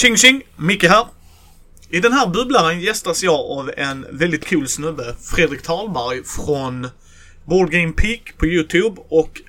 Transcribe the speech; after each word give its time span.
Tjing 0.00 0.16
tjing! 0.16 0.42
Micke 0.56 0.84
här. 0.84 1.06
I 1.90 2.00
den 2.00 2.12
här 2.12 2.26
bubblaren 2.26 2.80
gästas 2.80 3.22
jag 3.22 3.40
av 3.40 3.70
en 3.76 4.06
väldigt 4.10 4.48
cool 4.50 4.68
snubbe, 4.68 5.14
Fredrik 5.20 5.62
Talberg 5.62 6.24
från 6.24 6.88
Board 7.44 7.70
Game 7.70 7.92
Peak 7.92 8.20
på 8.38 8.46
Youtube 8.46 9.00
och 9.08 9.40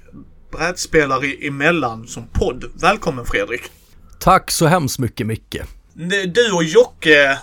brädspelare 0.52 1.34
emellan 1.48 2.08
som 2.08 2.28
podd. 2.34 2.66
Välkommen 2.82 3.26
Fredrik! 3.26 3.62
Tack 4.20 4.52
så 4.52 4.66
hemskt 4.66 5.00
mycket 5.00 5.28
Micke. 5.28 5.58
Du 6.28 6.52
och 6.52 6.64
Jocke, 6.64 7.38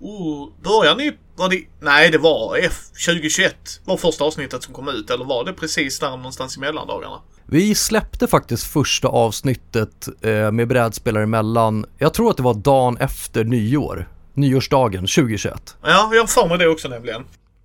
oh, 0.00 0.48
börjar 0.62 0.96
ni, 0.96 1.12
var 1.36 1.48
det, 1.48 1.64
nej 1.80 2.10
det 2.10 2.18
var 2.18 2.56
F 2.56 2.78
2021 3.06 3.54
var 3.84 3.96
första 3.96 4.24
avsnittet 4.24 4.62
som 4.62 4.74
kom 4.74 4.88
ut 4.88 5.10
eller 5.10 5.24
var 5.24 5.44
det 5.44 5.52
precis 5.52 5.98
där 5.98 6.10
någonstans 6.10 6.56
i 6.56 6.60
mellandagarna? 6.60 7.20
Vi 7.52 7.74
släppte 7.74 8.26
faktiskt 8.26 8.72
första 8.72 9.08
avsnittet 9.08 10.08
eh, 10.20 10.52
med 10.52 10.68
brädspelare 10.68 11.22
emellan, 11.22 11.86
jag 11.98 12.14
tror 12.14 12.30
att 12.30 12.36
det 12.36 12.42
var 12.42 12.54
dagen 12.54 12.96
efter 12.96 13.44
nyår, 13.44 14.08
nyårsdagen 14.34 15.00
2021. 15.00 15.76
Ja, 15.82 16.10
jag 16.12 16.20
har 16.20 16.26
för 16.26 16.48
mig 16.48 16.58
det 16.58 16.68
också 16.68 16.88
nämligen. 16.88 17.22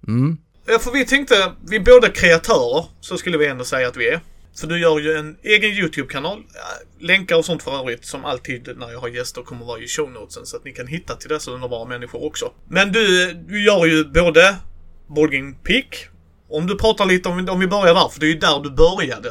Mm. 0.08 0.38
Ja, 0.68 0.80
för 0.80 0.92
vi 0.92 1.06
tänkte, 1.06 1.52
vi 1.70 1.76
är 1.76 1.80
båda 1.80 2.10
kreatörer, 2.10 2.86
så 3.02 3.18
skulle 3.18 3.38
vi 3.38 3.48
ändå 3.48 3.64
säga 3.64 3.88
att 3.88 3.98
vi 3.98 4.10
är. 4.10 4.20
För 4.60 4.68
du 4.68 4.80
gör 4.80 5.00
ju 5.00 5.14
en 5.14 5.38
egen 5.44 5.72
YouTube-kanal. 5.72 6.44
Länkar 7.00 7.36
och 7.36 7.46
sånt 7.46 7.64
för 7.64 7.80
övrigt 7.80 8.06
som 8.06 8.26
alltid 8.26 8.70
när 8.78 8.92
jag 8.92 9.00
har 9.00 9.08
gäster 9.08 9.42
kommer 9.42 9.66
vara 9.66 9.80
i 9.80 9.88
show 9.88 10.12
notesen 10.12 10.46
så 10.46 10.58
att 10.58 10.66
ni 10.66 10.72
kan 10.72 10.88
hitta 10.88 11.16
till 11.16 11.30
dessa 11.30 11.52
underbara 11.52 11.86
människor 11.86 12.26
också. 12.26 12.52
Men 12.68 12.92
du, 12.92 13.34
du 13.34 13.64
gör 13.64 13.86
ju 13.86 14.04
både 14.04 14.56
Boardgame 15.08 15.56
Peak. 15.64 16.08
Om 16.50 16.68
du 16.68 16.78
pratar 16.78 17.06
lite 17.06 17.30
om, 17.30 17.50
om 17.50 17.60
vi 17.60 17.68
börjar 17.68 17.94
där, 17.94 18.10
för 18.10 18.20
det 18.20 18.26
är 18.26 18.34
ju 18.34 18.40
där 18.40 18.60
du 18.64 18.70
började. 18.70 19.30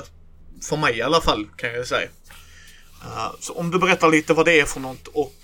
För 0.64 0.76
mig 0.76 0.98
i 0.98 1.02
alla 1.02 1.20
fall 1.20 1.46
kan 1.56 1.74
jag 1.74 1.86
säga. 1.86 2.08
Uh, 3.02 3.34
så 3.40 3.52
om 3.52 3.70
du 3.70 3.78
berättar 3.78 4.08
lite 4.08 4.34
vad 4.34 4.46
det 4.46 4.60
är 4.60 4.64
för 4.64 4.80
något 4.80 5.08
och 5.08 5.34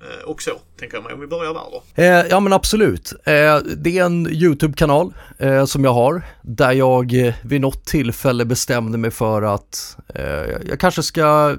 eh, 0.00 0.24
och 0.24 0.42
så, 0.42 0.50
tänker 0.78 0.96
jag 0.96 1.04
mig. 1.04 1.14
Om 1.14 1.20
vi 1.20 1.26
börjar 1.26 1.54
där 1.54 1.60
då. 1.70 2.02
Eh, 2.02 2.26
ja 2.30 2.40
men 2.40 2.52
absolut. 2.52 3.12
Eh, 3.12 3.58
det 3.76 3.98
är 3.98 4.04
en 4.04 4.26
YouTube-kanal 4.30 5.14
eh, 5.38 5.64
som 5.64 5.84
jag 5.84 5.92
har 5.92 6.22
där 6.42 6.72
jag 6.72 7.26
eh, 7.26 7.34
vid 7.42 7.60
något 7.60 7.84
tillfälle 7.84 8.44
bestämde 8.44 8.98
mig 8.98 9.10
för 9.10 9.42
att 9.42 9.96
eh, 10.14 10.24
jag 10.68 10.80
kanske 10.80 11.02
ska 11.02 11.56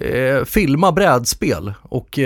eh, 0.00 0.44
filma 0.44 0.92
brädspel 0.92 1.74
och 1.82 2.18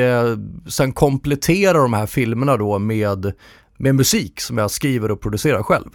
sen 0.69 0.93
komplettera 0.93 1.79
de 1.79 1.93
här 1.93 2.07
filmerna 2.07 2.57
då 2.57 2.79
med, 2.79 3.33
med 3.77 3.95
musik 3.95 4.41
som 4.41 4.59
jag 4.59 4.71
skriver 4.71 5.11
och 5.11 5.21
producerar 5.21 5.63
själv. 5.63 5.91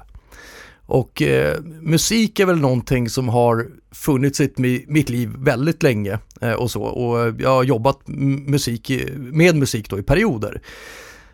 Och 0.86 1.22
eh, 1.22 1.62
musik 1.82 2.40
är 2.40 2.46
väl 2.46 2.60
någonting 2.60 3.10
som 3.10 3.30
har 3.30 3.68
funnits 3.92 4.42
i 4.42 4.86
mitt 4.88 5.10
liv 5.10 5.32
väldigt 5.38 5.84
länge 5.84 6.20
eh, 6.42 6.54
och 6.54 6.72
så. 6.72 6.84
Och 6.84 7.22
eh, 7.22 7.36
jag 7.40 7.50
har 7.50 7.64
jobbat 7.64 8.08
musik, 8.08 8.92
med 9.18 9.56
musik 9.56 9.90
då 9.90 10.00
i 10.00 10.04
perioder. 10.04 10.62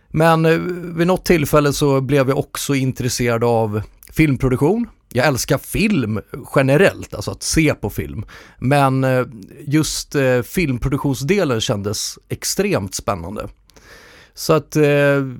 Men 0.09 0.45
eh, 0.45 0.57
vid 0.95 1.07
något 1.07 1.25
tillfälle 1.25 1.73
så 1.73 2.01
blev 2.01 2.29
jag 2.29 2.37
också 2.37 2.75
intresserad 2.75 3.43
av 3.43 3.81
filmproduktion. 4.11 4.87
Jag 5.13 5.27
älskar 5.27 5.57
film 5.57 6.19
generellt, 6.55 7.13
alltså 7.13 7.31
att 7.31 7.43
se 7.43 7.73
på 7.73 7.89
film. 7.89 8.25
Men 8.59 9.03
eh, 9.03 9.25
just 9.67 10.15
eh, 10.15 10.41
filmproduktionsdelen 10.41 11.61
kändes 11.61 12.19
extremt 12.29 12.95
spännande. 12.95 13.47
Så 14.33 14.53
att, 14.53 14.75
eh, 14.75 14.83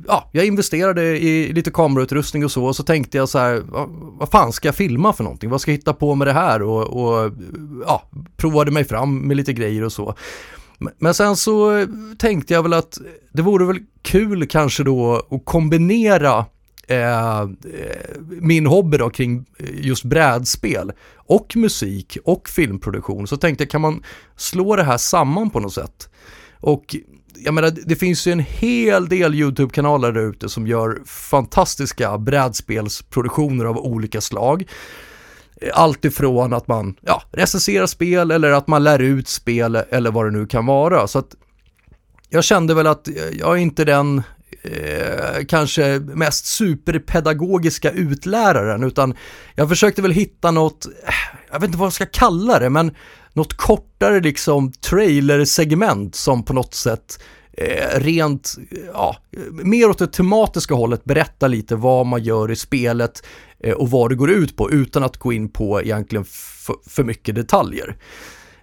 ja, 0.07 0.29
jag 0.31 0.45
investerade 0.45 1.03
i 1.03 1.53
lite 1.53 1.71
kamerautrustning 1.71 2.45
och 2.45 2.51
så 2.51 2.65
och 2.65 2.75
så 2.75 2.83
tänkte 2.83 3.17
jag 3.17 3.29
så 3.29 3.39
här, 3.39 3.61
vad, 3.65 3.89
vad 3.91 4.29
fan 4.29 4.53
ska 4.53 4.67
jag 4.67 4.75
filma 4.75 5.13
för 5.13 5.23
någonting? 5.23 5.49
Vad 5.49 5.61
ska 5.61 5.71
jag 5.71 5.77
hitta 5.77 5.93
på 5.93 6.15
med 6.15 6.27
det 6.27 6.33
här? 6.33 6.61
Och, 6.61 6.83
och 6.83 7.31
ja, 7.85 8.09
provade 8.37 8.71
mig 8.71 8.83
fram 8.83 9.27
med 9.27 9.37
lite 9.37 9.53
grejer 9.53 9.83
och 9.83 9.91
så. 9.91 10.15
Men 10.97 11.13
sen 11.13 11.35
så 11.35 11.87
tänkte 12.17 12.53
jag 12.53 12.63
väl 12.63 12.73
att 12.73 12.97
det 13.33 13.41
vore 13.41 13.65
väl 13.65 13.79
kul 14.01 14.47
kanske 14.47 14.83
då 14.83 15.15
att 15.29 15.45
kombinera 15.45 16.45
eh, 16.87 17.49
min 18.41 18.65
hobby 18.65 18.97
då 18.97 19.09
kring 19.09 19.45
just 19.73 20.03
brädspel 20.03 20.91
och 21.15 21.55
musik 21.55 22.17
och 22.23 22.49
filmproduktion. 22.49 23.27
Så 23.27 23.37
tänkte 23.37 23.63
jag, 23.63 23.71
kan 23.71 23.81
man 23.81 24.03
slå 24.35 24.75
det 24.75 24.83
här 24.83 24.97
samman 24.97 25.49
på 25.49 25.59
något 25.59 25.73
sätt? 25.73 26.09
Och 26.59 26.95
jag 27.43 27.53
menar, 27.53 27.73
det 27.85 27.95
finns 27.95 28.27
ju 28.27 28.31
en 28.31 28.39
hel 28.39 29.09
del 29.09 29.35
YouTube-kanaler 29.35 30.11
där 30.11 30.29
ute 30.29 30.49
som 30.49 30.67
gör 30.67 31.01
fantastiska 31.05 32.17
brädspelsproduktioner 32.17 33.65
av 33.65 33.77
olika 33.77 34.21
slag. 34.21 34.67
Allt 35.73 36.05
ifrån 36.05 36.53
att 36.53 36.67
man 36.67 36.95
ja, 37.01 37.23
recenserar 37.31 37.85
spel 37.85 38.31
eller 38.31 38.51
att 38.51 38.67
man 38.67 38.83
lär 38.83 38.99
ut 38.99 39.27
spel 39.27 39.75
eller 39.75 40.11
vad 40.11 40.25
det 40.25 40.31
nu 40.31 40.45
kan 40.47 40.65
vara. 40.65 41.07
Så 41.07 41.19
att 41.19 41.35
jag 42.29 42.43
kände 42.43 42.73
väl 42.73 42.87
att 42.87 43.07
jag 43.31 43.57
är 43.57 43.61
inte 43.61 43.85
den 43.85 44.21
eh, 44.61 45.45
kanske 45.47 45.99
mest 45.99 46.45
superpedagogiska 46.45 47.91
utläraren 47.91 48.83
utan 48.83 49.15
jag 49.55 49.69
försökte 49.69 50.01
väl 50.01 50.11
hitta 50.11 50.51
något, 50.51 50.85
eh, 50.85 51.13
jag 51.51 51.59
vet 51.59 51.67
inte 51.67 51.77
vad 51.77 51.85
jag 51.85 51.93
ska 51.93 52.05
kalla 52.05 52.59
det, 52.59 52.69
men 52.69 52.95
något 53.33 53.53
kortare 53.53 54.19
liksom 54.19 54.71
trailer-segment 54.71 56.15
som 56.15 56.43
på 56.43 56.53
något 56.53 56.73
sätt 56.73 57.19
eh, 57.51 57.99
rent, 57.99 58.55
ja, 58.93 59.15
mer 59.51 59.89
åt 59.89 59.97
det 59.97 60.07
tematiska 60.07 60.73
hållet 60.75 61.03
berättar 61.03 61.49
lite 61.49 61.75
vad 61.75 62.05
man 62.05 62.23
gör 62.23 62.51
i 62.51 62.55
spelet 62.55 63.23
eh, 63.59 63.73
och 63.73 63.89
vad 63.89 64.11
det 64.11 64.15
går 64.15 64.29
ut 64.29 64.55
på 64.55 64.71
utan 64.71 65.03
att 65.03 65.17
gå 65.17 65.33
in 65.33 65.49
på 65.49 65.81
egentligen 65.81 66.25
för 66.87 67.03
mycket 67.03 67.35
detaljer. 67.35 67.97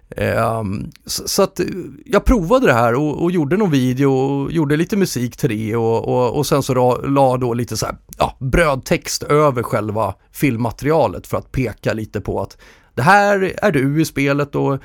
Eh, 0.09 0.63
så, 1.05 1.27
så, 1.27 1.43
att 1.43 1.59
eh, 1.59 1.65
jag 2.05 2.25
provade 2.25 2.67
det 2.67 2.73
här 2.73 2.93
och, 2.93 3.23
och, 3.23 3.31
gjorde 3.31 3.57
någon 3.57 3.71
video 3.71 4.11
och 4.11 4.51
gjorde 4.51 4.77
lite 4.77 4.97
musik 4.97 5.37
till 5.37 5.49
det 5.49 5.75
och, 5.75 6.07
och, 6.07 6.37
och 6.37 6.47
sen 6.47 6.63
så 6.63 6.73
la, 6.73 6.97
la 6.97 7.37
då 7.37 7.53
lite 7.53 7.77
så 7.77 7.85
här, 7.85 7.95
ja, 8.17 8.37
brödtext 8.39 9.23
över 9.23 9.63
själva 9.63 10.13
filmmaterialet 10.31 11.27
för 11.27 11.37
att 11.37 11.51
peka 11.51 11.93
lite 11.93 12.21
på 12.21 12.41
att 12.41 12.57
det 12.97 13.03
här 13.03 13.53
är 13.61 13.71
du 13.71 14.01
i 14.01 14.05
spelet 14.05 14.55
och 14.55 14.79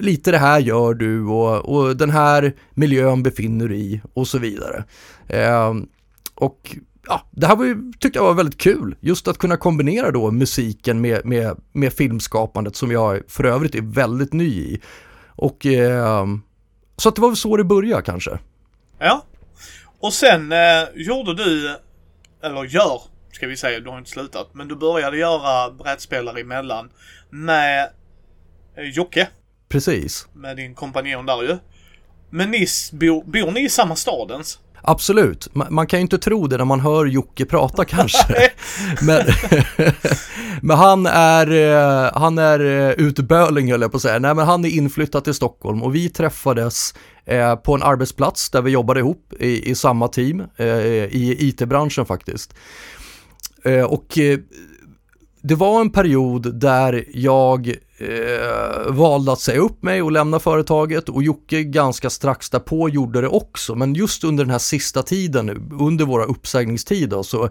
lite 0.00 0.30
det 0.30 0.38
här 0.38 0.58
gör 0.58 0.94
du 0.94 1.24
och, 1.24 1.68
och 1.68 1.96
den 1.96 2.10
här 2.10 2.52
miljön 2.74 3.22
befinner 3.22 3.68
du 3.68 3.76
i 3.76 4.00
och 4.14 4.28
så 4.28 4.38
vidare. 4.38 4.84
Eh, 5.28 5.74
och 6.34 6.76
ja, 7.06 7.22
det 7.30 7.46
här 7.46 7.56
var 7.56 7.64
ju, 7.64 7.92
tyckte 8.00 8.18
jag 8.18 8.24
var 8.24 8.34
väldigt 8.34 8.60
kul, 8.60 8.96
just 9.00 9.28
att 9.28 9.38
kunna 9.38 9.56
kombinera 9.56 10.10
då 10.10 10.30
musiken 10.30 11.00
med, 11.00 11.24
med, 11.24 11.56
med 11.72 11.92
filmskapandet 11.92 12.76
som 12.76 12.90
jag 12.90 13.22
för 13.28 13.44
övrigt 13.44 13.74
är 13.74 13.82
väldigt 13.82 14.32
ny 14.32 14.48
i. 14.48 14.80
Och 15.28 15.66
eh, 15.66 16.26
så 16.96 17.08
att 17.08 17.14
det 17.14 17.20
var 17.20 17.28
väl 17.28 17.36
så 17.36 17.56
det 17.56 17.64
började 17.64 18.02
kanske. 18.02 18.38
Ja. 18.98 19.24
Och 20.00 20.12
sen 20.12 20.52
eh, 20.52 20.84
gjorde 20.94 21.34
du, 21.34 21.76
eller 22.42 22.64
gör, 22.64 23.02
ska 23.32 23.46
vi 23.46 23.56
säga, 23.56 23.80
du 23.80 23.90
har 23.90 23.98
inte 23.98 24.10
slutat, 24.10 24.50
men 24.52 24.68
du 24.68 24.76
började 24.76 25.16
göra 25.16 25.70
brädspelare 25.70 26.40
emellan 26.40 26.90
med 27.30 27.88
eh, 28.76 28.84
Jocke. 28.84 29.28
Precis. 29.68 30.28
Med 30.32 30.56
din 30.56 30.74
kompanjon 30.74 31.26
där 31.26 31.42
ju. 31.42 31.58
Men 32.30 32.50
ni 32.50 32.66
bor, 32.92 33.24
bor 33.24 33.50
ni 33.50 33.64
i 33.64 33.68
samma 33.68 33.96
stad 33.96 34.30
ens? 34.30 34.58
Absolut, 34.82 35.48
man, 35.54 35.86
kan 35.86 35.98
ju 35.98 36.02
inte 36.02 36.18
tro 36.18 36.46
det 36.46 36.56
när 36.56 36.64
man 36.64 36.80
hör 36.80 37.06
Jocke 37.06 37.44
prata 37.44 37.84
kanske. 37.84 38.50
men, 39.02 39.22
men 40.62 40.76
han 40.76 41.06
är, 41.06 41.50
eh, 41.50 42.10
han 42.14 42.38
är 42.38 42.60
eh, 42.60 42.90
utböling 42.90 43.70
höll 43.70 43.80
jag 43.80 43.90
på 43.90 43.96
att 43.96 44.02
säga. 44.02 44.18
Nej 44.18 44.34
men 44.34 44.46
han 44.46 44.64
är 44.64 44.68
inflyttad 44.68 45.24
till 45.24 45.34
Stockholm 45.34 45.82
och 45.82 45.94
vi 45.94 46.08
träffades 46.08 46.94
på 47.64 47.74
en 47.74 47.82
arbetsplats 47.82 48.50
där 48.50 48.62
vi 48.62 48.70
jobbade 48.70 49.00
ihop 49.00 49.32
i, 49.40 49.70
i 49.70 49.74
samma 49.74 50.08
team 50.08 50.42
i 51.10 51.48
IT-branschen 51.48 52.06
faktiskt. 52.06 52.54
och 53.88 54.18
det 55.48 55.54
var 55.54 55.80
en 55.80 55.90
period 55.90 56.54
där 56.60 57.04
jag 57.14 57.68
eh, 57.98 58.92
valde 58.92 59.32
att 59.32 59.40
säga 59.40 59.60
upp 59.60 59.82
mig 59.82 60.02
och 60.02 60.12
lämna 60.12 60.38
företaget 60.38 61.08
och 61.08 61.22
Jocke 61.22 61.62
ganska 61.64 62.10
strax 62.10 62.50
därpå 62.50 62.88
gjorde 62.88 63.20
det 63.20 63.28
också. 63.28 63.74
Men 63.74 63.94
just 63.94 64.24
under 64.24 64.44
den 64.44 64.50
här 64.50 64.58
sista 64.58 65.02
tiden, 65.02 65.70
under 65.80 66.04
våra 66.04 66.24
uppsägningstider 66.24 67.22
så, 67.22 67.48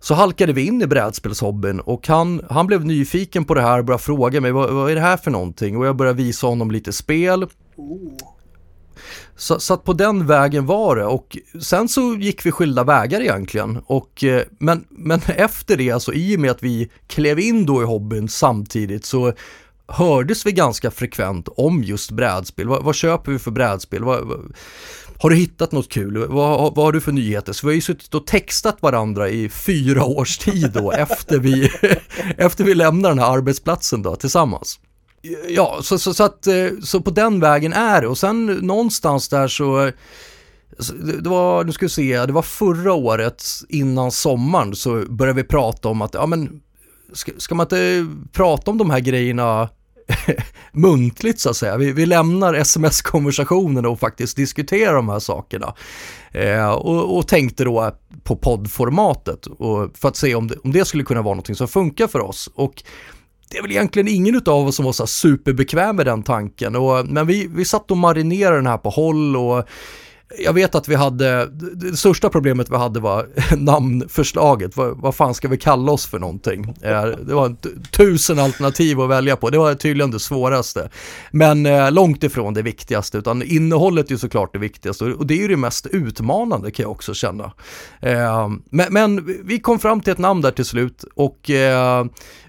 så 0.00 0.14
halkade 0.14 0.52
vi 0.52 0.66
in 0.66 0.82
i 0.82 0.86
brädspelshobbyn 0.86 1.80
och 1.80 2.08
han, 2.08 2.42
han 2.50 2.66
blev 2.66 2.84
nyfiken 2.84 3.44
på 3.44 3.54
det 3.54 3.62
här 3.62 3.78
och 3.78 3.84
började 3.84 4.02
fråga 4.02 4.40
mig 4.40 4.52
vad, 4.52 4.70
vad 4.70 4.90
är 4.90 4.94
det 4.94 5.00
här 5.00 5.16
för 5.16 5.30
någonting? 5.30 5.76
Och 5.76 5.86
jag 5.86 5.96
började 5.96 6.22
visa 6.22 6.46
honom 6.46 6.70
lite 6.70 6.92
spel. 6.92 7.42
Oh. 7.76 8.33
Så, 9.36 9.60
så, 9.60 9.74
att 9.74 9.84
på 9.84 9.92
den 9.92 10.26
vägen 10.26 10.66
var 10.66 10.96
det 10.96 11.04
och 11.04 11.38
sen 11.62 11.88
så 11.88 12.14
gick 12.14 12.46
vi 12.46 12.50
skilda 12.50 12.84
vägar 12.84 13.20
egentligen. 13.20 13.80
Och, 13.86 14.24
eh, 14.24 14.42
men, 14.58 14.84
men 14.90 15.20
efter 15.26 15.76
det, 15.76 15.90
alltså 15.90 16.12
i 16.12 16.36
och 16.36 16.40
med 16.40 16.50
att 16.50 16.62
vi 16.62 16.90
klev 17.06 17.40
in 17.40 17.66
då 17.66 17.82
i 17.82 17.84
hobbyn 17.84 18.28
samtidigt 18.28 19.04
så 19.04 19.32
hördes 19.88 20.46
vi 20.46 20.52
ganska 20.52 20.90
frekvent 20.90 21.48
om 21.56 21.84
just 21.84 22.10
brädspel. 22.10 22.68
Vad, 22.68 22.84
vad 22.84 22.94
köper 22.94 23.32
vi 23.32 23.38
för 23.38 23.50
brädspel? 23.50 24.04
Vad, 24.04 24.26
vad, 24.28 24.54
har 25.18 25.30
du 25.30 25.36
hittat 25.36 25.72
något 25.72 25.88
kul? 25.88 26.26
Vad, 26.28 26.74
vad 26.74 26.84
har 26.84 26.92
du 26.92 27.00
för 27.00 27.12
nyheter? 27.12 27.52
Så 27.52 27.66
vi 27.66 27.70
har 27.70 27.74
ju 27.74 27.80
suttit 27.80 28.14
och 28.14 28.26
textat 28.26 28.76
varandra 28.80 29.28
i 29.28 29.48
fyra 29.48 30.04
års 30.04 30.38
tid 30.38 30.70
då 30.74 30.92
efter 30.98 31.38
vi, 31.38 31.70
efter 32.38 32.64
vi 32.64 32.74
lämnar 32.74 33.08
den 33.08 33.18
här 33.18 33.32
arbetsplatsen 33.32 34.02
då 34.02 34.16
tillsammans. 34.16 34.80
Ja, 35.48 35.78
så, 35.82 35.98
så, 35.98 36.14
så, 36.14 36.24
att, 36.24 36.46
eh, 36.46 36.68
så 36.82 37.00
på 37.00 37.10
den 37.10 37.40
vägen 37.40 37.72
är 37.72 38.00
det 38.00 38.08
och 38.08 38.18
sen 38.18 38.46
någonstans 38.46 39.28
där 39.28 39.48
så 39.48 39.90
det 41.22 41.28
var, 41.28 41.64
nu 41.64 41.72
ska 41.72 41.86
vi 41.86 41.90
se, 41.90 42.26
det 42.26 42.32
var 42.32 42.42
förra 42.42 42.92
året 42.92 43.44
innan 43.68 44.10
sommaren 44.10 44.74
så 44.74 45.04
började 45.08 45.42
vi 45.42 45.48
prata 45.48 45.88
om 45.88 46.02
att, 46.02 46.14
ja 46.14 46.26
men 46.26 46.60
ska, 47.12 47.32
ska 47.38 47.54
man 47.54 47.64
inte 47.64 48.06
prata 48.32 48.70
om 48.70 48.78
de 48.78 48.90
här 48.90 49.00
grejerna 49.00 49.68
muntligt 50.72 51.40
så 51.40 51.50
att 51.50 51.56
säga. 51.56 51.76
Vi, 51.76 51.92
vi 51.92 52.06
lämnar 52.06 52.54
sms-konversationerna 52.54 53.88
och 53.88 54.00
faktiskt 54.00 54.36
diskuterar 54.36 54.94
de 54.94 55.08
här 55.08 55.18
sakerna. 55.18 55.74
Eh, 56.32 56.70
och, 56.70 57.18
och, 57.18 57.28
tänkte 57.28 57.64
då 57.64 57.96
på 58.22 58.36
poddformatet 58.36 59.46
och 59.46 59.96
för 59.96 60.08
att 60.08 60.16
se 60.16 60.34
om 60.34 60.48
det, 60.48 60.56
om 60.64 60.72
det 60.72 60.84
skulle 60.84 61.04
kunna 61.04 61.22
vara 61.22 61.34
något 61.34 61.56
som 61.56 61.68
funkar 61.68 62.06
för 62.06 62.20
oss. 62.20 62.50
Och 62.54 62.82
det 63.50 63.58
är 63.58 63.62
väl 63.62 63.70
egentligen 63.70 64.08
ingen 64.08 64.42
av 64.46 64.66
oss 64.66 64.76
som 64.76 64.84
var 64.84 64.92
så 64.92 65.06
superbekväm 65.06 65.96
med 65.96 66.06
den 66.06 66.22
tanken. 66.22 66.76
Och, 66.76 67.06
men 67.06 67.26
vi, 67.26 67.46
vi 67.54 67.64
satt 67.64 67.90
och 67.90 67.96
marinerade 67.96 68.56
den 68.56 68.66
här 68.66 68.78
på 68.78 68.90
håll 68.90 69.36
och 69.36 69.68
jag 70.38 70.52
vet 70.52 70.74
att 70.74 70.88
vi 70.88 70.94
hade, 70.94 71.46
det 71.74 71.96
största 71.96 72.28
problemet 72.28 72.70
vi 72.70 72.76
hade 72.76 73.00
var 73.00 73.28
namnförslaget. 73.56 74.76
Vad, 74.76 74.96
vad 74.96 75.14
fan 75.14 75.34
ska 75.34 75.48
vi 75.48 75.58
kalla 75.58 75.92
oss 75.92 76.06
för 76.06 76.18
någonting? 76.18 76.74
Eh, 76.82 77.04
det 77.04 77.34
var 77.34 77.56
tusen 77.90 78.38
alternativ 78.38 79.00
att 79.00 79.10
välja 79.10 79.36
på. 79.36 79.50
Det 79.50 79.58
var 79.58 79.74
tydligen 79.74 80.10
det 80.10 80.20
svåraste. 80.20 80.90
Men 81.30 81.66
eh, 81.66 81.92
långt 81.92 82.22
ifrån 82.22 82.54
det 82.54 82.62
viktigaste, 82.62 83.18
utan 83.18 83.42
innehållet 83.42 84.10
är 84.10 84.16
såklart 84.16 84.52
det 84.52 84.58
viktigaste 84.58 85.04
och 85.04 85.26
det 85.26 85.34
är 85.34 85.38
ju 85.38 85.48
det 85.48 85.56
mest 85.56 85.86
utmanande 85.86 86.70
kan 86.70 86.82
jag 86.82 86.92
också 86.92 87.14
känna. 87.14 87.52
Eh, 88.00 88.48
men, 88.70 88.92
men 88.92 89.36
vi 89.44 89.60
kom 89.60 89.78
fram 89.78 90.00
till 90.00 90.12
ett 90.12 90.18
namn 90.18 90.40
där 90.40 90.50
till 90.50 90.64
slut 90.64 91.04
och 91.14 91.50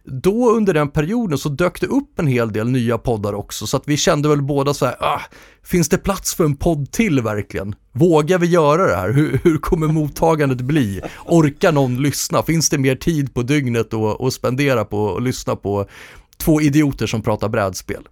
då 0.05 0.51
under 0.51 0.73
den 0.73 0.89
perioden 0.89 1.37
så 1.37 1.49
dök 1.49 1.81
det 1.81 1.87
upp 1.87 2.19
en 2.19 2.27
hel 2.27 2.53
del 2.53 2.69
nya 2.69 2.97
poddar 2.97 3.33
också 3.33 3.67
så 3.67 3.77
att 3.77 3.87
vi 3.87 3.97
kände 3.97 4.29
väl 4.29 4.41
båda 4.41 4.73
så 4.73 4.85
här, 4.85 4.95
ah, 4.99 5.21
finns 5.63 5.89
det 5.89 5.97
plats 5.97 6.35
för 6.35 6.43
en 6.43 6.55
podd 6.55 6.91
till 6.91 7.21
verkligen? 7.21 7.75
Vågar 7.91 8.39
vi 8.39 8.47
göra 8.47 8.87
det 8.87 8.95
här? 8.95 9.13
Hur, 9.13 9.39
hur 9.43 9.57
kommer 9.57 9.87
mottagandet 9.87 10.61
bli? 10.61 11.01
Orkar 11.25 11.71
någon 11.71 12.01
lyssna? 12.01 12.43
Finns 12.43 12.69
det 12.69 12.77
mer 12.77 12.95
tid 12.95 13.33
på 13.33 13.41
dygnet 13.41 13.93
att 13.93 14.33
spendera 14.33 14.85
på 14.85 15.15
att 15.15 15.23
lyssna 15.23 15.55
på 15.55 15.85
två 16.37 16.61
idioter 16.61 17.07
som 17.07 17.21
pratar 17.21 17.49
brädspel? 17.49 18.07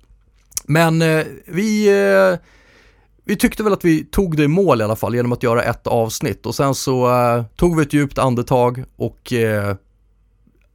Men 0.65 1.01
eh, 1.01 1.25
vi 1.45 1.87
eh, 1.87 2.39
vi 3.25 3.35
tyckte 3.35 3.63
väl 3.63 3.73
att 3.73 3.85
vi 3.85 4.05
tog 4.05 4.37
det 4.37 4.43
i 4.43 4.47
mål 4.47 4.81
i 4.81 4.83
alla 4.83 4.95
fall 4.95 5.15
genom 5.15 5.31
att 5.31 5.43
göra 5.43 5.63
ett 5.63 5.87
avsnitt 5.87 6.45
och 6.45 6.55
sen 6.55 6.75
så 6.75 7.07
eh, 7.07 7.43
tog 7.55 7.77
vi 7.77 7.81
ett 7.81 7.93
djupt 7.93 8.17
andetag 8.17 8.83
och 8.95 9.33
eh, 9.33 9.75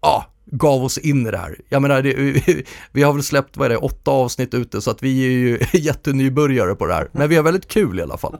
ja, 0.00 0.26
gav 0.50 0.84
oss 0.84 0.98
in 0.98 1.26
i 1.26 1.30
det 1.30 1.38
här. 1.38 1.56
Jag 1.68 1.82
menar, 1.82 2.02
det, 2.02 2.14
vi, 2.14 2.64
vi, 2.92 3.02
har 3.02 3.12
väl 3.12 3.22
släppt, 3.22 3.56
vad 3.56 3.66
är 3.66 3.70
det, 3.70 3.76
åtta 3.76 4.10
avsnitt 4.10 4.54
ute 4.54 4.80
så 4.80 4.90
att 4.90 5.02
vi 5.02 5.26
är 5.26 5.30
ju 5.30 5.58
jättenybörjare 5.72 6.74
på 6.74 6.86
det 6.86 6.94
här. 6.94 7.08
Men 7.12 7.28
vi 7.28 7.36
har 7.36 7.42
väldigt 7.42 7.68
kul 7.68 7.98
i 7.98 8.02
alla 8.02 8.16
fall. 8.16 8.36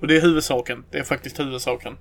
Och 0.00 0.06
det 0.06 0.16
är 0.16 0.20
huvudsaken. 0.20 0.84
Det 0.90 0.98
är 0.98 1.04
faktiskt 1.04 1.40
huvudsaken. 1.40 1.92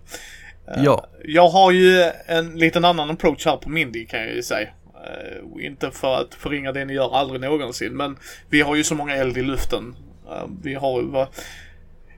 Eh, 0.67 0.83
ja. 0.83 1.07
Jag 1.23 1.49
har 1.49 1.71
ju 1.71 2.11
en 2.25 2.59
liten 2.59 2.85
annan 2.85 3.09
approach 3.09 3.45
här 3.45 3.57
på 3.57 3.69
Mindy 3.69 4.05
kan 4.05 4.19
jag 4.19 4.35
ju 4.35 4.43
säga. 4.43 4.67
Uh, 4.67 5.65
inte 5.65 5.91
för 5.91 6.21
att 6.21 6.33
förringa 6.33 6.71
det 6.71 6.85
ni 6.85 6.93
gör 6.93 7.15
aldrig 7.15 7.41
någonsin, 7.41 7.97
men 7.97 8.17
vi 8.49 8.61
har 8.61 8.75
ju 8.75 8.83
så 8.83 8.95
många 8.95 9.15
eld 9.15 9.37
i 9.37 9.41
luften. 9.41 9.95
Uh, 10.29 10.49
vi 10.63 10.73
har 10.73 11.27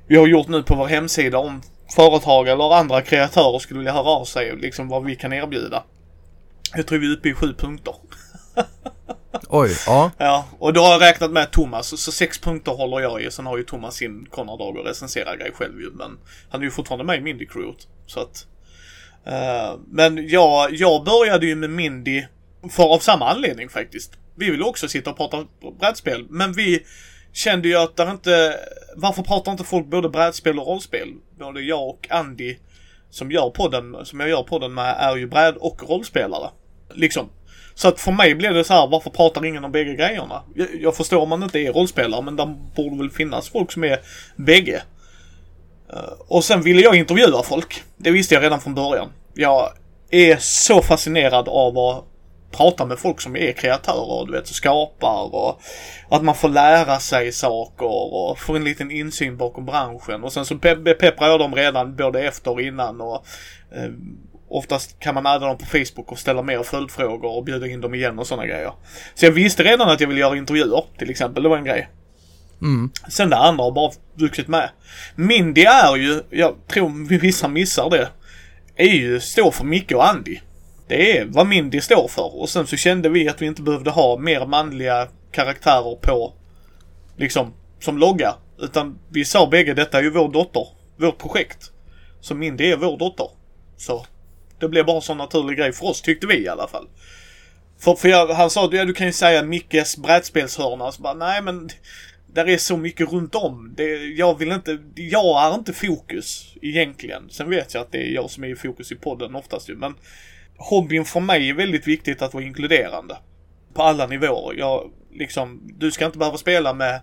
vi 0.08 0.16
har 0.16 0.28
gjort 0.28 0.48
nu 0.48 0.64
på 0.64 0.76
vår 0.76 0.86
hemsida 0.86 1.38
om 1.38 1.62
företag 1.96 2.48
eller 2.48 2.74
andra 2.74 3.02
kreatörer 3.02 3.60
skulle 3.60 3.78
vilja 3.78 3.94
höra 3.94 4.10
av 4.10 4.26
sig, 4.26 4.56
liksom 4.58 4.88
vad 4.88 5.06
vi 5.06 5.16
kan 5.16 5.34
erbjuda. 5.34 5.84
Jag 6.76 6.88
tror 6.88 7.00
vi 7.00 7.08
är 7.08 7.18
uppe 7.18 7.30
i 7.30 7.34
sju 7.34 7.54
punkter. 7.54 7.96
Oj, 9.50 9.70
ja. 9.86 10.12
Ja, 10.18 10.46
och 10.60 10.74
då 10.74 10.82
har 10.82 10.92
jag 10.92 11.02
räknat 11.02 11.32
med 11.32 11.52
Thomas. 11.52 12.02
Så 12.02 12.12
sex 12.12 12.40
punkter 12.40 12.72
håller 12.72 13.00
jag 13.00 13.22
i. 13.22 13.32
Sen 13.32 13.46
har 13.46 13.58
ju 13.58 13.64
Thomas 13.64 13.96
sin 13.96 14.26
Konrad 14.26 14.62
och 14.62 14.86
recenserar 14.86 15.36
grejer 15.36 15.52
själv 15.52 15.82
ju. 15.82 15.92
Men 15.92 16.18
han 16.50 16.62
är 16.62 16.66
ju 16.66 16.72
fortfarande 16.72 17.06
med 17.06 17.18
i 17.18 17.22
Mindy 17.22 17.46
Crewet. 17.46 17.88
Så 18.06 18.20
att... 18.20 18.48
Uh, 19.28 19.80
men 19.88 20.28
ja, 20.28 20.70
jag 20.72 21.04
började 21.04 21.46
ju 21.46 21.56
med 21.56 21.70
Mindy 21.70 22.26
för 22.72 22.94
av 22.94 23.00
samma 23.00 23.30
anledning 23.30 23.70
faktiskt. 23.70 24.12
Vi 24.36 24.52
ville 24.52 24.64
också 24.64 24.88
sitta 24.88 25.10
och 25.12 25.18
prata 25.18 25.46
brädspel. 25.80 26.26
Men 26.30 26.54
vi 26.54 26.86
kände 27.34 27.68
ju 27.68 27.76
att 27.76 27.96
där 27.96 28.12
inte... 28.12 28.60
Varför 28.96 29.24
pratar 29.24 29.52
inte 29.52 29.64
folk 29.64 29.86
både 29.86 30.10
brädspel 30.10 30.60
och 30.60 30.68
rollspel? 30.68 31.14
Både 31.40 31.62
jag 31.62 31.90
och 31.90 32.08
Andy 32.10 32.58
som 33.10 33.32
gör 33.32 33.50
podden, 33.50 34.06
som 34.06 34.20
jag 34.20 34.30
gör 34.30 34.44
podden 34.44 34.74
med, 34.74 34.96
är 35.00 35.16
ju 35.16 35.28
bräd 35.28 35.56
och 35.58 35.90
rollspelare. 35.90 36.50
Liksom. 36.94 37.30
Så 37.76 37.88
att 37.88 38.00
för 38.00 38.12
mig 38.12 38.36
blev 38.36 38.54
det 38.54 38.64
så 38.64 38.74
här, 38.74 38.88
varför 38.88 39.10
pratar 39.10 39.46
ingen 39.46 39.66
om 39.66 39.72
bägge 39.72 39.96
grejerna? 39.96 40.44
Jag, 40.56 40.68
jag 40.82 40.96
förstår 40.96 41.22
om 41.22 41.30
man 41.30 41.44
inte 41.44 41.60
är 41.60 41.74
rollspelare, 41.74 42.22
men 42.22 42.36
där 42.36 42.56
borde 42.76 42.98
väl 42.98 43.10
finnas 43.10 43.50
folk 43.50 43.72
som 43.72 43.84
är 43.84 44.00
bägge. 44.36 44.82
Uh, 45.94 46.14
och 46.28 46.44
sen 46.44 46.62
ville 46.62 46.82
jag 46.82 46.96
intervjua 46.96 47.44
folk. 47.44 47.84
Det 47.98 48.12
visste 48.12 48.36
jag 48.36 48.44
redan 48.44 48.62
från 48.62 48.76
början. 48.76 49.10
Jag 49.34 49.70
är 50.10 50.38
så 50.40 50.82
fascinerad 50.82 51.50
av 51.50 51.78
att 51.78 52.06
prata 52.52 52.86
med 52.86 53.00
folk 53.00 53.22
som 53.22 53.36
är 53.36 53.52
kreatörer, 53.52 54.26
du 54.26 54.32
vet, 54.32 54.50
och 54.50 54.56
skapar 54.56 55.36
och 55.36 55.62
att 56.10 56.24
man 56.24 56.36
får 56.36 56.50
lära 56.50 57.00
sig 57.00 57.32
saker 57.32 58.14
och 58.14 58.40
får 58.40 58.56
en 58.56 58.64
liten 58.64 58.92
insyn 58.92 59.38
bakom 59.38 59.66
branschen. 59.66 60.24
Och 60.24 60.34
sen 60.34 60.46
så 60.46 60.58
pe 60.58 60.76
pepprar 60.76 61.28
jag 61.28 61.40
dem 61.40 61.56
redan 61.56 61.96
både 61.96 62.22
efter 62.22 62.52
och 62.52 62.62
innan 62.62 63.02
och 63.02 63.26
eh, 63.76 63.90
Oftast 64.50 65.00
kan 65.00 65.16
man 65.16 65.26
adda 65.26 65.48
dem 65.48 65.58
på 65.58 65.66
Facebook 65.66 66.12
och 66.12 66.20
ställa 66.20 66.42
mer 66.42 66.64
följdfrågor 66.64 67.38
och 67.38 67.44
bjuda 67.44 67.68
in 67.68 67.82
dem 67.82 67.94
igen 67.94 68.20
och 68.20 68.28
sådana 68.28 68.48
grejer. 68.48 68.74
Så 69.16 69.26
jag 69.26 69.32
visste 69.32 69.64
redan 69.64 69.90
att 69.90 70.00
jag 70.00 70.08
ville 70.08 70.20
göra 70.20 70.38
intervjuer 70.38 70.84
till 70.98 71.10
exempel. 71.10 71.44
Det 71.44 71.50
var 71.50 71.58
en 71.58 71.64
grej. 71.64 71.90
Mm. 72.62 72.92
Sen 73.10 73.30
det 73.30 73.38
andra 73.38 73.64
har 73.64 73.72
bara 73.72 73.92
vuxit 74.14 74.48
med. 74.48 74.70
Mindy 75.16 75.62
är 75.62 75.96
ju, 75.96 76.22
jag 76.30 76.56
tror 76.68 77.20
vissa 77.20 77.48
missar 77.48 77.90
det, 77.90 78.10
är 78.76 78.94
ju, 78.96 79.20
står 79.20 79.52
för 79.52 79.66
Micke 79.66 79.92
och 79.92 80.10
Andy. 80.10 80.40
Det 80.88 81.18
är 81.18 81.26
vad 81.26 81.48
Mindy 81.48 81.82
står 81.82 82.08
för. 82.08 82.42
Och 82.42 82.50
sen 82.50 82.68
så 82.68 82.78
kände 82.78 83.10
vi 83.10 83.30
att 83.30 83.42
vi 83.42 83.46
inte 83.46 83.62
behövde 83.62 83.92
ha 83.92 84.18
mer 84.18 84.46
manliga 84.46 85.08
karaktärer 85.32 85.96
på, 85.96 86.34
liksom, 87.18 87.54
som 87.80 87.98
logga. 87.98 88.36
Utan 88.60 89.00
vi 89.10 89.26
sa 89.26 89.48
bägge, 89.48 89.74
detta 89.74 89.98
är 89.98 90.04
ju 90.04 90.10
vår 90.10 90.30
dotter. 90.30 90.68
Vårt 90.98 91.18
projekt. 91.18 91.72
Så 92.22 92.36
Mindy 92.36 92.72
är 92.72 92.78
vår 92.78 92.98
dotter. 92.98 93.28
Så 93.78 94.06
det 94.60 94.70
blev 94.70 94.86
bara 94.86 94.96
en 94.96 95.02
sån 95.02 95.18
naturlig 95.18 95.58
grej 95.58 95.74
för 95.74 95.86
oss, 95.86 96.02
tyckte 96.02 96.28
vi 96.28 96.44
i 96.44 96.48
alla 96.48 96.68
fall. 96.68 96.88
För, 97.80 97.96
för 97.96 98.10
jag, 98.10 98.28
han 98.28 98.50
sa, 98.50 98.70
ja, 98.72 98.86
du 98.86 98.94
kan 98.94 99.08
ju 99.08 99.14
säga 99.14 99.44
Mickes 99.44 99.98
brädspelshörna. 99.98 100.92
Så 100.92 101.02
bara, 101.02 101.14
nej 101.14 101.42
men 101.42 101.70
där 102.34 102.50
är 102.50 102.58
så 102.58 102.78
mycket 102.78 103.12
runt 103.12 103.36
om. 103.36 103.74
Det, 103.78 103.84
jag 103.96 104.40
vill 104.40 104.52
inte, 104.52 104.78
jag 104.96 105.44
är 105.46 105.56
inte 105.56 105.74
fokus 105.74 106.56
egentligen. 106.62 107.30
Sen 107.30 107.50
vet 107.50 107.74
jag 107.74 107.82
att 107.82 107.92
det 107.92 107.98
är 107.98 108.14
jag 108.14 108.30
som 108.30 108.44
är 108.44 108.48
i 108.48 108.56
fokus 108.56 108.92
i 108.92 108.96
podden 108.96 109.36
oftast 109.36 109.70
ju, 109.70 109.76
men 109.76 109.96
hobbyn 110.58 111.06
för 111.06 111.20
mig 111.20 111.50
är 111.50 111.54
väldigt 111.54 111.88
viktigt 111.88 112.22
att 112.22 112.34
vara 112.34 112.44
inkluderande. 112.44 113.18
På 113.74 113.84
alla 113.84 114.08
nivåer. 114.08 114.56
Jag, 114.58 114.92
liksom, 115.14 115.74
du 115.78 115.92
ska 115.92 116.06
inte 116.06 116.18
behöva 116.18 116.38
spela 116.38 116.74
med 116.74 117.02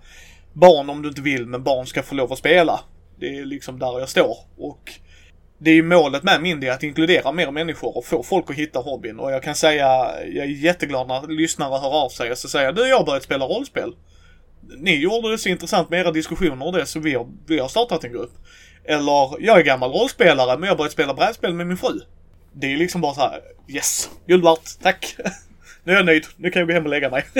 barn 0.52 0.90
om 0.90 1.02
du 1.02 1.08
inte 1.08 1.20
vill, 1.20 1.46
men 1.46 1.62
barn 1.62 1.86
ska 1.86 2.02
få 2.02 2.14
lov 2.14 2.32
att 2.32 2.38
spela. 2.38 2.80
Det 3.18 3.38
är 3.38 3.44
liksom 3.44 3.78
där 3.78 3.98
jag 3.98 4.08
står. 4.08 4.36
Och 4.56 4.92
det 5.58 5.70
är 5.70 5.74
ju 5.74 5.82
målet 5.82 6.22
med 6.22 6.42
Mindy 6.42 6.68
att 6.68 6.82
inkludera 6.82 7.32
mer 7.32 7.50
människor 7.50 7.96
och 7.96 8.04
få 8.04 8.22
folk 8.22 8.50
att 8.50 8.56
hitta 8.56 8.78
hobbyn. 8.78 9.18
Och 9.18 9.32
jag 9.32 9.42
kan 9.42 9.54
säga, 9.54 9.86
jag 10.26 10.46
är 10.46 10.64
jätteglad 10.64 11.08
när 11.08 11.28
lyssnare 11.28 11.78
hör 11.78 12.04
av 12.04 12.08
sig 12.08 12.30
och 12.30 12.38
så 12.38 12.48
säger 12.48 12.72
du, 12.72 12.88
jag 12.88 12.96
har 12.98 13.06
börjat 13.06 13.22
spela 13.22 13.44
rollspel. 13.44 13.94
Ni 14.78 14.96
gjorde 14.96 15.30
det 15.30 15.38
så 15.38 15.48
intressant 15.48 15.90
med 15.90 16.00
era 16.00 16.12
diskussioner 16.12 16.66
och 16.66 16.72
det, 16.72 16.86
så 16.86 17.00
vi 17.00 17.14
har, 17.14 17.28
vi 17.46 17.58
har 17.58 17.68
startat 17.68 18.04
en 18.04 18.12
grupp. 18.12 18.32
Eller, 18.84 19.44
jag 19.44 19.58
är 19.58 19.62
gammal 19.62 19.92
rollspelare 19.92 20.58
men 20.58 20.66
jag 20.66 20.72
har 20.72 20.78
börjat 20.78 20.92
spela 20.92 21.14
brädspel 21.14 21.54
med 21.54 21.66
min 21.66 21.76
fru. 21.76 22.00
Det 22.52 22.72
är 22.72 22.76
liksom 22.76 23.00
bara 23.00 23.14
så 23.14 23.20
här, 23.20 23.40
yes, 23.68 24.10
guldvärt, 24.26 24.82
tack. 24.82 25.16
nu 25.84 25.92
är 25.92 25.96
jag 25.96 26.06
nöjd, 26.06 26.24
nu 26.36 26.50
kan 26.50 26.60
jag 26.60 26.68
gå 26.68 26.74
hem 26.74 26.84
och 26.84 26.90
lägga 26.90 27.10
mig. 27.10 27.24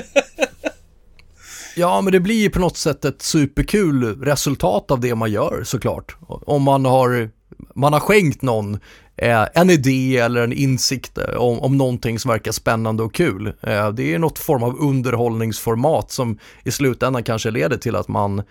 Ja, 1.79 2.01
men 2.01 2.13
det 2.13 2.21
blir 2.21 2.43
ju 2.43 2.51
på 2.51 2.59
något 2.59 2.77
sätt 2.77 3.05
ett 3.05 3.23
superkul 3.23 4.23
resultat 4.23 4.91
av 4.91 5.01
det 5.01 5.15
man 5.15 5.31
gör 5.31 5.63
såklart. 5.65 6.17
Om 6.29 6.63
man 6.63 6.85
har, 6.85 7.31
man 7.75 7.93
har 7.93 8.01
skänkt 8.01 8.43
någon 8.43 8.81
eh, 9.17 9.47
en 9.55 9.71
idé 9.71 10.17
eller 10.17 10.45
en 10.45 10.53
insikt 10.53 11.19
om, 11.19 11.61
om 11.61 11.77
någonting 11.77 12.19
som 12.19 12.31
verkar 12.31 12.53
spännande 12.53 13.03
och 13.03 13.15
kul. 13.15 13.47
Eh, 13.47 13.91
det 13.91 14.15
är 14.15 14.19
något 14.19 14.39
form 14.39 14.63
av 14.63 14.81
underhållningsformat 14.81 16.11
som 16.11 16.39
i 16.65 16.71
slutändan 16.71 17.23
kanske 17.23 17.51
leder 17.51 17.77
till 17.77 17.97
att 17.97 18.09
man 18.09 18.43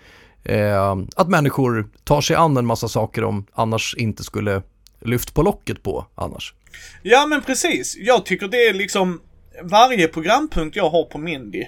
eh, 0.44 0.96
att 1.16 1.28
människor 1.28 1.88
tar 2.04 2.20
sig 2.20 2.36
an 2.36 2.56
en 2.56 2.66
massa 2.66 2.88
saker 2.88 3.22
de 3.22 3.46
annars 3.52 3.94
inte 3.98 4.24
skulle 4.24 4.62
lyft 5.00 5.34
på 5.34 5.42
locket 5.42 5.82
på 5.82 6.06
annars. 6.14 6.54
Ja 7.02 7.26
men 7.26 7.42
precis. 7.42 7.96
Jag 7.98 8.26
tycker 8.26 8.48
det 8.48 8.66
är 8.66 8.74
liksom 8.74 9.20
varje 9.62 10.08
programpunkt 10.08 10.76
jag 10.76 10.90
har 10.90 11.04
på 11.04 11.18
Mindy 11.18 11.64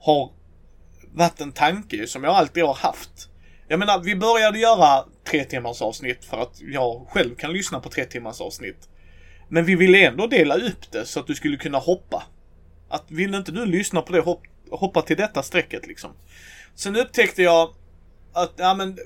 har 0.00 0.30
varit 1.14 1.40
en 1.40 1.52
tanke 1.52 2.06
som 2.06 2.24
jag 2.24 2.34
alltid 2.34 2.64
har 2.64 2.74
haft. 2.74 3.28
Jag 3.68 3.78
menar, 3.78 3.98
vi 3.98 4.16
började 4.16 4.58
göra 4.58 5.04
tre 5.30 5.44
timmars 5.44 5.82
avsnitt 5.82 6.24
för 6.24 6.42
att 6.42 6.60
jag 6.60 7.06
själv 7.08 7.34
kan 7.34 7.52
lyssna 7.52 7.80
på 7.80 7.88
tre 7.88 8.04
timmars 8.04 8.40
avsnitt. 8.40 8.88
Men 9.48 9.64
vi 9.64 9.74
ville 9.74 10.06
ändå 10.06 10.26
dela 10.26 10.54
upp 10.54 10.90
det 10.92 11.04
så 11.04 11.20
att 11.20 11.26
du 11.26 11.34
skulle 11.34 11.56
kunna 11.56 11.78
hoppa. 11.78 12.22
Att 12.88 13.04
vill 13.10 13.34
inte 13.34 13.52
du 13.52 13.66
lyssna 13.66 14.02
på 14.02 14.12
det 14.12 14.24
hoppa 14.70 15.02
till 15.02 15.16
detta 15.16 15.42
strecket 15.42 15.86
liksom. 15.86 16.10
Sen 16.74 16.96
upptäckte 16.96 17.42
jag 17.42 17.74
att, 18.32 18.52
ja 18.56 18.74
men 18.74 18.98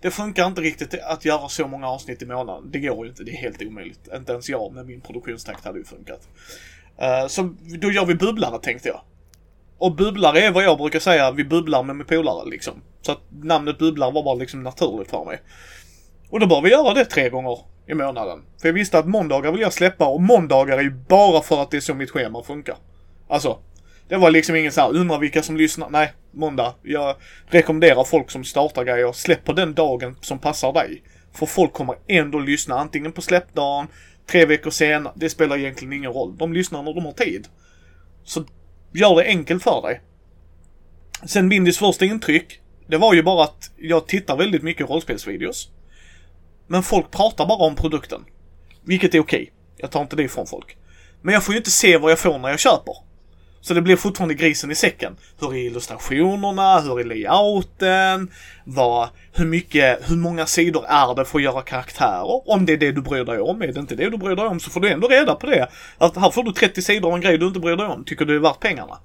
det 0.00 0.10
funkar 0.10 0.46
inte 0.46 0.60
riktigt 0.60 0.94
att 0.94 1.24
göra 1.24 1.48
så 1.48 1.68
många 1.68 1.88
avsnitt 1.88 2.22
i 2.22 2.26
månaden. 2.26 2.70
Det 2.70 2.78
går 2.78 3.04
ju 3.04 3.10
inte, 3.10 3.24
det 3.24 3.30
är 3.30 3.36
helt 3.36 3.62
omöjligt. 3.62 4.08
Inte 4.16 4.32
ens 4.32 4.48
jag 4.48 4.72
med 4.72 4.86
min 4.86 5.00
produktionstakt 5.00 5.64
hade 5.64 5.78
ju 5.78 5.84
funkat. 5.84 6.28
Uh, 7.02 7.26
så 7.28 7.54
då 7.78 7.90
gör 7.90 8.06
vi 8.06 8.14
bubblare 8.14 8.58
tänkte 8.58 8.88
jag. 8.88 9.00
Och 9.78 9.94
bubblare 9.94 10.40
är 10.40 10.50
vad 10.50 10.64
jag 10.64 10.78
brukar 10.78 11.00
säga, 11.00 11.30
vi 11.30 11.44
bubblar 11.44 11.82
med 11.82 11.96
min 11.96 12.06
polare 12.06 12.50
liksom. 12.50 12.74
Så 13.02 13.12
att 13.12 13.20
namnet 13.30 13.78
bubblar 13.78 14.12
var 14.12 14.22
bara 14.22 14.34
liksom 14.34 14.62
naturligt 14.62 15.10
för 15.10 15.24
mig. 15.24 15.40
Och 16.30 16.40
då 16.40 16.46
bör 16.46 16.60
vi 16.60 16.70
göra 16.70 16.94
det 16.94 17.04
tre 17.04 17.28
gånger 17.28 17.58
i 17.86 17.94
månaden. 17.94 18.42
För 18.60 18.68
jag 18.68 18.72
visste 18.72 18.98
att 18.98 19.06
måndagar 19.06 19.52
vill 19.52 19.60
jag 19.60 19.72
släppa 19.72 20.06
och 20.06 20.22
måndagar 20.22 20.78
är 20.78 20.82
ju 20.82 20.90
bara 20.90 21.40
för 21.40 21.62
att 21.62 21.70
det 21.70 21.76
är 21.76 21.80
så 21.80 21.94
mitt 21.94 22.10
schema 22.10 22.42
funkar. 22.42 22.76
Alltså, 23.28 23.58
det 24.08 24.16
var 24.16 24.30
liksom 24.30 24.56
ingen 24.56 24.72
så 24.72 24.80
här, 24.80 24.96
undrar 24.96 25.18
vilka 25.18 25.42
som 25.42 25.56
lyssnar. 25.56 25.90
Nej, 25.90 26.12
måndag. 26.30 26.74
Jag 26.82 27.16
rekommenderar 27.46 28.04
folk 28.04 28.30
som 28.30 28.44
startar 28.44 28.84
grejer, 28.84 29.12
släpp 29.12 29.44
på 29.44 29.52
den 29.52 29.74
dagen 29.74 30.16
som 30.20 30.38
passar 30.38 30.72
dig. 30.72 31.02
För 31.32 31.46
folk 31.46 31.72
kommer 31.72 31.96
ändå 32.06 32.38
lyssna 32.38 32.78
antingen 32.78 33.12
på 33.12 33.22
släppdagen, 33.22 33.86
tre 34.26 34.46
veckor 34.46 34.70
senare. 34.70 35.12
Det 35.16 35.30
spelar 35.30 35.56
egentligen 35.56 35.92
ingen 35.92 36.12
roll. 36.12 36.36
De 36.36 36.52
lyssnar 36.52 36.82
när 36.82 36.94
de 36.94 37.04
har 37.04 37.12
tid. 37.12 37.48
Så 38.24 38.44
gör 38.94 39.16
det 39.16 39.24
enkelt 39.24 39.62
för 39.62 39.82
dig. 39.82 40.00
Sen 41.26 41.48
Bindys 41.48 41.78
första 41.78 42.04
intryck, 42.04 42.60
det 42.86 42.96
var 42.96 43.14
ju 43.14 43.22
bara 43.22 43.44
att 43.44 43.70
jag 43.76 44.06
tittar 44.06 44.36
väldigt 44.36 44.62
mycket 44.62 44.90
rollspelsvideos. 44.90 45.68
Men 46.66 46.82
folk 46.82 47.10
pratar 47.10 47.46
bara 47.46 47.66
om 47.66 47.76
produkten. 47.76 48.24
Vilket 48.82 49.14
är 49.14 49.20
okej. 49.20 49.42
Okay. 49.42 49.50
Jag 49.76 49.90
tar 49.90 50.02
inte 50.02 50.16
det 50.16 50.22
ifrån 50.22 50.46
folk. 50.46 50.76
Men 51.22 51.34
jag 51.34 51.44
får 51.44 51.54
ju 51.54 51.58
inte 51.58 51.70
se 51.70 51.98
vad 51.98 52.10
jag 52.10 52.18
får 52.18 52.38
när 52.38 52.48
jag 52.48 52.60
köper. 52.60 52.94
Så 53.64 53.74
det 53.74 53.82
blir 53.82 53.96
fortfarande 53.96 54.34
grisen 54.34 54.70
i 54.70 54.74
säcken. 54.74 55.16
Hur 55.40 55.54
är 55.54 55.58
illustrationerna? 55.58 56.80
Hur 56.80 57.00
är 57.00 57.04
layouten? 57.04 58.30
Vad, 58.64 59.08
hur 59.32 59.46
mycket, 59.46 60.10
hur 60.10 60.16
många 60.16 60.46
sidor 60.46 60.84
är 60.88 61.14
det 61.14 61.24
för 61.24 61.38
att 61.38 61.44
göra 61.44 61.62
karaktärer? 61.62 62.50
Om 62.50 62.66
det 62.66 62.72
är 62.72 62.76
det 62.76 62.92
du 62.92 63.02
bryr 63.02 63.24
dig 63.24 63.40
om. 63.40 63.62
Är 63.62 63.66
det 63.66 63.80
inte 63.80 63.94
det 63.94 64.10
du 64.10 64.16
bryr 64.16 64.36
dig 64.36 64.46
om 64.46 64.60
så 64.60 64.70
får 64.70 64.80
du 64.80 64.90
ändå 64.90 65.08
reda 65.08 65.34
på 65.34 65.46
det. 65.46 65.68
Att 65.98 66.16
här 66.16 66.30
får 66.30 66.44
du 66.44 66.52
30 66.52 66.82
sidor 66.82 67.08
av 67.08 67.14
en 67.14 67.20
grej 67.20 67.38
du 67.38 67.46
inte 67.46 67.60
bryr 67.60 67.76
dig 67.76 67.86
om. 67.86 68.04
Tycker 68.04 68.24
du 68.24 68.32
det 68.32 68.38
är 68.38 68.50
värt 68.50 68.60
pengarna? 68.60 68.98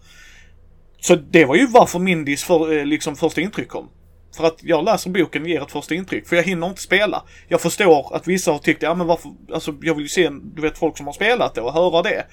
Så 1.02 1.16
det 1.16 1.46
var 1.46 1.56
ju 1.56 1.68
varför 1.68 2.00
Mindys 2.00 2.44
för, 2.44 2.78
eh, 2.78 2.86
liksom 2.86 3.16
första 3.16 3.42
intryck 3.42 3.68
kom. 3.68 3.90
För 4.38 4.44
att 4.44 4.60
jag 4.64 4.86
läser 4.86 5.10
boken 5.10 5.42
och 5.42 5.50
ger 5.50 5.62
ett 5.62 5.72
första 5.72 5.96
intryck. 5.96 6.28
För 6.28 6.36
jag 6.36 6.44
hinner 6.44 6.68
inte 6.68 6.82
spela. 6.82 7.24
Jag 7.48 7.62
förstår 7.62 8.16
att 8.16 8.28
vissa 8.28 8.52
har 8.52 8.60
tyckt, 8.60 8.84
ja 8.84 8.94
men 8.94 9.08
varför, 9.08 9.32
alltså 9.54 9.76
jag 9.82 9.94
vill 9.94 10.04
ju 10.04 10.10
se, 10.10 10.30
du 10.56 10.62
vet 10.62 10.78
folk 10.78 10.98
som 10.98 11.06
har 11.06 11.14
spelat 11.14 11.56
det 11.56 11.62
och 11.62 11.74
höra 11.74 12.02
det. 12.02 12.26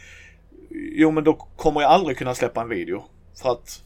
Jo 0.71 1.11
men 1.11 1.25
då 1.25 1.33
kommer 1.57 1.81
jag 1.81 1.91
aldrig 1.91 2.19
kunna 2.19 2.35
släppa 2.35 2.61
en 2.61 2.69
video. 2.69 3.05
För 3.43 3.53
att, 3.53 3.83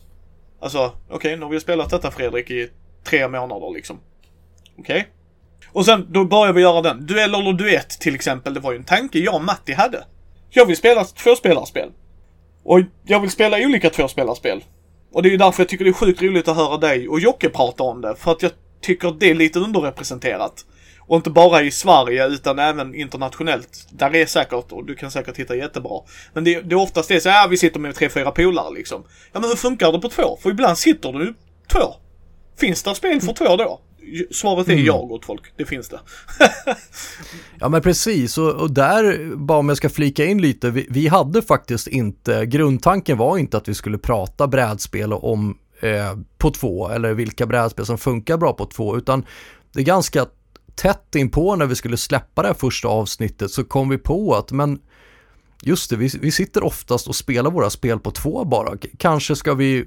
alltså 0.60 0.78
okej 0.78 1.16
okay, 1.16 1.37
nu 1.37 1.42
har 1.42 1.50
vi 1.50 1.60
spelat 1.60 1.90
detta 1.90 2.10
Fredrik 2.10 2.50
i 2.50 2.68
tre 3.04 3.28
månader 3.28 3.75
liksom. 3.75 3.99
Okej? 4.78 4.99
Okay? 4.99 5.04
Och 5.72 5.84
sen 5.84 6.06
då 6.08 6.25
börjar 6.25 6.52
vi 6.52 6.60
göra 6.60 6.82
den. 6.82 7.06
Duell 7.06 7.34
eller 7.34 7.52
duett 7.52 7.88
till 7.88 8.14
exempel, 8.14 8.54
det 8.54 8.60
var 8.60 8.72
ju 8.72 8.78
en 8.78 8.84
tanke 8.84 9.18
jag 9.18 9.34
och 9.34 9.44
Matti 9.44 9.72
hade. 9.72 10.04
Jag 10.50 10.66
vill 10.66 10.76
spela 10.76 11.04
tvåspelarspel. 11.04 11.90
Och 12.62 12.80
jag 13.04 13.20
vill 13.20 13.30
spela 13.30 13.56
olika 13.56 13.90
tvåspelarspel. 13.90 14.64
Och 15.12 15.22
det 15.22 15.28
är 15.28 15.30
ju 15.30 15.37
därför 15.37 15.62
jag 15.62 15.68
tycker 15.68 15.84
det 15.84 15.90
är 15.90 15.92
sjukt 15.92 16.22
roligt 16.22 16.49
att 16.49 16.56
höra 16.56 16.76
dig 16.76 17.08
och 17.08 17.20
Jocke 17.20 17.49
prata 17.49 17.82
om 17.82 18.00
det. 18.00 18.16
För 18.16 18.32
att 18.32 18.42
jag 18.42 18.52
tycker 18.80 19.16
det 19.20 19.30
är 19.30 19.34
lite 19.34 19.58
underrepresenterat. 19.58 20.66
Och 21.11 21.17
inte 21.17 21.31
bara 21.31 21.62
i 21.62 21.71
Sverige 21.71 22.26
utan 22.26 22.59
även 22.59 22.95
internationellt. 22.95 23.88
Där 23.90 24.14
är 24.14 24.26
säkert, 24.26 24.73
och 24.73 24.85
du 24.85 24.95
kan 24.95 25.11
säkert 25.11 25.37
hitta 25.37 25.57
jättebra. 25.57 26.00
Men 26.33 26.45
det, 26.45 26.61
det 26.61 26.75
är 26.75 26.79
oftast 26.79 27.09
det 27.09 27.21
så 27.21 27.29
här, 27.29 27.49
vi 27.49 27.57
sitter 27.57 27.81
med 27.81 27.95
tre, 27.95 28.09
fyra 28.09 28.31
polare 28.31 28.75
liksom. 28.75 29.05
Ja 29.33 29.40
men 29.40 29.49
hur 29.49 29.57
funkar 29.57 29.93
det 29.93 29.99
på 29.99 30.09
två? 30.09 30.38
För 30.43 30.50
ibland 30.50 30.79
sitter 30.79 31.12
du 31.12 31.35
två. 31.73 31.95
Finns 32.61 32.83
det 32.83 32.95
spel 32.95 33.21
för 33.21 33.33
två 33.33 33.57
då? 33.57 33.81
Svaret 34.31 34.69
är 34.69 34.73
mm. 34.73 34.85
ja 34.85 34.99
gott 34.99 35.25
folk, 35.25 35.43
det 35.57 35.64
finns 35.64 35.88
det. 35.88 36.00
ja 37.61 37.69
men 37.69 37.83
precis, 37.83 38.38
och, 38.38 38.55
och, 38.55 38.71
där, 38.71 39.37
bara 39.37 39.59
om 39.59 39.69
jag 39.69 39.76
ska 39.76 39.88
flika 39.88 40.25
in 40.25 40.43
lite, 40.43 40.71
vi, 40.71 40.87
vi, 40.90 41.09
hade 41.09 41.43
faktiskt 41.43 41.87
inte, 41.87 42.47
grundtanken 42.47 43.19
var 43.19 43.38
inte 43.38 43.57
att 43.57 43.69
vi 43.69 43.75
skulle 43.75 43.99
prata 43.99 44.47
brädspel 44.47 45.12
om 45.12 45.59
eh, 45.81 46.19
på 46.38 46.50
två, 46.50 46.88
eller 46.88 47.14
vilka 47.14 47.47
brädspel 47.47 47.87
som 47.87 47.99
funkar 47.99 48.37
bra 48.37 48.52
på 48.52 48.67
två, 48.67 48.97
utan 48.97 49.26
det 49.73 49.81
är 49.81 49.85
ganska 49.85 50.26
tätt 50.80 51.14
inpå 51.14 51.56
när 51.56 51.66
vi 51.66 51.75
skulle 51.75 51.96
släppa 51.96 52.42
det 52.42 52.49
här 52.49 52.54
första 52.54 52.88
avsnittet 52.88 53.50
så 53.50 53.64
kom 53.64 53.88
vi 53.88 53.99
på 53.99 54.34
att 54.34 54.52
men 54.52 54.78
just 55.62 55.90
det, 55.90 55.96
vi, 55.96 56.10
vi 56.20 56.30
sitter 56.30 56.64
oftast 56.64 57.08
och 57.08 57.16
spelar 57.16 57.50
våra 57.50 57.70
spel 57.70 57.99
på 57.99 58.10
två 58.10 58.44
bara. 58.44 58.76
Kanske 58.99 59.37
ska 59.37 59.54
vi 59.54 59.84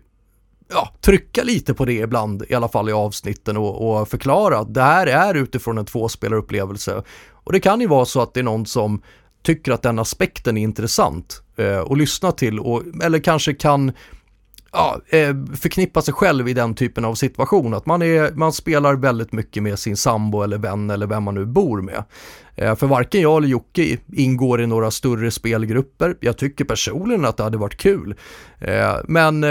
ja, 0.70 0.94
trycka 1.02 1.44
lite 1.44 1.74
på 1.74 1.86
det 1.86 1.94
ibland, 1.94 2.46
i 2.50 2.54
alla 2.54 2.68
fall 2.68 2.90
i 2.90 2.92
avsnitten 2.92 3.58
och, 3.58 4.00
och 4.00 4.10
förklara 4.10 4.60
att 4.60 4.74
det 4.74 4.82
här 4.82 5.08
är 5.08 5.34
utifrån 5.34 5.78
en 5.78 5.86
tvåspelarupplevelse. 5.86 7.04
Och 7.30 7.52
det 7.52 7.60
kan 7.60 7.82
ju 7.82 7.88
vara 7.88 8.06
så 8.06 8.22
att 8.22 8.34
det 8.34 8.40
är 8.40 8.44
någon 8.44 8.66
som 8.66 9.02
tycker 9.44 9.72
att 9.72 9.82
den 9.82 10.00
aspekten 10.00 10.58
är 10.58 10.62
intressant 10.62 11.42
eh, 11.56 11.80
att 11.80 11.98
lyssna 11.98 12.32
till 12.32 12.60
och, 12.60 12.84
eller 13.04 13.20
kanske 13.20 13.54
kan 13.54 13.92
ja, 14.74 15.02
eh, 15.10 15.36
förknippa 15.56 16.02
sig 16.02 16.14
själv 16.14 16.50
i 16.50 16.54
den 16.54 16.76
typen 16.76 17.06
av 17.06 17.16
situation. 17.16 17.74
Att 17.74 17.86
man, 17.86 18.02
är, 18.02 18.32
man 18.32 18.54
spelar 18.54 18.96
väldigt 18.96 19.32
mycket 19.32 19.64
med 19.64 19.80
sin 19.80 19.98
sambo 19.98 20.42
eller 20.42 20.58
vän 20.58 20.90
eller 20.90 21.08
vem 21.08 21.24
man 21.24 21.36
nu 21.36 21.46
bor 21.46 21.82
med. 21.82 22.04
Eh, 22.56 22.76
för 22.76 22.88
varken 22.88 23.22
jag 23.22 23.38
eller 23.38 23.48
Jocke 23.48 23.98
ingår 24.14 24.62
i 24.62 24.68
några 24.68 24.92
större 24.92 25.32
spelgrupper. 25.32 26.18
Jag 26.20 26.38
tycker 26.38 26.66
personligen 26.66 27.26
att 27.26 27.38
det 27.38 27.44
hade 27.44 27.58
varit 27.58 27.78
kul. 27.78 28.16
Eh, 28.60 28.96
men, 29.08 29.46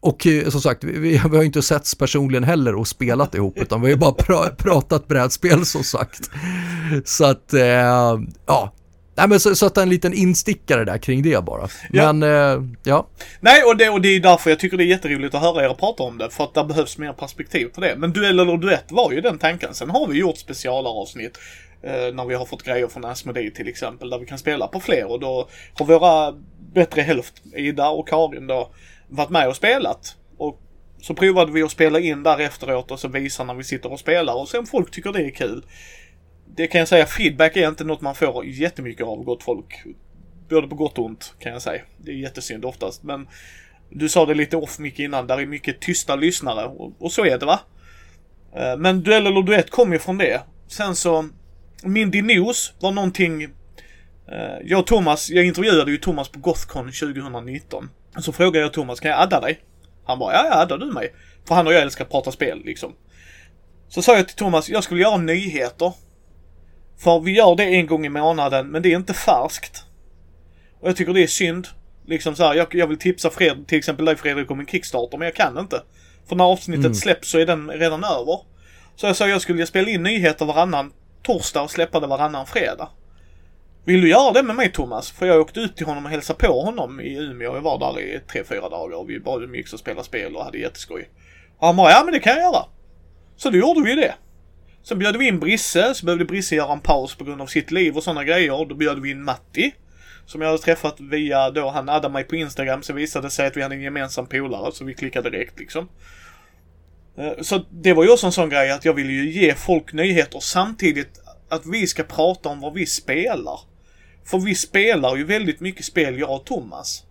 och 0.00 0.26
som 0.48 0.60
sagt, 0.60 0.84
vi, 0.84 1.00
vi 1.30 1.36
har 1.36 1.42
inte 1.42 1.62
setts 1.62 1.94
personligen 1.94 2.44
heller 2.44 2.74
och 2.74 2.88
spelat 2.88 3.34
ihop 3.34 3.58
utan 3.58 3.82
vi 3.82 3.90
har 3.90 3.98
bara 3.98 4.12
pra 4.12 4.46
pratat 4.56 5.08
brädspel 5.08 5.66
som 5.66 5.84
sagt. 5.84 6.30
Så 7.04 7.24
att, 7.24 7.54
ja, 8.46 8.72
Nej 9.18 9.28
men 9.28 9.40
så, 9.40 9.54
så 9.54 9.66
att 9.66 9.76
en 9.78 9.88
liten 9.88 10.14
instickare 10.14 10.84
där 10.84 10.98
kring 10.98 11.22
det 11.22 11.44
bara. 11.44 11.68
Ja. 11.92 12.12
Men, 12.12 12.22
eh, 12.22 12.62
ja. 12.84 13.08
Nej 13.40 13.62
och 13.62 13.76
det, 13.76 13.88
och 13.88 14.00
det 14.00 14.08
är 14.08 14.20
därför 14.20 14.50
jag 14.50 14.58
tycker 14.58 14.76
det 14.76 14.84
är 14.84 14.86
jätteroligt 14.86 15.34
att 15.34 15.40
höra 15.40 15.64
er 15.64 15.74
prata 15.74 16.02
om 16.02 16.18
det. 16.18 16.30
För 16.30 16.44
att 16.44 16.54
det 16.54 16.64
behövs 16.64 16.98
mer 16.98 17.12
perspektiv 17.12 17.66
på 17.66 17.80
det. 17.80 17.94
Men 17.96 18.12
duell 18.12 18.38
eller 18.38 18.56
duett 18.56 18.84
var 18.88 19.12
ju 19.12 19.20
den 19.20 19.38
tanken. 19.38 19.74
Sen 19.74 19.90
har 19.90 20.06
vi 20.06 20.18
gjort 20.18 20.38
specialavsnitt. 20.38 21.38
Eh, 21.82 22.14
när 22.14 22.24
vi 22.24 22.34
har 22.34 22.44
fått 22.44 22.62
grejer 22.62 22.88
från 22.88 23.04
Asmodee 23.04 23.50
till 23.50 23.68
exempel. 23.68 24.10
Där 24.10 24.18
vi 24.18 24.26
kan 24.26 24.38
spela 24.38 24.66
på 24.66 24.80
fler. 24.80 25.10
Och 25.10 25.20
då 25.20 25.48
har 25.74 25.86
våra 25.86 26.34
bättre 26.74 27.02
hälft, 27.02 27.34
Ida 27.56 27.88
och 27.88 28.08
Karin 28.08 28.46
då, 28.46 28.70
varit 29.08 29.30
med 29.30 29.48
och 29.48 29.56
spelat. 29.56 30.16
Och 30.38 30.60
så 31.00 31.14
provade 31.14 31.52
vi 31.52 31.62
att 31.62 31.70
spela 31.70 32.00
in 32.00 32.22
där 32.22 32.40
efteråt 32.40 32.90
och 32.90 33.00
så 33.00 33.08
visa 33.08 33.44
när 33.44 33.54
vi 33.54 33.64
sitter 33.64 33.92
och 33.92 34.00
spelar. 34.00 34.34
Och 34.34 34.48
sen 34.48 34.66
folk 34.66 34.90
tycker 34.90 35.12
det 35.12 35.22
är 35.22 35.30
kul 35.30 35.64
det 36.58 36.66
kan 36.66 36.78
jag 36.78 36.88
säga, 36.88 37.06
feedback 37.06 37.56
är 37.56 37.68
inte 37.68 37.84
något 37.84 38.00
man 38.00 38.14
får 38.14 38.46
jättemycket 38.46 39.06
av 39.06 39.24
gott 39.24 39.42
folk. 39.42 39.84
Både 40.48 40.68
på 40.68 40.74
gott 40.74 40.98
och 40.98 41.04
ont 41.04 41.34
kan 41.38 41.52
jag 41.52 41.62
säga. 41.62 41.82
Det 41.98 42.10
är 42.10 42.14
jättesynd 42.14 42.64
oftast. 42.64 43.02
Men 43.02 43.28
du 43.90 44.08
sa 44.08 44.26
det 44.26 44.34
lite 44.34 44.56
off 44.56 44.78
mycket 44.78 44.98
innan, 44.98 45.26
där 45.26 45.38
är 45.38 45.46
mycket 45.46 45.80
tysta 45.80 46.16
lyssnare. 46.16 46.66
Och, 46.66 46.92
och 46.98 47.12
så 47.12 47.24
är 47.24 47.38
det 47.38 47.46
va? 47.46 47.60
Eh, 48.56 48.76
men 48.76 49.02
duell 49.02 49.26
eller 49.26 49.42
duett 49.42 49.70
kom 49.70 49.92
ju 49.92 49.98
från 49.98 50.18
det. 50.18 50.42
Sen 50.68 50.96
så, 50.96 51.28
Mindy 51.82 52.22
News 52.22 52.72
var 52.80 52.92
någonting 52.92 53.42
eh, 53.42 54.58
jag 54.64 54.80
och 54.80 54.86
Thomas, 54.86 55.30
jag 55.30 55.44
intervjuade 55.44 55.90
ju 55.90 55.96
Thomas 55.96 56.28
på 56.28 56.38
Gothcon 56.38 56.92
2019. 56.92 57.90
Så 58.18 58.32
frågade 58.32 58.58
jag 58.58 58.72
Thomas, 58.72 59.00
kan 59.00 59.10
jag 59.10 59.20
adda 59.20 59.40
dig? 59.40 59.60
Han 60.04 60.18
bara, 60.18 60.32
ja, 60.32 60.46
ja, 60.46 60.54
adda 60.54 60.76
du 60.76 60.92
mig. 60.92 61.12
För 61.48 61.54
han 61.54 61.66
och 61.66 61.72
jag 61.72 61.82
älskar 61.82 62.04
att 62.04 62.10
prata 62.10 62.32
spel 62.32 62.62
liksom. 62.64 62.92
Så 63.88 64.02
sa 64.02 64.16
jag 64.16 64.28
till 64.28 64.36
Thomas, 64.36 64.68
jag 64.68 64.84
skulle 64.84 65.00
göra 65.00 65.16
nyheter 65.16 65.92
för 66.98 67.20
vi 67.20 67.32
gör 67.32 67.56
det 67.56 67.64
en 67.64 67.86
gång 67.86 68.06
i 68.06 68.08
månaden, 68.08 68.66
men 68.66 68.82
det 68.82 68.92
är 68.92 68.96
inte 68.96 69.14
färskt. 69.14 69.84
Och 70.80 70.88
jag 70.88 70.96
tycker 70.96 71.12
det 71.12 71.22
är 71.22 71.26
synd. 71.26 71.66
Liksom 72.06 72.36
så 72.36 72.44
här, 72.44 72.54
jag, 72.54 72.74
jag 72.74 72.86
vill 72.86 72.98
tipsa 72.98 73.30
Fred, 73.30 73.66
till 73.66 73.78
exempel 73.78 74.04
dig 74.04 74.16
Fredrik 74.16 74.50
om 74.50 74.60
en 74.60 74.66
Kickstarter, 74.66 75.18
men 75.18 75.26
jag 75.26 75.34
kan 75.34 75.58
inte. 75.58 75.82
För 76.28 76.36
när 76.36 76.44
avsnittet 76.44 76.84
mm. 76.84 76.94
släpps 76.94 77.30
så 77.30 77.38
är 77.38 77.46
den 77.46 77.70
redan 77.70 78.04
över. 78.04 78.40
Så 78.96 79.06
jag 79.06 79.16
sa 79.16 79.28
jag 79.28 79.40
skulle 79.42 79.66
spela 79.66 79.88
in 79.88 80.02
nyheter 80.02 80.44
varannan 80.44 80.92
torsdag 81.22 81.62
och 81.62 81.70
släppa 81.70 82.00
det 82.00 82.06
varannan 82.06 82.46
fredag. 82.46 82.88
Vill 83.84 84.00
du 84.00 84.08
göra 84.08 84.32
det 84.32 84.42
med 84.42 84.56
mig 84.56 84.72
Thomas? 84.72 85.10
För 85.10 85.26
jag 85.26 85.40
åkte 85.40 85.60
ut 85.60 85.76
till 85.76 85.86
honom 85.86 86.04
och 86.04 86.10
hälsade 86.10 86.46
på 86.46 86.62
honom 86.62 87.00
i 87.00 87.16
Umeå. 87.16 87.54
Jag 87.54 87.60
var 87.60 87.78
där 87.78 88.00
i 88.00 88.20
tre, 88.32 88.44
fyra 88.44 88.68
dagar 88.68 88.96
och 88.96 89.10
vi 89.10 89.20
bara 89.20 89.44
umgicks 89.44 89.72
och 89.72 89.78
spelade 89.78 90.04
spel 90.04 90.36
och 90.36 90.44
hade 90.44 90.58
jätteskoj. 90.58 91.08
Och 91.58 91.66
han 91.66 91.76
bara, 91.76 91.90
ja 91.90 92.02
men 92.04 92.14
det 92.14 92.20
kan 92.20 92.32
jag 92.32 92.42
göra. 92.42 92.64
Så 93.36 93.50
då 93.50 93.58
gjorde 93.58 93.80
vi 93.80 93.94
det. 93.94 94.14
Sen 94.88 94.98
bjöd 94.98 95.16
vi 95.16 95.26
in 95.26 95.40
Brisse, 95.40 95.94
så 95.94 96.06
behövde 96.06 96.24
Brisse 96.24 96.54
göra 96.54 96.72
en 96.72 96.80
paus 96.80 97.14
på 97.14 97.24
grund 97.24 97.40
av 97.40 97.46
sitt 97.46 97.70
liv 97.70 97.96
och 97.96 98.02
sådana 98.02 98.24
grejer. 98.24 98.66
Då 98.68 98.74
bjöd 98.74 99.02
vi 99.02 99.10
in 99.10 99.22
Matti. 99.22 99.74
Som 100.26 100.40
jag 100.40 100.48
hade 100.48 100.62
träffat 100.62 101.00
via 101.00 101.50
då 101.50 101.70
han 101.70 101.88
addade 101.88 102.12
mig 102.12 102.24
på 102.24 102.36
Instagram 102.36 102.82
så 102.82 102.92
visade 102.92 103.26
det 103.26 103.30
sig 103.30 103.46
att 103.46 103.56
vi 103.56 103.62
hade 103.62 103.74
en 103.74 103.80
gemensam 103.80 104.26
polare 104.26 104.72
så 104.72 104.84
vi 104.84 104.94
klickade 104.94 105.30
direkt 105.30 105.58
liksom. 105.58 105.88
Eh, 107.18 107.32
så 107.40 107.64
det 107.70 107.92
var 107.92 108.04
ju 108.04 108.10
också 108.10 108.26
en 108.26 108.32
sån 108.32 108.48
grej 108.48 108.70
att 108.70 108.84
jag 108.84 108.94
ville 108.94 109.12
ju 109.12 109.30
ge 109.30 109.54
folk 109.54 109.92
nyheter 109.92 110.40
samtidigt 110.40 111.20
att 111.48 111.66
vi 111.66 111.86
ska 111.86 112.02
prata 112.02 112.48
om 112.48 112.60
vad 112.60 112.74
vi 112.74 112.86
spelar. 112.86 113.60
För 114.24 114.38
vi 114.38 114.54
spelar 114.54 115.16
ju 115.16 115.24
väldigt 115.24 115.60
mycket 115.60 115.84
spel, 115.84 116.18
jag 116.18 116.30
och 116.30 116.44
Thomas. 116.44 117.04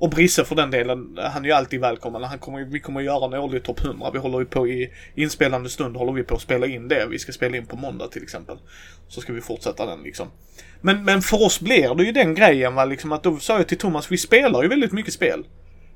Och 0.00 0.10
Brisse 0.10 0.44
för 0.44 0.54
den 0.54 0.70
delen, 0.70 1.18
han 1.32 1.44
är 1.44 1.48
ju 1.48 1.52
alltid 1.52 1.80
välkommen. 1.80 2.22
Han 2.22 2.38
kommer, 2.38 2.64
vi 2.64 2.80
kommer 2.80 3.00
göra 3.00 3.24
en 3.24 3.34
årlig 3.34 3.62
topp 3.62 3.84
100. 3.84 4.10
Vi 4.12 4.18
håller 4.18 4.38
ju 4.38 4.44
på 4.44 4.68
i 4.68 4.90
inspelande 5.14 5.68
stund 5.68 5.96
håller 5.96 6.12
vi 6.12 6.22
på 6.22 6.34
att 6.34 6.40
spela 6.40 6.66
in 6.66 6.88
det. 6.88 7.06
Vi 7.10 7.18
ska 7.18 7.32
spela 7.32 7.56
in 7.56 7.66
på 7.66 7.76
måndag 7.76 8.08
till 8.08 8.22
exempel. 8.22 8.58
Så 9.08 9.20
ska 9.20 9.32
vi 9.32 9.40
fortsätta 9.40 9.86
den 9.86 10.02
liksom. 10.02 10.28
Men, 10.80 11.04
men 11.04 11.22
för 11.22 11.44
oss 11.44 11.60
blir 11.60 11.94
det 11.94 12.04
ju 12.04 12.12
den 12.12 12.34
grejen 12.34 12.74
va, 12.74 12.84
liksom 12.84 13.12
att 13.12 13.22
då 13.22 13.38
sa 13.38 13.56
jag 13.56 13.68
till 13.68 13.78
Thomas, 13.78 14.12
vi 14.12 14.18
spelar 14.18 14.62
ju 14.62 14.68
väldigt 14.68 14.92
mycket 14.92 15.14
spel. 15.14 15.44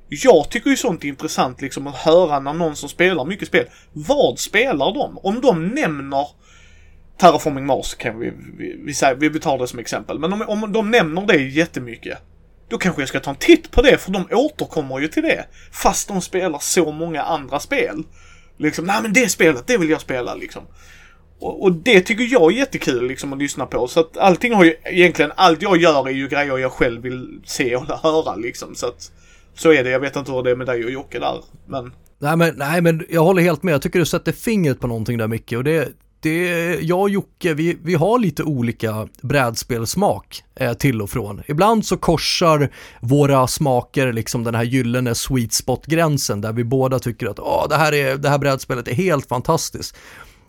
Jag 0.09 0.51
tycker 0.51 0.71
ju 0.71 0.77
sånt 0.77 1.05
är 1.05 1.09
intressant 1.09 1.61
liksom 1.61 1.87
att 1.87 1.97
höra 1.97 2.41
när 2.41 2.53
någon 2.53 2.77
som 2.77 2.89
spelar 2.89 3.25
mycket 3.25 3.49
spel, 3.49 3.67
vad 3.93 4.39
spelar 4.39 4.95
de? 4.95 5.19
Om 5.19 5.41
de 5.41 5.69
nämner 5.69 6.27
Terraforming 7.19 7.67
Mars 7.67 7.95
kan 7.95 8.19
vi, 8.19 8.33
vi, 8.59 8.77
vi, 8.85 8.95
säga, 8.95 9.15
vi 9.15 9.41
tar 9.41 9.59
det 9.59 9.69
som 9.69 9.79
exempel. 9.79 10.19
Men 10.19 10.33
om, 10.33 10.43
om 10.43 10.73
de 10.73 10.91
nämner 10.91 11.27
det 11.27 11.37
jättemycket. 11.37 12.19
Då 12.69 12.79
kanske 12.79 13.03
jag 13.03 13.09
ska 13.09 13.21
ta 13.21 13.31
en 13.31 13.37
titt 13.37 13.71
på 13.71 13.83
det 13.83 13.99
för 13.99 14.13
de 14.13 14.27
återkommer 14.33 14.99
ju 14.99 15.09
till 15.09 15.23
det. 15.23 15.45
Fast 15.73 16.09
de 16.09 16.21
spelar 16.21 16.59
så 16.59 16.93
många 16.93 17.23
andra 17.23 17.61
spel. 17.61 18.05
Liksom, 18.57 18.85
nej 18.85 19.03
men 19.03 19.13
det 19.13 19.29
spelet, 19.29 19.67
det 19.67 19.79
vill 19.79 19.91
jag 19.91 20.01
spela 20.01 20.35
liksom. 20.35 20.63
Och, 21.39 21.63
och, 21.63 21.73
det 21.73 22.01
tycker 22.01 22.25
jag 22.25 22.53
är 22.53 22.57
jättekul 22.57 23.09
liksom 23.09 23.33
att 23.33 23.39
lyssna 23.39 23.67
på. 23.67 23.89
Så 23.89 24.01
att 24.01 24.17
allting 24.17 24.55
har 24.55 24.65
ju 24.65 24.77
egentligen, 24.85 25.33
allt 25.37 25.63
jag 25.63 25.77
gör 25.77 26.09
är 26.09 26.13
ju 26.13 26.29
grejer 26.29 26.59
jag 26.59 26.73
själv 26.73 27.03
vill 27.03 27.41
se 27.45 27.77
och 27.77 27.87
höra 27.87 28.35
liksom. 28.37 28.75
Så 28.75 28.87
att 28.87 29.13
så 29.55 29.73
är 29.73 29.85
det. 29.85 29.91
Jag 29.91 30.01
vet 30.01 30.17
inte 30.17 30.33
hur 30.33 30.43
det 30.43 30.51
är 30.51 30.57
med 30.57 30.67
dig 30.67 30.85
och 30.85 30.91
Jocke 30.91 31.19
där. 31.19 31.45
Men... 31.67 31.93
Nej 32.19 32.37
men, 32.37 32.55
nej 32.57 32.81
men 32.81 33.07
jag 33.11 33.25
håller 33.25 33.43
helt 33.43 33.63
med. 33.63 33.75
Jag 33.75 33.83
tycker 33.83 33.99
du 33.99 34.07
sätter 34.07 34.33
fingret 34.33 34.81
på 34.81 34.87
någonting 34.87 35.19
där 35.19 35.29
Micke. 35.29 35.53
Och 35.53 35.65
det, 35.65 35.89
det, 36.25 36.79
jag 36.81 37.01
och 37.01 37.11
Jocke, 37.11 37.55
vi, 37.55 37.79
vi 37.83 37.95
har 37.95 38.19
lite 38.19 38.43
olika 38.43 39.09
brädspelsmak 39.23 40.45
eh, 40.55 40.73
till 40.73 41.03
och 41.03 41.11
från. 41.11 41.43
Ibland 41.47 41.87
så 41.87 41.97
korsar 41.97 42.71
våra 43.01 43.47
smaker 43.47 44.13
liksom 44.13 44.45
den 44.45 44.55
här 44.55 44.63
gyllene 44.63 45.15
sweet 45.15 45.53
spot-gränsen 45.53 46.41
där 46.41 46.53
vi 46.53 46.65
båda 46.65 46.99
tycker 46.99 47.27
att 47.27 47.39
Åh, 47.39 47.69
det, 47.69 47.77
här 47.77 47.95
är, 47.95 48.17
det 48.17 48.29
här 48.29 48.39
brädspelet 48.39 48.89
är 48.89 48.95
helt 48.95 49.29
fantastiskt. 49.29 49.97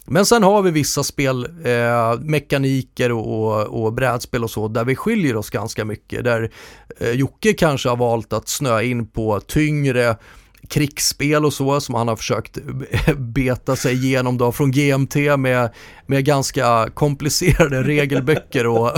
Men 0.05 0.25
sen 0.25 0.43
har 0.43 0.61
vi 0.61 0.71
vissa 0.71 1.03
spelmekaniker 1.03 3.09
eh, 3.09 3.17
och, 3.17 3.61
och, 3.61 3.85
och 3.85 3.93
brädspel 3.93 4.43
och 4.43 4.51
så 4.51 4.67
där 4.67 4.85
vi 4.85 4.95
skiljer 4.95 5.35
oss 5.35 5.49
ganska 5.49 5.85
mycket. 5.85 6.23
Där 6.23 6.51
eh, 6.99 7.11
Jocke 7.11 7.53
kanske 7.53 7.89
har 7.89 7.97
valt 7.97 8.33
att 8.33 8.47
snöa 8.47 8.83
in 8.83 9.07
på 9.07 9.39
tyngre 9.39 10.15
krigsspel 10.69 11.45
och 11.45 11.53
så 11.53 11.81
som 11.81 11.95
han 11.95 12.07
har 12.07 12.15
försökt 12.15 12.57
beta 13.17 13.75
sig 13.75 13.93
igenom 13.93 14.37
då 14.37 14.51
från 14.51 14.71
GMT 14.71 15.15
med, 15.37 15.69
med 16.05 16.25
ganska 16.25 16.89
komplicerade 16.93 17.83
regelböcker 17.83 18.67
och, 18.67 18.91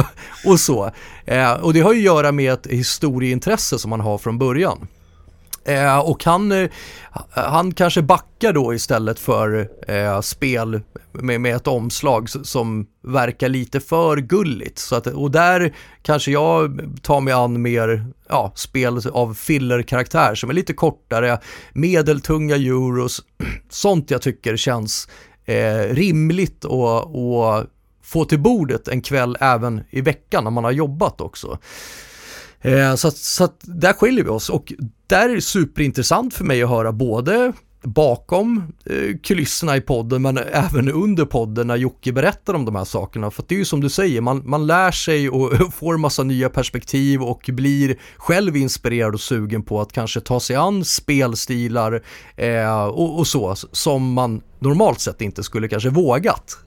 och 0.45 0.59
så. 0.59 0.91
Eh, 1.25 1.53
och 1.53 1.73
det 1.73 1.79
har 1.79 1.93
ju 1.93 1.99
att 1.99 2.05
göra 2.05 2.31
med 2.31 2.53
ett 2.53 2.67
historieintresse 2.67 3.79
som 3.79 3.89
man 3.89 3.99
har 3.99 4.17
från 4.17 4.37
början. 4.37 4.87
Eh, 5.67 5.99
och 5.99 6.23
han, 6.23 6.51
eh, 6.51 6.69
han 7.29 7.73
kanske 7.73 8.01
backar 8.01 8.53
då 8.53 8.73
istället 8.73 9.19
för 9.19 9.69
eh, 9.87 10.21
spel 10.21 10.81
med, 11.11 11.41
med 11.41 11.55
ett 11.55 11.67
omslag 11.67 12.29
som 12.29 12.87
verkar 13.03 13.49
lite 13.49 13.79
för 13.79 14.17
gulligt. 14.17 14.79
Så 14.79 14.95
att, 14.95 15.07
och 15.07 15.31
där 15.31 15.75
kanske 16.01 16.31
jag 16.31 16.79
tar 17.01 17.21
mig 17.21 17.33
an 17.33 17.61
mer 17.61 18.05
ja, 18.29 18.51
spel 18.55 19.01
av 19.11 19.33
filler-karaktär 19.33 20.35
som 20.35 20.49
är 20.49 20.53
lite 20.53 20.73
kortare, 20.73 21.39
medeltunga 21.73 22.55
euros, 22.55 23.21
sånt 23.69 24.11
jag 24.11 24.21
tycker 24.21 24.57
känns 24.57 25.09
eh, 25.45 25.79
rimligt 25.79 26.65
och, 26.65 27.65
få 28.03 28.25
till 28.25 28.39
bordet 28.39 28.87
en 28.87 29.01
kväll 29.01 29.37
även 29.39 29.83
i 29.89 30.01
veckan 30.01 30.43
när 30.43 30.51
man 30.51 30.63
har 30.63 30.71
jobbat 30.71 31.21
också. 31.21 31.57
Eh, 32.61 32.95
så, 32.95 33.07
att, 33.07 33.17
så 33.17 33.43
att 33.43 33.59
där 33.61 33.93
skiljer 33.93 34.23
vi 34.23 34.29
oss 34.29 34.49
och 34.49 34.73
där 35.07 35.29
är 35.29 35.35
det 35.35 35.41
superintressant 35.41 36.33
för 36.33 36.43
mig 36.43 36.63
att 36.63 36.69
höra 36.69 36.91
både 36.91 37.53
bakom 37.81 38.73
eh, 38.85 39.17
kulisserna 39.23 39.77
i 39.77 39.81
podden 39.81 40.21
men 40.21 40.37
även 40.37 40.91
under 40.91 41.25
podden 41.25 41.67
när 41.67 41.75
Jocke 41.75 42.11
berättar 42.11 42.53
om 42.53 42.65
de 42.65 42.75
här 42.75 42.85
sakerna. 42.85 43.31
För 43.31 43.43
det 43.47 43.55
är 43.55 43.59
ju 43.59 43.65
som 43.65 43.81
du 43.81 43.89
säger, 43.89 44.21
man, 44.21 44.41
man 44.45 44.67
lär 44.67 44.91
sig 44.91 45.29
och 45.29 45.73
får 45.73 45.97
massa 45.97 46.23
nya 46.23 46.49
perspektiv 46.49 47.21
och 47.21 47.49
blir 47.53 47.97
själv 48.17 48.57
inspirerad 48.57 49.13
och 49.13 49.21
sugen 49.21 49.63
på 49.63 49.81
att 49.81 49.93
kanske 49.93 50.21
ta 50.21 50.39
sig 50.39 50.55
an 50.55 50.85
spelstilar 50.85 52.03
eh, 52.35 52.85
och, 52.85 53.19
och, 53.19 53.27
så 53.27 53.55
som 53.55 54.13
man 54.13 54.41
normalt 54.59 54.99
sett 54.99 55.21
inte 55.21 55.43
skulle 55.43 55.67
kanske 55.67 55.89
vågat. 55.89 56.57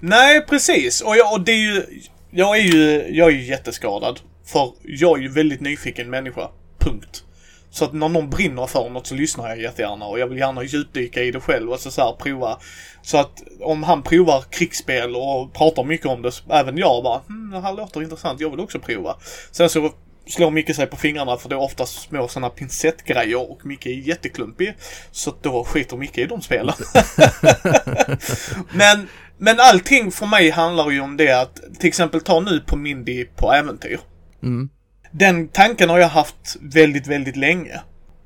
Nej, 0.00 0.46
precis. 0.46 1.00
Och, 1.00 1.16
jag, 1.16 1.32
och 1.32 1.40
det 1.40 1.52
är 1.52 1.74
ju, 1.74 1.82
jag 2.30 2.58
är 2.58 2.62
ju, 2.62 3.06
jag 3.16 3.28
är 3.28 3.32
ju 3.32 3.44
jätteskadad. 3.44 4.20
För 4.46 4.72
jag 4.82 5.18
är 5.18 5.22
ju 5.22 5.28
väldigt 5.28 5.60
nyfiken 5.60 6.10
människa. 6.10 6.48
Punkt. 6.78 7.24
Så 7.74 7.84
att 7.84 7.92
när 7.92 8.08
någon 8.08 8.30
brinner 8.30 8.66
för 8.66 8.90
något 8.90 9.06
så 9.06 9.14
lyssnar 9.14 9.48
jag 9.48 9.60
jättegärna 9.60 10.06
och 10.06 10.18
jag 10.18 10.26
vill 10.26 10.38
gärna 10.38 10.62
djupdyka 10.62 11.22
i 11.22 11.30
det 11.30 11.40
själv 11.40 11.70
och 11.70 11.80
så, 11.80 11.90
så 11.90 12.02
här, 12.02 12.12
prova. 12.12 12.58
Så 13.02 13.18
att 13.18 13.42
om 13.60 13.82
han 13.82 14.02
provar 14.02 14.44
krigsspel 14.50 15.16
och 15.16 15.54
pratar 15.54 15.84
mycket 15.84 16.06
om 16.06 16.22
det, 16.22 16.32
även 16.50 16.78
jag 16.78 17.04
bara 17.04 17.20
hm, 17.28 17.50
det 17.50 17.60
här 17.60 17.72
låter 17.72 18.02
intressant, 18.02 18.40
jag 18.40 18.50
vill 18.50 18.60
också 18.60 18.78
prova. 18.78 19.16
Sen 19.50 19.70
så 19.70 19.90
slår 20.26 20.50
Micke 20.50 20.76
sig 20.76 20.86
på 20.86 20.96
fingrarna 20.96 21.36
för 21.36 21.48
det 21.48 21.54
är 21.54 21.60
oftast 21.60 22.02
små 22.02 22.28
sådana 22.28 22.48
pincettgrejer 22.50 23.50
och 23.50 23.66
Micke 23.66 23.86
är 23.86 24.08
jätteklumpig. 24.08 24.74
Så 25.10 25.34
då 25.42 25.64
skiter 25.64 25.96
Micke 25.96 26.18
i 26.18 26.26
de 26.26 26.40
spelen. 26.40 26.74
men, 28.72 29.08
men 29.38 29.56
allting 29.60 30.10
för 30.10 30.26
mig 30.26 30.50
handlar 30.50 30.90
ju 30.90 31.00
om 31.00 31.16
det 31.16 31.40
att 31.40 31.56
till 31.78 31.88
exempel 31.88 32.20
ta 32.20 32.40
nu 32.40 32.60
på 32.60 32.76
Mindy 32.76 33.24
på 33.24 33.52
äventyr. 33.52 34.00
Mm. 34.42 34.68
Den 35.16 35.48
tanken 35.48 35.90
har 35.90 35.98
jag 35.98 36.08
haft 36.08 36.56
väldigt, 36.60 37.06
väldigt 37.06 37.36
länge. 37.36 37.80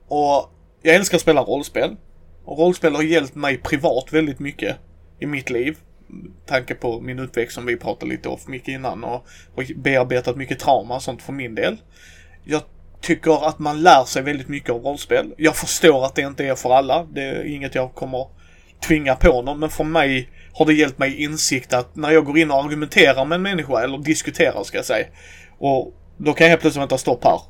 Och 0.08 0.50
jag 0.82 0.94
älskar 0.94 1.16
att 1.16 1.22
spela 1.22 1.40
rollspel. 1.40 1.96
Och 2.44 2.58
rollspel 2.58 2.94
har 2.94 3.02
hjälpt 3.02 3.34
mig 3.34 3.58
privat 3.58 4.12
väldigt 4.12 4.38
mycket 4.38 4.76
i 5.20 5.26
mitt 5.26 5.50
liv. 5.50 5.76
Tanke 6.46 6.74
på 6.74 7.00
min 7.00 7.18
uppväxt 7.18 7.54
som 7.54 7.66
vi 7.66 7.76
pratade 7.76 8.10
lite 8.10 8.28
om 8.28 8.38
mycket 8.46 8.68
innan 8.68 9.04
och, 9.04 9.26
och 9.54 9.62
bearbetat 9.76 10.36
mycket 10.36 10.58
trauma 10.58 10.96
och 10.96 11.02
sånt 11.02 11.22
för 11.22 11.32
min 11.32 11.54
del. 11.54 11.76
Jag 12.44 12.62
tycker 13.00 13.48
att 13.48 13.58
man 13.58 13.82
lär 13.82 14.04
sig 14.04 14.22
väldigt 14.22 14.48
mycket 14.48 14.70
av 14.70 14.82
rollspel. 14.82 15.34
Jag 15.38 15.56
förstår 15.56 16.06
att 16.06 16.14
det 16.14 16.22
inte 16.22 16.44
är 16.44 16.54
för 16.54 16.70
alla. 16.70 17.06
Det 17.12 17.22
är 17.22 17.44
inget 17.44 17.74
jag 17.74 17.94
kommer 17.94 18.26
tvinga 18.86 19.14
på 19.14 19.42
någon, 19.42 19.58
men 19.58 19.70
för 19.70 19.84
mig 19.84 20.28
har 20.52 20.66
det 20.66 20.74
hjälpt 20.74 20.98
mig 20.98 21.22
insikt 21.22 21.72
att 21.72 21.96
när 21.96 22.10
jag 22.10 22.24
går 22.24 22.38
in 22.38 22.50
och 22.50 22.64
argumenterar 22.64 23.24
med 23.24 23.36
en 23.36 23.42
människa, 23.42 23.80
eller 23.80 23.98
diskuterar 23.98 24.64
ska 24.64 24.78
jag 24.78 24.84
säga, 24.84 25.06
och 25.58 25.94
då 26.18 26.32
kan 26.32 26.44
jag 26.44 26.50
helt 26.50 26.60
plötsligt 26.60 26.82
vänta 26.82 26.98
stopp 26.98 27.24
här. 27.24 27.40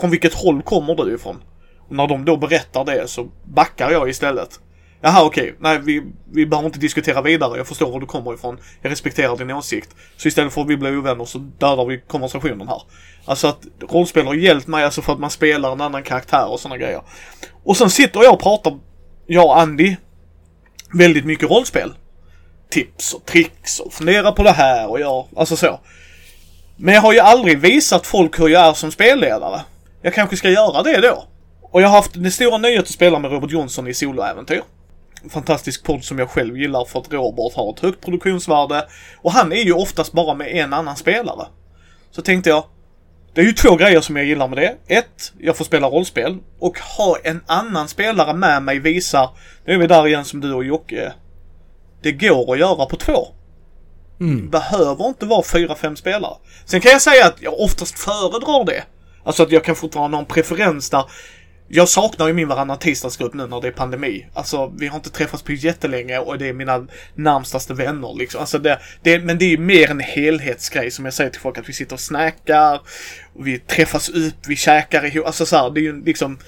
Från 0.00 0.10
vilket 0.10 0.34
håll 0.34 0.62
kommer 0.62 0.94
du 0.94 1.14
ifrån? 1.14 1.42
Och 1.88 1.96
när 1.96 2.06
de 2.06 2.24
då 2.24 2.36
berättar 2.36 2.84
det 2.84 3.08
så 3.08 3.28
backar 3.44 3.90
jag 3.90 4.10
istället. 4.10 4.60
Jaha 5.00 5.24
okej, 5.24 5.42
okay. 5.42 5.54
nej 5.58 5.78
vi, 5.78 6.02
vi 6.32 6.46
behöver 6.46 6.66
inte 6.66 6.78
diskutera 6.78 7.22
vidare. 7.22 7.56
Jag 7.56 7.66
förstår 7.66 7.90
var 7.90 8.00
du 8.00 8.06
kommer 8.06 8.34
ifrån. 8.34 8.58
Jag 8.82 8.92
respekterar 8.92 9.36
din 9.36 9.50
åsikt. 9.50 9.94
Så 10.16 10.28
istället 10.28 10.52
för 10.52 10.60
att 10.60 10.68
vi 10.68 10.76
blir 10.76 10.98
ovänner 10.98 11.24
så 11.24 11.38
dödar 11.38 11.84
vi 11.84 12.00
konversationen 12.06 12.68
här. 12.68 12.82
Alltså 13.24 13.48
att 13.48 13.66
rollspel 13.88 14.26
har 14.26 14.34
hjälpt 14.34 14.66
mig 14.66 14.84
alltså 14.84 15.02
för 15.02 15.12
att 15.12 15.18
man 15.18 15.30
spelar 15.30 15.72
en 15.72 15.80
annan 15.80 16.02
karaktär 16.02 16.46
och 16.46 16.60
sådana 16.60 16.78
grejer. 16.78 17.02
Och 17.64 17.76
sen 17.76 17.90
sitter 17.90 18.22
jag 18.22 18.34
och 18.34 18.40
pratar, 18.40 18.78
jag 19.26 19.44
och 19.44 19.58
Andy, 19.60 19.96
väldigt 20.98 21.24
mycket 21.24 21.50
rollspel. 21.50 21.94
Tips 22.70 23.14
och 23.14 23.24
tricks 23.24 23.80
och 23.80 23.92
fundera 23.92 24.32
på 24.32 24.42
det 24.42 24.52
här 24.52 24.90
och 24.90 25.00
jag, 25.00 25.26
alltså 25.36 25.56
så. 25.56 25.80
Men 26.76 26.94
jag 26.94 27.02
har 27.02 27.12
ju 27.12 27.18
aldrig 27.18 27.58
visat 27.58 28.06
folk 28.06 28.40
hur 28.40 28.48
jag 28.48 28.66
är 28.66 28.72
som 28.72 28.90
spelledare. 28.90 29.60
Jag 30.02 30.14
kanske 30.14 30.36
ska 30.36 30.50
göra 30.50 30.82
det 30.82 31.00
då. 31.00 31.24
Och 31.62 31.82
jag 31.82 31.88
har 31.88 31.96
haft 31.96 32.22
det 32.22 32.30
stora 32.30 32.58
nöjet 32.58 32.82
att 32.82 32.88
spela 32.88 33.18
med 33.18 33.30
Robert 33.30 33.50
Jonsson 33.50 33.88
i 33.88 33.94
soloäventyr. 33.94 34.62
Fantastisk 35.30 35.84
podd 35.84 36.04
som 36.04 36.18
jag 36.18 36.30
själv 36.30 36.58
gillar 36.58 36.84
för 36.84 37.00
att 37.00 37.12
Robert 37.12 37.56
har 37.56 37.72
ett 37.72 37.80
högt 37.80 38.04
produktionsvärde. 38.04 38.86
Och 39.22 39.32
han 39.32 39.52
är 39.52 39.62
ju 39.62 39.72
oftast 39.72 40.12
bara 40.12 40.34
med 40.34 40.48
en 40.48 40.72
annan 40.72 40.96
spelare. 40.96 41.46
Så 42.10 42.22
tänkte 42.22 42.50
jag, 42.50 42.64
det 43.34 43.40
är 43.40 43.44
ju 43.44 43.52
två 43.52 43.76
grejer 43.76 44.00
som 44.00 44.16
jag 44.16 44.26
gillar 44.26 44.48
med 44.48 44.58
det. 44.58 44.76
Ett, 44.86 45.32
jag 45.38 45.56
får 45.56 45.64
spela 45.64 45.88
rollspel. 45.88 46.38
Och 46.58 46.78
ha 46.78 47.16
en 47.24 47.40
annan 47.46 47.88
spelare 47.88 48.34
med 48.34 48.62
mig 48.62 48.78
visar, 48.78 49.30
nu 49.64 49.74
är 49.74 49.78
vi 49.78 49.86
där 49.86 50.06
igen 50.06 50.24
som 50.24 50.40
du 50.40 50.52
och 50.52 50.64
Jocke. 50.64 51.12
Det 52.02 52.12
går 52.12 52.52
att 52.52 52.58
göra 52.58 52.86
på 52.86 52.96
två. 52.96 53.28
Mm. 54.20 54.50
Behöver 54.50 55.08
inte 55.08 55.26
vara 55.26 55.42
fyra, 55.42 55.74
fem 55.74 55.96
spelare. 55.96 56.36
Sen 56.64 56.80
kan 56.80 56.92
jag 56.92 57.02
säga 57.02 57.26
att 57.26 57.42
jag 57.42 57.60
oftast 57.60 57.98
föredrar 57.98 58.64
det. 58.64 58.82
Alltså 59.24 59.42
att 59.42 59.52
jag 59.52 59.64
kan 59.64 59.76
fortfarande 59.76 60.16
ha 60.16 60.22
en 60.22 60.28
preferens 60.28 60.90
där. 60.90 61.04
Jag 61.68 61.88
saknar 61.88 62.26
ju 62.26 62.32
min 62.32 62.48
varannan 62.48 62.78
tisdagsgrupp 62.78 63.34
nu 63.34 63.46
när 63.46 63.60
det 63.60 63.68
är 63.68 63.72
pandemi. 63.72 64.26
Alltså 64.34 64.72
vi 64.78 64.86
har 64.86 64.96
inte 64.96 65.10
träffats 65.10 65.42
på 65.42 65.52
jättelänge 65.52 66.18
och 66.18 66.38
det 66.38 66.48
är 66.48 66.52
mina 66.52 66.86
närmstaste 67.14 67.74
vänner 67.74 68.14
liksom. 68.18 68.40
Alltså 68.40 68.58
det, 68.58 68.78
det, 69.02 69.18
men 69.18 69.38
det 69.38 69.52
är 69.52 69.58
mer 69.58 69.90
en 69.90 70.00
helhetsgrej 70.00 70.90
som 70.90 71.04
jag 71.04 71.14
säger 71.14 71.30
till 71.30 71.40
folk 71.40 71.58
att 71.58 71.68
vi 71.68 71.72
sitter 71.72 71.94
och 71.94 72.00
snackar. 72.00 72.80
Och 73.34 73.46
vi 73.46 73.58
träffas 73.58 74.08
upp, 74.08 74.34
vi 74.46 74.56
käkar 74.56 75.06
ihop. 75.06 75.26
Alltså 75.26 75.46
så 75.46 75.56
här, 75.56 75.70
det 75.70 75.80
är 75.80 75.82
ju 75.82 76.04
liksom 76.04 76.38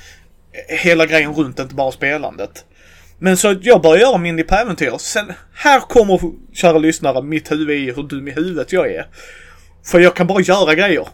hela 0.69 1.07
grejen 1.07 1.35
runt, 1.35 1.59
inte 1.59 1.75
bara 1.75 1.93
spelandet. 1.93 2.65
Men 3.19 3.37
så 3.37 3.57
jag 3.63 3.83
börjar 3.83 4.01
göra 4.01 4.19
Mindy 4.19 4.43
på 4.43 4.55
äventyr. 4.55 4.99
Sen, 4.99 5.33
här 5.55 5.81
kommer, 5.81 6.21
kära 6.55 6.79
lyssnare, 6.79 7.23
mitt 7.23 7.51
huvud 7.51 7.79
i 7.79 7.93
hur 7.93 8.03
dum 8.03 8.29
i 8.29 8.31
huvudet 8.31 8.73
jag 8.73 8.93
är. 8.93 9.07
För 9.85 10.01
jag 10.01 10.17
kan 10.17 10.27
bara 10.27 10.41
göra 10.41 10.75
grejer. 10.75 11.09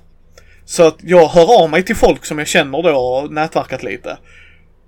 Så 0.65 0.87
att 0.87 0.97
jag 1.03 1.29
hör 1.29 1.63
av 1.63 1.71
mig 1.71 1.83
till 1.83 1.97
folk 1.97 2.25
som 2.25 2.39
jag 2.39 2.49
känner 2.49 2.83
då 2.83 2.97
och 2.97 3.33
nätverkat 3.33 3.83
lite. 3.83 4.19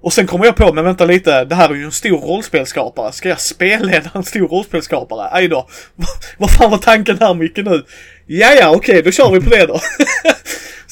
Och 0.03 0.12
sen 0.12 0.27
kommer 0.27 0.44
jag 0.44 0.57
på, 0.57 0.72
men 0.72 0.85
vänta 0.85 1.05
lite, 1.05 1.44
det 1.44 1.55
här 1.55 1.68
är 1.68 1.74
ju 1.74 1.85
en 1.85 1.92
stor 1.92 2.18
rollspelskapare. 2.18 3.12
Ska 3.12 3.29
jag 3.29 3.40
spelleda 3.40 4.11
en 4.14 4.24
stor 4.24 4.48
rollspelskapare? 4.48 5.29
Aj 5.33 5.48
då. 5.48 5.68
Vad 6.38 6.50
fan 6.50 6.70
var 6.70 6.79
tanken 6.79 7.18
här 7.20 7.35
Micke 7.35 7.57
nu? 7.57 7.85
Ja, 8.27 8.53
ja, 8.53 8.70
okej, 8.70 8.92
okay, 8.92 9.03
då 9.03 9.11
kör 9.11 9.33
vi 9.33 9.40
på 9.40 9.50
det 9.50 9.66
då. 9.66 9.81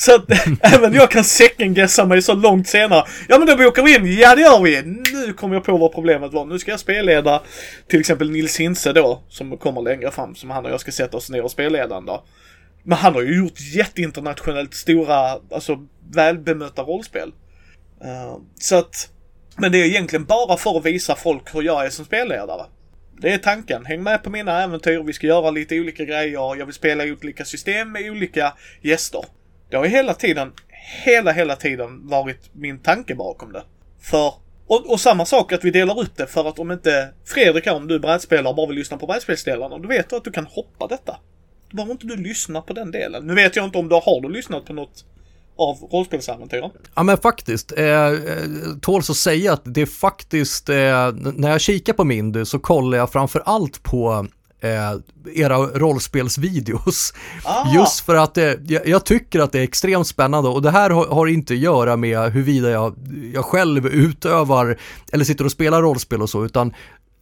så 0.03 0.15
att 0.15 0.25
även 0.75 0.95
jag 0.95 1.11
kan 1.11 1.25
second 1.25 1.79
mig 2.09 2.23
så 2.23 2.35
långt 2.35 2.69
senare. 2.69 3.05
Ja, 3.29 3.38
men 3.38 3.47
då 3.47 3.57
bokar 3.57 3.83
vi 3.83 3.95
in. 3.95 4.19
Ja, 4.19 4.35
det 4.35 4.41
gör 4.41 4.62
vi. 4.62 4.83
Nu 4.83 5.33
kommer 5.33 5.55
jag 5.55 5.65
på 5.65 5.77
vad 5.77 5.93
problemet 5.93 6.33
var. 6.33 6.45
Nu 6.45 6.59
ska 6.59 6.71
jag 6.71 6.81
spelleda 6.81 7.43
till 7.88 8.01
exempel 8.01 8.31
Nils 8.31 8.61
Hinse 8.61 8.93
då, 8.93 9.23
som 9.29 9.57
kommer 9.57 9.83
längre 9.83 10.11
fram, 10.11 10.35
som 10.35 10.51
han 10.51 10.65
och 10.65 10.71
jag 10.71 10.81
ska 10.81 10.93
sätta 10.93 11.17
oss 11.17 11.31
ner 11.31 11.45
och 11.45 11.51
spelleda 11.51 11.97
en 11.97 12.07
dag. 12.07 12.23
Men 12.83 12.99
han 12.99 13.15
har 13.15 13.23
ju 13.23 13.37
gjort 13.38 13.61
jätteinternationellt 13.75 14.75
stora, 14.75 15.38
alltså 15.51 15.87
välbemötta 16.11 16.83
rollspel. 16.83 17.33
Uh, 18.05 18.38
så 18.61 18.77
att, 18.77 19.09
men 19.57 19.73
det 19.73 19.79
är 19.79 19.85
egentligen 19.85 20.25
bara 20.25 20.57
för 20.57 20.79
att 20.79 20.87
visa 20.87 21.17
folk 21.17 21.55
hur 21.55 21.62
jag 21.62 21.87
är 21.87 21.91
som 21.91 22.05
spelledare. 22.05 22.62
Det 23.21 23.33
är 23.33 23.38
tanken. 23.38 23.87
Häng 23.87 24.03
med 24.03 24.23
på 24.23 24.31
mina 24.31 24.62
äventyr. 24.62 25.03
Vi 25.03 25.12
ska 25.12 25.27
göra 25.27 25.51
lite 25.51 25.81
olika 25.81 26.05
grejer. 26.05 26.57
Jag 26.57 26.67
vill 26.67 26.75
spela 26.75 27.05
i 27.05 27.12
olika 27.12 27.45
system 27.45 27.93
med 27.93 28.11
olika 28.11 28.53
gäster. 28.81 29.25
Det 29.73 29.79
har 29.79 29.85
hela 29.85 30.15
tiden, 30.15 30.53
hela, 31.05 31.33
hela 31.33 31.57
tiden 31.57 32.09
varit 32.09 32.51
min 32.53 32.79
tanke 32.79 33.15
bakom 33.15 33.53
det. 33.53 33.63
För, 34.01 34.35
och, 34.67 34.91
och 34.91 35.01
samma 35.01 35.25
sak 35.25 35.53
att 35.53 35.65
vi 35.65 35.71
delar 35.71 36.01
upp 36.01 36.17
det 36.17 36.27
för 36.27 36.49
att 36.49 36.59
om 36.59 36.73
inte 36.73 37.09
Fredrik 37.25 37.67
här, 37.67 37.75
om 37.75 37.89
du 37.89 37.95
är 37.95 37.99
brädspelare 37.99 38.49
och 38.49 38.57
bara 38.57 38.67
vill 38.67 38.77
lyssna 38.77 38.97
på 38.97 39.07
brädspelsdelarna, 39.07 39.79
då 39.79 39.89
vet 39.89 40.11
du 40.11 40.17
att 40.17 40.25
du 40.25 40.31
kan 40.31 40.47
hoppa 40.47 40.87
detta. 40.87 41.17
Då 41.71 41.77
behöver 41.77 41.93
inte 41.93 42.07
du 42.07 42.17
lyssna 42.17 42.61
på 42.61 42.73
den 42.73 42.91
delen. 42.91 43.27
Nu 43.27 43.35
vet 43.35 43.57
jag 43.57 43.65
inte 43.65 43.79
om 43.79 43.89
du 43.89 43.95
har 43.95 44.21
du 44.21 44.29
lyssnat 44.29 44.65
på 44.65 44.73
något 44.73 45.05
av 45.57 45.77
rollspelsäventyren. 45.93 46.71
Ja 46.95 47.03
men 47.03 47.17
faktiskt, 47.17 47.73
eh, 47.79 47.87
eh 47.87 48.15
tåls 48.81 49.11
att 49.11 49.17
säga 49.17 49.53
att 49.53 49.63
det 49.65 49.83
är 49.83 49.87
faktiskt, 49.87 50.69
eh, 50.69 51.13
när 51.15 51.51
jag 51.51 51.61
kikar 51.61 51.93
på 51.93 52.05
Mindy 52.05 52.45
så 52.45 52.59
kollar 52.59 52.99
jag 52.99 53.13
framför 53.13 53.43
allt 53.45 53.83
på 53.83 54.27
era 55.35 55.57
rollspelsvideos. 55.57 57.14
Ah. 57.44 57.75
Just 57.75 58.01
för 58.01 58.14
att 58.14 58.35
det, 58.35 58.61
jag, 58.70 58.87
jag, 58.87 59.05
tycker 59.05 59.40
att 59.40 59.53
det 59.53 59.59
är 59.59 59.62
extremt 59.62 60.07
spännande 60.07 60.51
och 60.51 60.62
det 60.62 60.70
här 60.70 60.90
har, 60.90 61.07
har 61.07 61.27
inte 61.27 61.55
att 61.55 61.61
göra 61.61 61.96
med 61.96 62.33
huruvida 62.33 62.70
jag, 62.70 62.94
jag 63.35 63.44
själv 63.44 63.87
utövar 63.87 64.79
eller 65.12 65.25
sitter 65.25 65.44
och 65.44 65.53
spelar 65.53 65.83
rollspel 65.83 66.22
och 66.22 66.31
så, 66.31 66.44
utan 66.44 66.75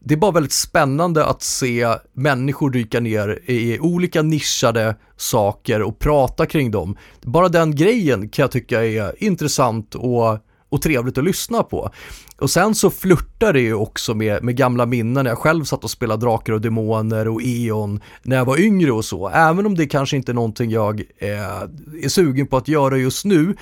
det 0.05 0.14
är 0.14 0.18
bara 0.18 0.33
väldigt 0.33 0.53
spännande 0.53 1.24
att 1.24 1.42
se 1.42 1.88
människor 2.12 2.70
dyka 2.70 3.00
ner 3.00 3.38
i 3.46 3.79
olika 3.79 4.22
nischade 4.22 4.96
saker 5.16 5.83
och 5.83 5.98
prata 5.98 6.46
kring 6.46 6.70
dem. 6.70 6.96
Bara 7.22 7.48
den 7.48 7.74
grejen 7.74 8.29
kan 8.29 8.42
jag 8.42 8.50
tycka 8.50 8.85
är 8.85 9.24
intressant 9.24 9.94
och, 9.94 10.38
och 10.71 10.83
trevligt 10.83 11.19
att 11.19 11.25
lyssna 11.25 11.63
på. 11.63 11.91
Och 12.39 12.51
sen 12.51 12.75
så 12.75 12.91
flörtar 12.91 13.53
det 13.53 13.61
ju 13.61 13.75
också 13.75 14.15
med, 14.15 14.45
med 14.45 14.57
gamla 14.57 14.87
minnen 14.87 15.25
när 15.25 15.31
jag 15.31 15.39
själv 15.39 15.65
satt 15.65 15.85
och 15.85 15.91
spelade 15.91 16.27
Drakar 16.27 16.53
och 16.53 16.61
Demoner 16.61 17.29
och 17.29 17.43
E.ON 17.43 18.01
när 18.23 18.37
jag 18.37 18.45
var 18.45 18.61
yngre 18.61 18.93
och 18.93 19.05
så. 19.05 19.29
Även 19.29 19.67
om 19.67 19.75
det 19.75 19.87
kanske 19.87 20.17
inte 20.17 20.33
är 20.33 20.35
någonting 20.35 20.71
jag 20.71 21.01
eh, 21.19 21.63
är 22.03 22.09
sugen 22.09 22.47
på 22.47 22.57
att 22.57 22.69
göra 22.69 22.97
just 22.97 23.25
nu 23.25 23.57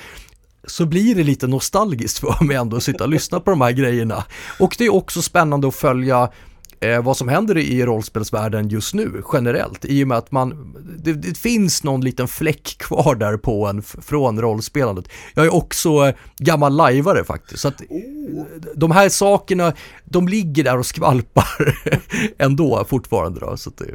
så 0.67 0.87
blir 0.87 1.15
det 1.15 1.23
lite 1.23 1.47
nostalgiskt 1.47 2.19
för 2.19 2.45
mig 2.45 2.57
ändå 2.57 2.77
att 2.77 2.83
sitta 2.83 3.05
och 3.05 3.11
lyssna 3.11 3.41
på 3.41 3.51
de 3.51 3.61
här 3.61 3.73
grejerna. 3.73 4.25
Och 4.59 4.75
det 4.79 4.85
är 4.85 4.95
också 4.95 5.23
spännande 5.23 5.69
att 5.69 5.75
följa 5.75 6.31
eh, 6.81 7.03
vad 7.03 7.17
som 7.17 7.29
händer 7.29 7.59
i 7.59 7.85
rollspelsvärlden 7.85 8.69
just 8.69 8.95
nu 8.95 9.23
generellt 9.33 9.85
i 9.85 10.05
och 10.05 10.09
med 10.09 10.19
att 10.19 10.31
man, 10.31 10.77
det, 10.99 11.13
det 11.13 11.39
finns 11.39 11.85
någon 11.85 12.01
liten 12.01 12.29
fläck 12.29 12.79
kvar 12.79 13.15
där 13.15 13.37
på 13.37 13.67
en 13.67 13.83
från 13.83 14.41
rollspelandet. 14.41 15.09
Jag 15.35 15.47
är 15.47 15.55
också 15.55 15.89
eh, 16.07 16.15
gammal 16.39 16.77
lajvare 16.77 17.25
faktiskt, 17.25 17.61
så 17.61 17.69
att 17.69 17.81
oh. 17.81 18.45
de 18.75 18.91
här 18.91 19.09
sakerna, 19.09 19.73
de 20.05 20.29
ligger 20.29 20.65
där 20.65 20.79
och 20.79 20.87
skvalpar 20.87 21.79
ändå 22.39 22.85
fortfarande 22.89 23.41
då. 23.41 23.57
Så 23.57 23.71
att 23.71 23.77
det... 23.77 23.95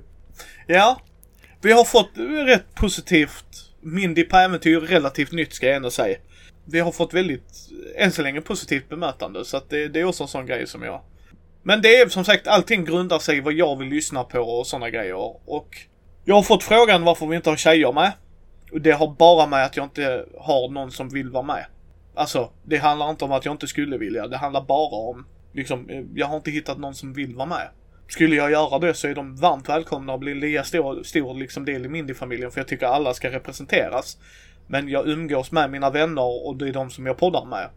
Ja, 0.68 1.02
vi 1.62 1.72
har 1.72 1.84
fått 1.84 2.12
rätt 2.48 2.76
positivt 2.76 3.46
Mindy 3.82 4.24
på 4.24 4.38
äventyr, 4.38 4.80
relativt 4.80 5.32
nytt 5.32 5.54
ska 5.54 5.66
jag 5.66 5.76
ändå 5.76 5.92
säga 5.92 6.16
vi 6.66 6.80
har 6.80 6.92
fått 6.92 7.14
väldigt, 7.14 7.70
än 7.96 8.12
så 8.12 8.22
länge, 8.22 8.42
positivt 8.42 8.90
bemötande. 8.90 9.46
Så 9.46 9.58
att 9.58 9.70
det, 9.70 9.88
det 9.88 10.00
är 10.00 10.06
också 10.06 10.24
en 10.24 10.28
sån 10.28 10.46
grej 10.46 10.68
som 10.68 10.84
jag... 10.84 11.02
Men 11.64 11.82
det 11.82 11.96
är 11.96 12.08
som 12.08 12.26
sagt, 12.26 12.48
allting 12.48 12.86
grundar 12.86 13.20
sig 13.20 13.38
i 13.38 13.42
vad 13.42 13.54
jag 13.54 13.80
vill 13.80 13.88
lyssna 13.88 14.24
på 14.24 14.40
och 14.40 14.68
sådana 14.68 14.90
grejer. 14.90 15.50
Och 15.50 15.78
jag 16.26 16.36
har 16.36 16.44
fått 16.44 16.64
frågan 16.64 17.04
varför 17.04 17.26
vi 17.26 17.36
inte 17.36 17.50
har 17.50 17.58
tjejer 17.58 17.92
med. 17.92 18.12
Och 18.72 18.82
det 18.82 18.92
har 18.92 19.08
bara 19.08 19.48
med 19.48 19.66
att 19.66 19.78
jag 19.78 19.86
inte 19.86 20.26
har 20.40 20.70
någon 20.70 20.92
som 20.92 21.10
vill 21.10 21.30
vara 21.30 21.44
med. 21.44 21.66
Alltså, 22.16 22.50
det 22.64 22.78
handlar 22.78 23.10
inte 23.10 23.26
om 23.26 23.32
att 23.32 23.46
jag 23.46 23.54
inte 23.54 23.68
skulle 23.68 23.98
vilja. 23.98 24.28
Det 24.28 24.38
handlar 24.38 24.62
bara 24.62 25.10
om, 25.10 25.26
liksom, 25.54 25.90
eh, 25.90 26.04
jag 26.16 26.28
har 26.28 26.36
inte 26.36 26.52
hittat 26.52 26.78
någon 26.78 26.96
som 26.96 27.14
vill 27.14 27.36
vara 27.36 27.46
med. 27.46 27.70
Skulle 28.08 28.36
jag 28.36 28.52
göra 28.52 28.80
det 28.80 28.94
så 28.94 29.08
är 29.08 29.16
de 29.16 29.36
varmt 29.36 29.70
välkomna 29.70 30.14
att 30.14 30.20
bli 30.20 30.36
lika 30.36 30.64
stor, 30.64 31.04
stor 31.04 31.34
liksom 31.34 31.66
del 31.66 31.86
i 31.86 31.90
Mindy-familjen 31.90 32.52
för 32.52 32.60
jag 32.60 32.68
tycker 32.68 32.86
alla 32.86 33.14
ska 33.14 33.32
representeras. 33.32 34.18
Men 34.68 34.90
jag 34.90 35.08
umgås 35.08 35.52
med 35.52 35.72
mina 35.72 35.90
vänner 35.90 36.48
och 36.48 36.58
det 36.58 36.68
är 36.68 36.74
de 36.74 36.90
som 36.90 37.06
jag 37.06 37.18
poddar 37.18 37.46
med. 37.46 37.70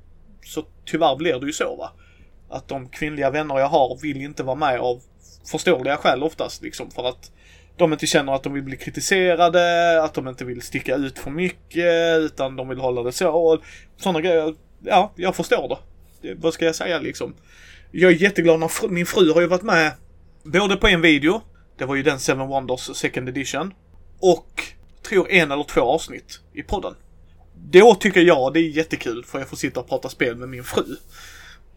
Så 0.45 0.65
tyvärr 0.85 1.17
blir 1.17 1.41
det 1.41 1.47
ju 1.47 1.53
så 1.53 1.77
va. 1.77 1.93
Att 2.49 2.69
de 2.69 2.89
kvinnliga 2.89 3.31
vänner 3.31 3.59
jag 3.59 3.69
har 3.69 3.99
vill 4.03 4.17
inte 4.17 4.43
vara 4.43 4.57
med 4.57 4.81
av 4.81 5.03
förståeliga 5.51 5.97
skäl 5.97 6.23
oftast 6.23 6.63
liksom 6.63 6.91
för 6.91 7.09
att 7.09 7.31
de 7.77 7.93
inte 7.93 8.07
känner 8.07 8.33
att 8.33 8.43
de 8.43 8.53
vill 8.53 8.63
bli 8.63 8.77
kritiserade, 8.77 10.03
att 10.03 10.15
de 10.15 10.29
inte 10.29 10.45
vill 10.45 10.63
sticka 10.63 10.95
ut 10.95 11.19
för 11.19 11.31
mycket 11.31 12.19
utan 12.19 12.57
de 12.57 12.69
vill 12.69 12.79
hålla 12.79 13.03
det 13.03 13.13
så. 13.13 13.59
Sådana 13.97 14.21
grejer. 14.21 14.55
Ja, 14.81 15.13
jag 15.17 15.37
förstår 15.37 15.69
det. 15.69 15.79
det. 16.29 16.35
Vad 16.35 16.55
ska 16.55 16.65
jag 16.65 16.75
säga 16.75 16.99
liksom? 16.99 17.35
Jag 17.91 18.13
är 18.13 18.17
jätteglad 18.17 18.61
när 18.61 18.69
fr 18.69 18.89
min 18.89 19.07
fru 19.07 19.33
har 19.33 19.41
ju 19.41 19.47
varit 19.47 19.63
med 19.63 19.93
både 20.45 20.77
på 20.77 20.89
en 20.89 21.01
video, 21.01 21.43
det 21.79 21.85
var 21.85 21.95
ju 21.95 22.03
den 22.03 22.19
Seven 22.19 22.49
Wonders 22.49 22.97
second 22.97 23.29
edition, 23.29 23.75
och 24.21 24.63
tror 25.03 25.31
en 25.31 25.53
eller 25.53 25.65
två 25.65 25.81
avsnitt 25.81 26.41
i 26.53 26.63
podden. 26.63 26.95
Då 27.71 27.95
tycker 27.95 28.21
jag 28.21 28.55
det 28.55 28.61
är 28.61 28.69
jättekul 28.69 29.25
för 29.25 29.39
jag 29.39 29.49
får 29.49 29.57
sitta 29.57 29.81
och 29.81 29.89
prata 29.89 30.09
spel 30.09 30.37
med 30.37 30.49
min 30.49 30.65
fru. 30.65 30.97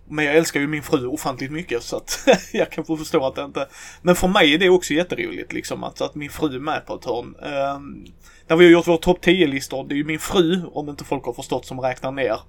Men 0.10 0.26
jag 0.26 0.36
älskar 0.36 0.60
ju 0.60 0.67
min 0.67 0.84
fru 0.84 1.08
ofantligt 1.08 1.52
mycket 1.52 1.84
så 1.84 1.98
att 1.98 2.28
jag 2.54 2.72
kan 2.72 2.86
få 2.86 2.98
förstå 2.98 3.26
att 3.26 3.36
det 3.36 3.43
inte... 3.43 3.67
Men 4.02 4.15
för 4.15 4.28
mig 4.28 4.54
är 4.54 4.58
det 4.58 4.69
också 4.69 4.93
jätteroligt 4.93 5.54
liksom 5.54 5.84
att, 5.84 6.02
att 6.02 6.15
min 6.15 6.30
fru 6.30 6.56
är 6.56 6.60
med 6.60 6.86
på 6.86 6.95
ett 6.95 7.06
hörn. 7.06 7.36
Um, 7.76 8.06
när 8.48 8.56
vi 8.56 8.65
har 8.65 8.72
gjort 8.72 8.88
vår 8.88 8.98
topp 8.98 9.26
10-listor, 9.26 9.88
det 9.88 9.93
är 9.93 9.98
ju 9.98 10.04
min 10.04 10.19
fru, 10.19 10.62
om 10.74 10.89
inte 10.89 11.04
folk 11.04 11.26
har 11.26 11.34
förstått, 11.34 11.65
som 11.65 11.80
räknar 11.80 12.12
ner 12.12 12.39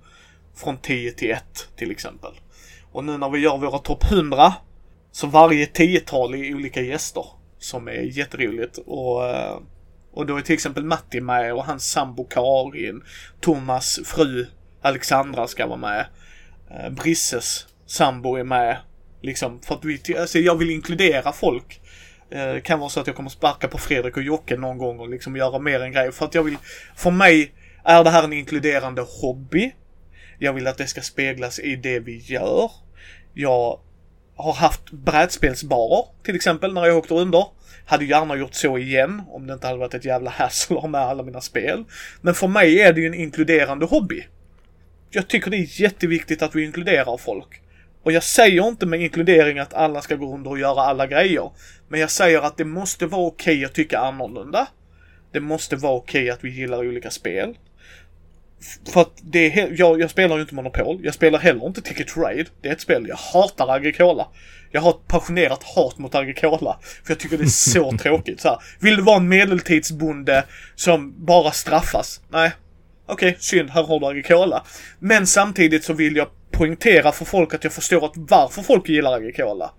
från 0.56 0.78
10 0.78 1.12
till 1.12 1.30
1 1.30 1.68
till 1.76 1.90
exempel. 1.90 2.32
Och 2.92 3.04
nu 3.04 3.18
när 3.18 3.30
vi 3.30 3.38
gör 3.38 3.58
våra 3.58 3.78
topp 3.78 4.04
100, 4.10 4.54
så 5.12 5.26
varje 5.26 5.66
tiotal 5.66 6.34
är 6.34 6.54
olika 6.54 6.80
gäster. 6.80 7.24
Som 7.58 7.88
är 7.88 8.18
jätteroligt 8.18 8.78
och 8.86 9.28
eh, 9.28 9.58
och 10.12 10.26
då 10.26 10.36
är 10.36 10.42
till 10.42 10.54
exempel 10.54 10.84
Matti 10.84 11.20
med 11.20 11.54
och 11.54 11.64
hans 11.64 11.90
sambo 11.90 12.24
Karin. 12.24 13.02
Thomas 13.40 14.00
fru 14.04 14.46
Alexandra 14.82 15.46
ska 15.46 15.66
vara 15.66 15.78
med. 15.78 16.06
Eh, 16.70 16.90
Brisses 16.90 17.66
sambo 17.86 18.36
är 18.36 18.44
med. 18.44 18.76
Liksom 19.22 19.60
för 19.62 19.74
att 19.74 19.84
vi, 19.84 20.16
alltså 20.18 20.38
jag 20.38 20.54
vill 20.54 20.70
inkludera 20.70 21.32
folk. 21.32 21.80
Eh, 22.30 22.60
kan 22.60 22.78
vara 22.78 22.90
så 22.90 23.00
att 23.00 23.06
jag 23.06 23.16
kommer 23.16 23.30
sparka 23.30 23.68
på 23.68 23.78
Fredrik 23.78 24.16
och 24.16 24.22
Jocke 24.22 24.56
någon 24.56 24.78
gång 24.78 25.00
och 25.00 25.08
liksom 25.08 25.36
göra 25.36 25.58
mer 25.58 25.80
en 25.80 25.92
grej. 25.92 26.12
För 26.12 26.24
att 26.24 26.34
jag 26.34 26.42
vill, 26.42 26.56
för 26.96 27.10
mig 27.10 27.52
är 27.84 28.04
det 28.04 28.10
här 28.10 28.24
en 28.24 28.32
inkluderande 28.32 29.04
hobby. 29.22 29.74
Jag 30.38 30.52
vill 30.52 30.66
att 30.66 30.78
det 30.78 30.86
ska 30.86 31.00
speglas 31.00 31.58
i 31.58 31.76
det 31.76 31.98
vi 31.98 32.18
gör. 32.18 32.70
Jag 33.34 33.80
har 34.36 34.52
haft 34.52 34.90
brädspelsbarer 34.90 36.04
till 36.22 36.34
exempel 36.34 36.72
när 36.74 36.86
jag 36.86 36.96
åkte 36.96 37.14
under. 37.14 37.46
Hade 37.86 38.04
gärna 38.04 38.36
gjort 38.36 38.54
så 38.54 38.78
igen 38.78 39.22
om 39.28 39.46
det 39.46 39.52
inte 39.52 39.66
hade 39.66 39.78
varit 39.78 39.94
ett 39.94 40.04
jävla 40.04 40.30
hassle 40.30 40.76
att 40.76 40.82
ha 40.82 40.88
med 40.88 41.00
alla 41.00 41.22
mina 41.22 41.40
spel. 41.40 41.84
Men 42.20 42.34
för 42.34 42.48
mig 42.48 42.80
är 42.80 42.92
det 42.92 43.00
ju 43.00 43.06
en 43.06 43.14
inkluderande 43.14 43.86
hobby. 43.86 44.26
Jag 45.10 45.28
tycker 45.28 45.50
det 45.50 45.56
är 45.56 45.80
jätteviktigt 45.80 46.42
att 46.42 46.54
vi 46.54 46.64
inkluderar 46.64 47.16
folk. 47.16 47.60
Och 48.02 48.12
jag 48.12 48.22
säger 48.22 48.68
inte 48.68 48.86
med 48.86 49.00
inkludering 49.00 49.58
att 49.58 49.74
alla 49.74 50.02
ska 50.02 50.14
gå 50.14 50.34
under 50.34 50.50
och 50.50 50.58
göra 50.58 50.80
alla 50.80 51.06
grejer. 51.06 51.50
Men 51.88 52.00
jag 52.00 52.10
säger 52.10 52.40
att 52.40 52.56
det 52.56 52.64
måste 52.64 53.06
vara 53.06 53.26
okej 53.26 53.54
okay 53.54 53.64
att 53.64 53.74
tycka 53.74 53.98
annorlunda. 53.98 54.66
Det 55.32 55.40
måste 55.40 55.76
vara 55.76 55.92
okej 55.92 56.22
okay 56.22 56.30
att 56.30 56.44
vi 56.44 56.50
gillar 56.50 56.78
olika 56.78 57.10
spel. 57.10 57.56
För 58.92 59.00
att 59.00 59.12
det 59.22 59.60
är, 59.60 59.74
jag, 59.78 60.00
jag 60.00 60.10
spelar 60.10 60.36
ju 60.36 60.42
inte 60.42 60.54
Monopol. 60.54 61.00
Jag 61.02 61.14
spelar 61.14 61.38
heller 61.38 61.66
inte 61.66 61.82
Ticket 61.82 62.16
Ride. 62.16 62.50
Det 62.60 62.68
är 62.68 62.72
ett 62.72 62.80
spel, 62.80 63.06
jag 63.08 63.16
hatar 63.16 63.68
Agricola. 63.68 64.28
Jag 64.70 64.80
har 64.80 64.90
ett 64.90 65.08
passionerat 65.08 65.62
hat 65.62 65.98
mot 65.98 66.14
Agricola. 66.14 66.78
För 67.04 67.10
jag 67.10 67.18
tycker 67.18 67.38
det 67.38 67.44
är 67.44 67.46
så 67.46 67.92
tråkigt. 67.98 68.40
Så 68.40 68.48
här, 68.48 68.58
vill 68.80 68.96
du 68.96 69.02
vara 69.02 69.16
en 69.16 69.28
medeltidsbonde 69.28 70.44
som 70.74 71.24
bara 71.24 71.50
straffas? 71.50 72.20
Nej. 72.28 72.52
Okej, 73.12 73.28
okay, 73.28 73.40
synd, 73.40 73.70
här 73.70 73.82
har 73.82 74.00
du 74.00 74.06
Agricola. 74.06 74.64
Men 74.98 75.26
samtidigt 75.26 75.84
så 75.84 75.92
vill 75.92 76.16
jag 76.16 76.28
poängtera 76.50 77.12
för 77.12 77.24
folk 77.24 77.54
att 77.54 77.64
jag 77.64 77.72
förstår 77.72 78.04
att 78.04 78.12
varför 78.14 78.62
folk 78.62 78.88
gillar 78.88 79.12
Agricola. 79.12 79.70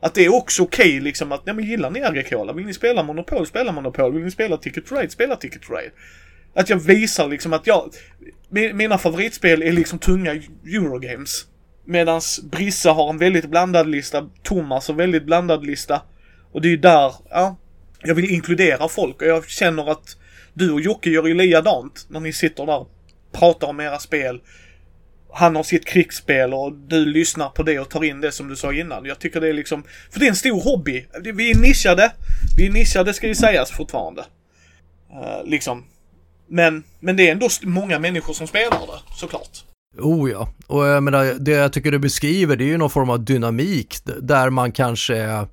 Att 0.00 0.14
det 0.14 0.24
är 0.24 0.34
också 0.34 0.62
okej 0.62 0.88
okay, 0.88 1.00
liksom 1.00 1.32
att, 1.32 1.46
nej 1.46 1.54
men 1.54 1.64
gillar 1.64 1.90
ni 1.90 2.02
Agricola? 2.02 2.52
Vill 2.52 2.66
ni 2.66 2.74
spela 2.74 3.02
Monopol? 3.02 3.46
Spela 3.46 3.72
Monopol. 3.72 4.12
Vill 4.12 4.24
ni 4.24 4.30
spela 4.30 4.56
Ticket 4.56 4.92
Ride? 4.92 5.10
Spela 5.10 5.36
Ticket 5.36 5.62
Ride. 5.70 5.92
Att 6.54 6.70
jag 6.70 6.76
visar 6.76 7.28
liksom 7.28 7.52
att 7.52 7.66
jag, 7.66 7.90
mina 8.74 8.98
favoritspel 8.98 9.62
är 9.62 9.72
liksom 9.72 9.98
tunga 9.98 10.32
Eurogames. 10.66 11.46
Medans 11.84 12.40
Brissa 12.42 12.92
har 12.92 13.10
en 13.10 13.18
väldigt 13.18 13.50
blandad 13.50 13.88
lista, 13.88 14.28
Thomas 14.42 14.88
har 14.88 14.92
en 14.92 14.98
väldigt 14.98 15.24
blandad 15.24 15.66
lista. 15.66 16.02
Och 16.52 16.60
det 16.60 16.68
är 16.68 16.70
ju 16.70 16.76
där, 16.76 17.14
ja, 17.30 17.56
jag 18.02 18.14
vill 18.14 18.30
inkludera 18.30 18.88
folk 18.88 19.22
och 19.22 19.28
jag 19.28 19.48
känner 19.48 19.90
att 19.90 20.16
du 20.58 20.72
och 20.72 20.80
Jocke 20.80 21.10
gör 21.10 21.26
ju 21.26 21.34
likadant 21.34 22.06
när 22.08 22.20
ni 22.20 22.32
sitter 22.32 22.66
där 22.66 22.78
och 22.78 22.90
pratar 23.32 23.66
om 23.66 23.80
era 23.80 23.98
spel. 23.98 24.40
Han 25.32 25.56
har 25.56 25.62
sitt 25.62 25.84
krigsspel 25.84 26.54
och 26.54 26.72
du 26.72 27.06
lyssnar 27.06 27.48
på 27.48 27.62
det 27.62 27.78
och 27.78 27.88
tar 27.88 28.04
in 28.04 28.20
det 28.20 28.32
som 28.32 28.48
du 28.48 28.56
sa 28.56 28.72
innan. 28.72 29.04
Jag 29.04 29.18
tycker 29.18 29.40
det 29.40 29.48
är 29.48 29.52
liksom, 29.52 29.82
för 30.10 30.20
det 30.20 30.26
är 30.26 30.30
en 30.30 30.36
stor 30.36 30.62
hobby. 30.62 31.06
Vi 31.34 31.50
är 31.50 31.58
nischade. 31.58 32.12
Vi 32.56 32.66
är 32.66 32.72
nischade 32.72 33.14
ska 33.14 33.26
ju 33.26 33.34
sägas 33.34 33.70
fortfarande. 33.70 34.24
Uh, 35.10 35.50
liksom. 35.50 35.84
Men, 36.48 36.84
men 37.00 37.16
det 37.16 37.28
är 37.28 37.32
ändå 37.32 37.48
många 37.62 37.98
människor 37.98 38.34
som 38.34 38.46
spelar 38.46 38.80
det, 38.80 39.16
såklart. 39.16 39.64
Oh 39.98 40.30
ja, 40.30 40.48
och 40.66 40.86
jag 40.86 41.02
menar, 41.02 41.34
det 41.38 41.50
jag 41.50 41.72
tycker 41.72 41.90
du 41.90 41.98
beskriver 41.98 42.56
det 42.56 42.64
är 42.64 42.68
ju 42.68 42.78
någon 42.78 42.90
form 42.90 43.10
av 43.10 43.24
dynamik 43.24 43.96
där 44.04 44.50
man 44.50 44.72
kanske 44.72 45.46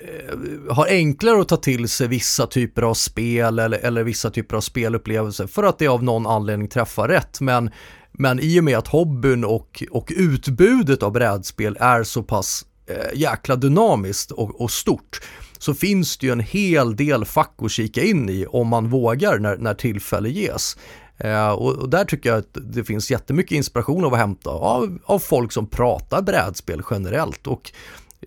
Eh, 0.00 0.74
har 0.74 0.86
enklare 0.86 1.40
att 1.40 1.48
ta 1.48 1.56
till 1.56 1.88
sig 1.88 2.08
vissa 2.08 2.46
typer 2.46 2.82
av 2.82 2.94
spel 2.94 3.58
eller, 3.58 3.78
eller 3.78 4.04
vissa 4.04 4.30
typer 4.30 4.56
av 4.56 4.60
spelupplevelser 4.60 5.46
för 5.46 5.62
att 5.62 5.78
det 5.78 5.88
av 5.88 6.04
någon 6.04 6.26
anledning 6.26 6.68
träffar 6.68 7.08
rätt. 7.08 7.40
Men, 7.40 7.70
men 8.12 8.40
i 8.40 8.60
och 8.60 8.64
med 8.64 8.78
att 8.78 8.88
hobbyn 8.88 9.44
och, 9.44 9.84
och 9.90 10.12
utbudet 10.16 11.02
av 11.02 11.12
brädspel 11.12 11.76
är 11.80 12.02
så 12.02 12.22
pass 12.22 12.66
eh, 12.86 13.18
jäkla 13.20 13.56
dynamiskt 13.56 14.30
och, 14.30 14.60
och 14.60 14.70
stort 14.70 15.20
så 15.58 15.74
finns 15.74 16.16
det 16.16 16.26
ju 16.26 16.32
en 16.32 16.40
hel 16.40 16.96
del 16.96 17.24
fack 17.24 17.54
att 17.62 17.70
kika 17.70 18.02
in 18.02 18.28
i 18.28 18.46
om 18.46 18.68
man 18.68 18.88
vågar 18.88 19.38
när, 19.38 19.56
när 19.56 19.74
tillfälle 19.74 20.28
ges. 20.28 20.76
Eh, 21.18 21.50
och, 21.50 21.72
och, 21.72 21.88
där 21.88 22.04
tycker 22.04 22.28
jag 22.28 22.38
att 22.38 22.58
det 22.72 22.84
finns 22.84 23.10
jättemycket 23.10 23.56
inspiration 23.56 24.04
att 24.04 24.18
hämta 24.18 24.50
av, 24.50 24.98
av 25.04 25.18
folk 25.18 25.52
som 25.52 25.66
pratar 25.66 26.22
brädspel 26.22 26.82
generellt. 26.90 27.46
Och 27.46 27.72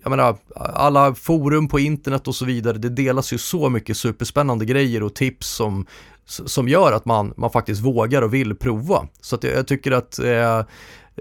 jag 0.02 0.10
menar, 0.10 0.36
alla 0.56 1.14
forum 1.14 1.68
på 1.68 1.78
internet 1.78 2.28
och 2.28 2.34
så 2.34 2.44
vidare, 2.44 2.78
det 2.78 2.88
delas 2.88 3.32
ju 3.32 3.38
så 3.38 3.68
mycket 3.68 3.96
superspännande 3.96 4.64
grejer 4.64 5.02
och 5.02 5.14
tips 5.14 5.48
som, 5.48 5.86
som 6.24 6.68
gör 6.68 6.92
att 6.92 7.04
man, 7.04 7.34
man 7.36 7.50
faktiskt 7.50 7.80
vågar 7.80 8.22
och 8.22 8.34
vill 8.34 8.54
prova. 8.56 9.08
Så 9.20 9.36
att 9.36 9.44
jag, 9.44 9.52
jag 9.52 9.66
tycker 9.66 9.92
att 9.92 10.18
eh, 10.18 10.62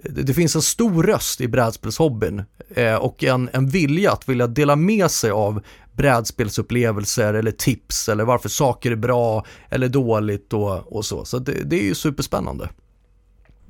det 0.04 0.34
finns 0.34 0.56
en 0.56 0.62
stor 0.62 1.04
röst 1.04 1.42
i 1.42 1.48
brädspelshobbyn 1.48 2.44
eh, 2.70 2.96
och 2.96 3.24
en, 3.24 3.50
en 3.54 3.70
vilja 3.70 4.12
att 4.12 4.30
vilja 4.30 4.48
dela 4.48 4.76
med 4.76 5.12
sig 5.12 5.32
av 5.32 5.62
brädspelsupplevelser 5.94 7.34
eller 7.34 7.52
tips 7.52 8.10
eller 8.10 8.24
varför 8.24 8.50
saker 8.50 8.92
är 8.92 8.96
bra 8.96 9.46
eller 9.70 9.90
dåligt 9.90 10.54
och, 10.54 10.94
och 10.94 11.06
så. 11.06 11.26
Så 11.26 11.40
det, 11.40 11.64
det 11.64 11.80
är 11.80 11.84
ju 11.84 11.96
superspännande. 11.96 12.70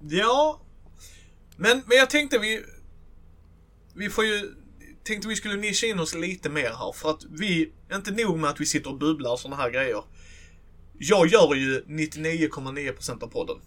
Ja, 0.02 0.60
men, 1.56 1.82
men 1.86 1.98
jag 1.98 2.10
tänkte 2.10 2.40
vi, 2.40 2.64
vi 3.94 4.10
får 4.10 4.26
ju, 4.26 4.54
tänkte 5.08 5.28
vi 5.28 5.36
skulle 5.36 5.56
nischa 5.56 5.88
in 5.88 6.00
oss 6.00 6.16
lite 6.16 6.50
mer 6.50 6.70
här 6.70 6.92
för 6.92 7.10
att 7.10 7.24
vi, 7.30 7.72
inte 7.94 8.12
nog 8.12 8.40
med 8.40 8.50
att 8.50 8.62
vi 8.62 8.66
sitter 8.66 8.90
och 8.90 8.98
bubblar 8.98 9.32
och 9.32 9.40
sådana 9.40 9.62
här 9.62 9.70
grejer. 9.70 10.04
Jag 11.00 11.28
gör 11.28 11.56
ju 11.56 11.84
99,9% 11.88 13.24
av 13.24 13.28
podden 13.28 13.58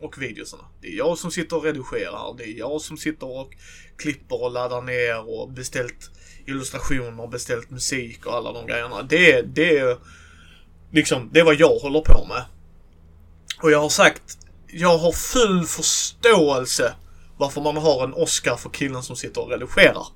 och 0.00 0.22
videosarna. 0.22 0.64
Det 0.80 0.88
är 0.88 0.96
jag 0.96 1.18
som 1.18 1.30
sitter 1.30 1.56
och 1.56 1.64
redigerar. 1.64 2.36
Det 2.38 2.44
är 2.44 2.58
jag 2.58 2.80
som 2.80 2.96
sitter 2.96 3.26
och 3.26 3.54
klipper 3.96 4.42
och 4.42 4.50
laddar 4.50 4.82
ner 4.82 5.28
och 5.28 5.52
beställt 5.52 6.10
illustrationer, 6.46 7.26
beställt 7.26 7.70
musik 7.70 8.26
och 8.26 8.34
alla 8.34 8.52
de 8.52 8.66
grejerna. 8.66 9.02
Det, 9.02 9.42
det 9.42 9.78
är 9.78 9.98
liksom, 10.92 11.30
det 11.32 11.40
är 11.40 11.44
vad 11.44 11.54
jag 11.54 11.78
håller 11.78 12.00
på 12.00 12.26
med. 12.26 12.44
Och 13.62 13.70
jag 13.70 13.80
har 13.80 13.88
sagt, 13.88 14.38
jag 14.66 14.98
har 14.98 15.12
full 15.12 15.64
förståelse 15.64 16.94
varför 17.36 17.60
man 17.60 17.76
har 17.76 18.04
en 18.04 18.14
Oscar 18.14 18.56
för 18.56 18.70
killen 18.70 19.02
som 19.02 19.16
sitter 19.16 19.40
och 19.40 19.50
redigerar. 19.50 20.06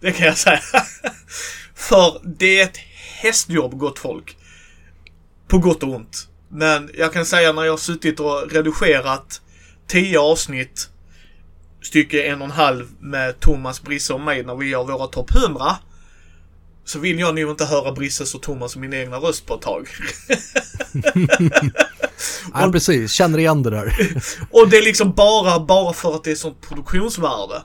Det 0.00 0.12
kan 0.12 0.26
jag 0.26 0.36
säga. 0.36 0.60
för 1.74 2.20
det 2.38 2.60
är 2.60 2.64
ett 2.64 2.76
hästjobb, 3.20 3.78
gott 3.78 3.98
folk. 3.98 4.36
På 5.48 5.58
gott 5.58 5.82
och 5.82 5.94
ont. 5.94 6.28
Men 6.48 6.90
jag 6.94 7.12
kan 7.12 7.26
säga 7.26 7.52
när 7.52 7.64
jag 7.64 7.72
har 7.72 7.78
suttit 7.78 8.20
och 8.20 8.50
redigerat 8.50 9.40
tio 9.86 10.20
avsnitt 10.20 10.90
stycke 11.82 12.22
en 12.22 12.40
och 12.42 12.44
en 12.44 12.50
halv 12.50 12.86
med 13.00 13.40
Thomas, 13.40 13.82
Brisse 13.82 14.12
och 14.14 14.20
mig 14.20 14.42
när 14.42 14.54
vi 14.54 14.68
gör 14.68 14.84
våra 14.84 15.06
topp 15.06 15.30
100. 15.34 15.76
Så 16.84 16.98
vill 16.98 17.18
jag 17.18 17.34
nog 17.34 17.50
inte 17.50 17.64
höra 17.64 17.92
Brisses 17.92 18.34
och 18.34 18.42
Thomas 18.42 18.74
och 18.74 18.80
min 18.80 18.94
egna 18.94 19.16
röst 19.16 19.46
på 19.46 19.54
ett 19.54 19.62
tag. 19.62 19.88
ja, 22.54 22.68
precis. 22.72 23.12
Känner 23.12 23.38
igen 23.38 23.62
det 23.62 23.70
där. 23.70 23.96
och 24.50 24.68
det 24.68 24.76
är 24.76 24.82
liksom 24.82 25.12
bara, 25.12 25.60
bara 25.60 25.92
för 25.92 26.14
att 26.14 26.24
det 26.24 26.30
är 26.30 26.34
sånt 26.34 26.60
produktionsvärde. 26.60 27.62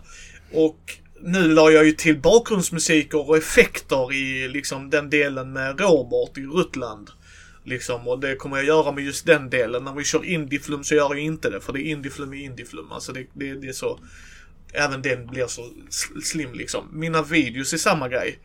Och 0.53 1.00
nu 1.23 1.47
la 1.47 1.71
jag 1.71 1.85
ju 1.85 1.91
till 1.91 2.19
bakgrundsmusiker 2.19 3.29
och 3.29 3.37
effekter 3.37 4.13
i 4.13 4.47
liksom 4.47 4.89
den 4.89 5.09
delen 5.09 5.53
med 5.53 5.79
Robert 5.79 6.37
i 6.37 6.41
Rutland. 6.41 7.09
Liksom, 7.63 8.07
och 8.07 8.19
det 8.19 8.35
kommer 8.35 8.57
jag 8.57 8.65
göra 8.65 8.91
med 8.91 9.03
just 9.03 9.25
den 9.25 9.49
delen. 9.49 9.83
När 9.83 9.93
vi 9.93 10.03
kör 10.03 10.25
Indieflum 10.25 10.83
så 10.83 10.95
gör 10.95 11.15
jag 11.15 11.19
inte 11.19 11.49
det, 11.49 11.61
för 11.61 11.73
det 11.73 11.79
är 11.79 11.91
Indieflum 11.91 12.33
i 12.33 12.43
Indieflum. 12.43 12.91
Alltså 12.91 13.13
det, 13.13 13.25
det, 13.33 13.53
det 13.53 13.67
är 13.67 13.73
så... 13.73 13.99
Även 14.73 15.01
den 15.01 15.27
blir 15.27 15.47
så 15.47 15.69
slim 16.23 16.53
liksom. 16.53 16.87
Mina 16.91 17.21
videos 17.21 17.73
är 17.73 17.77
samma 17.77 18.09
grej. 18.09 18.39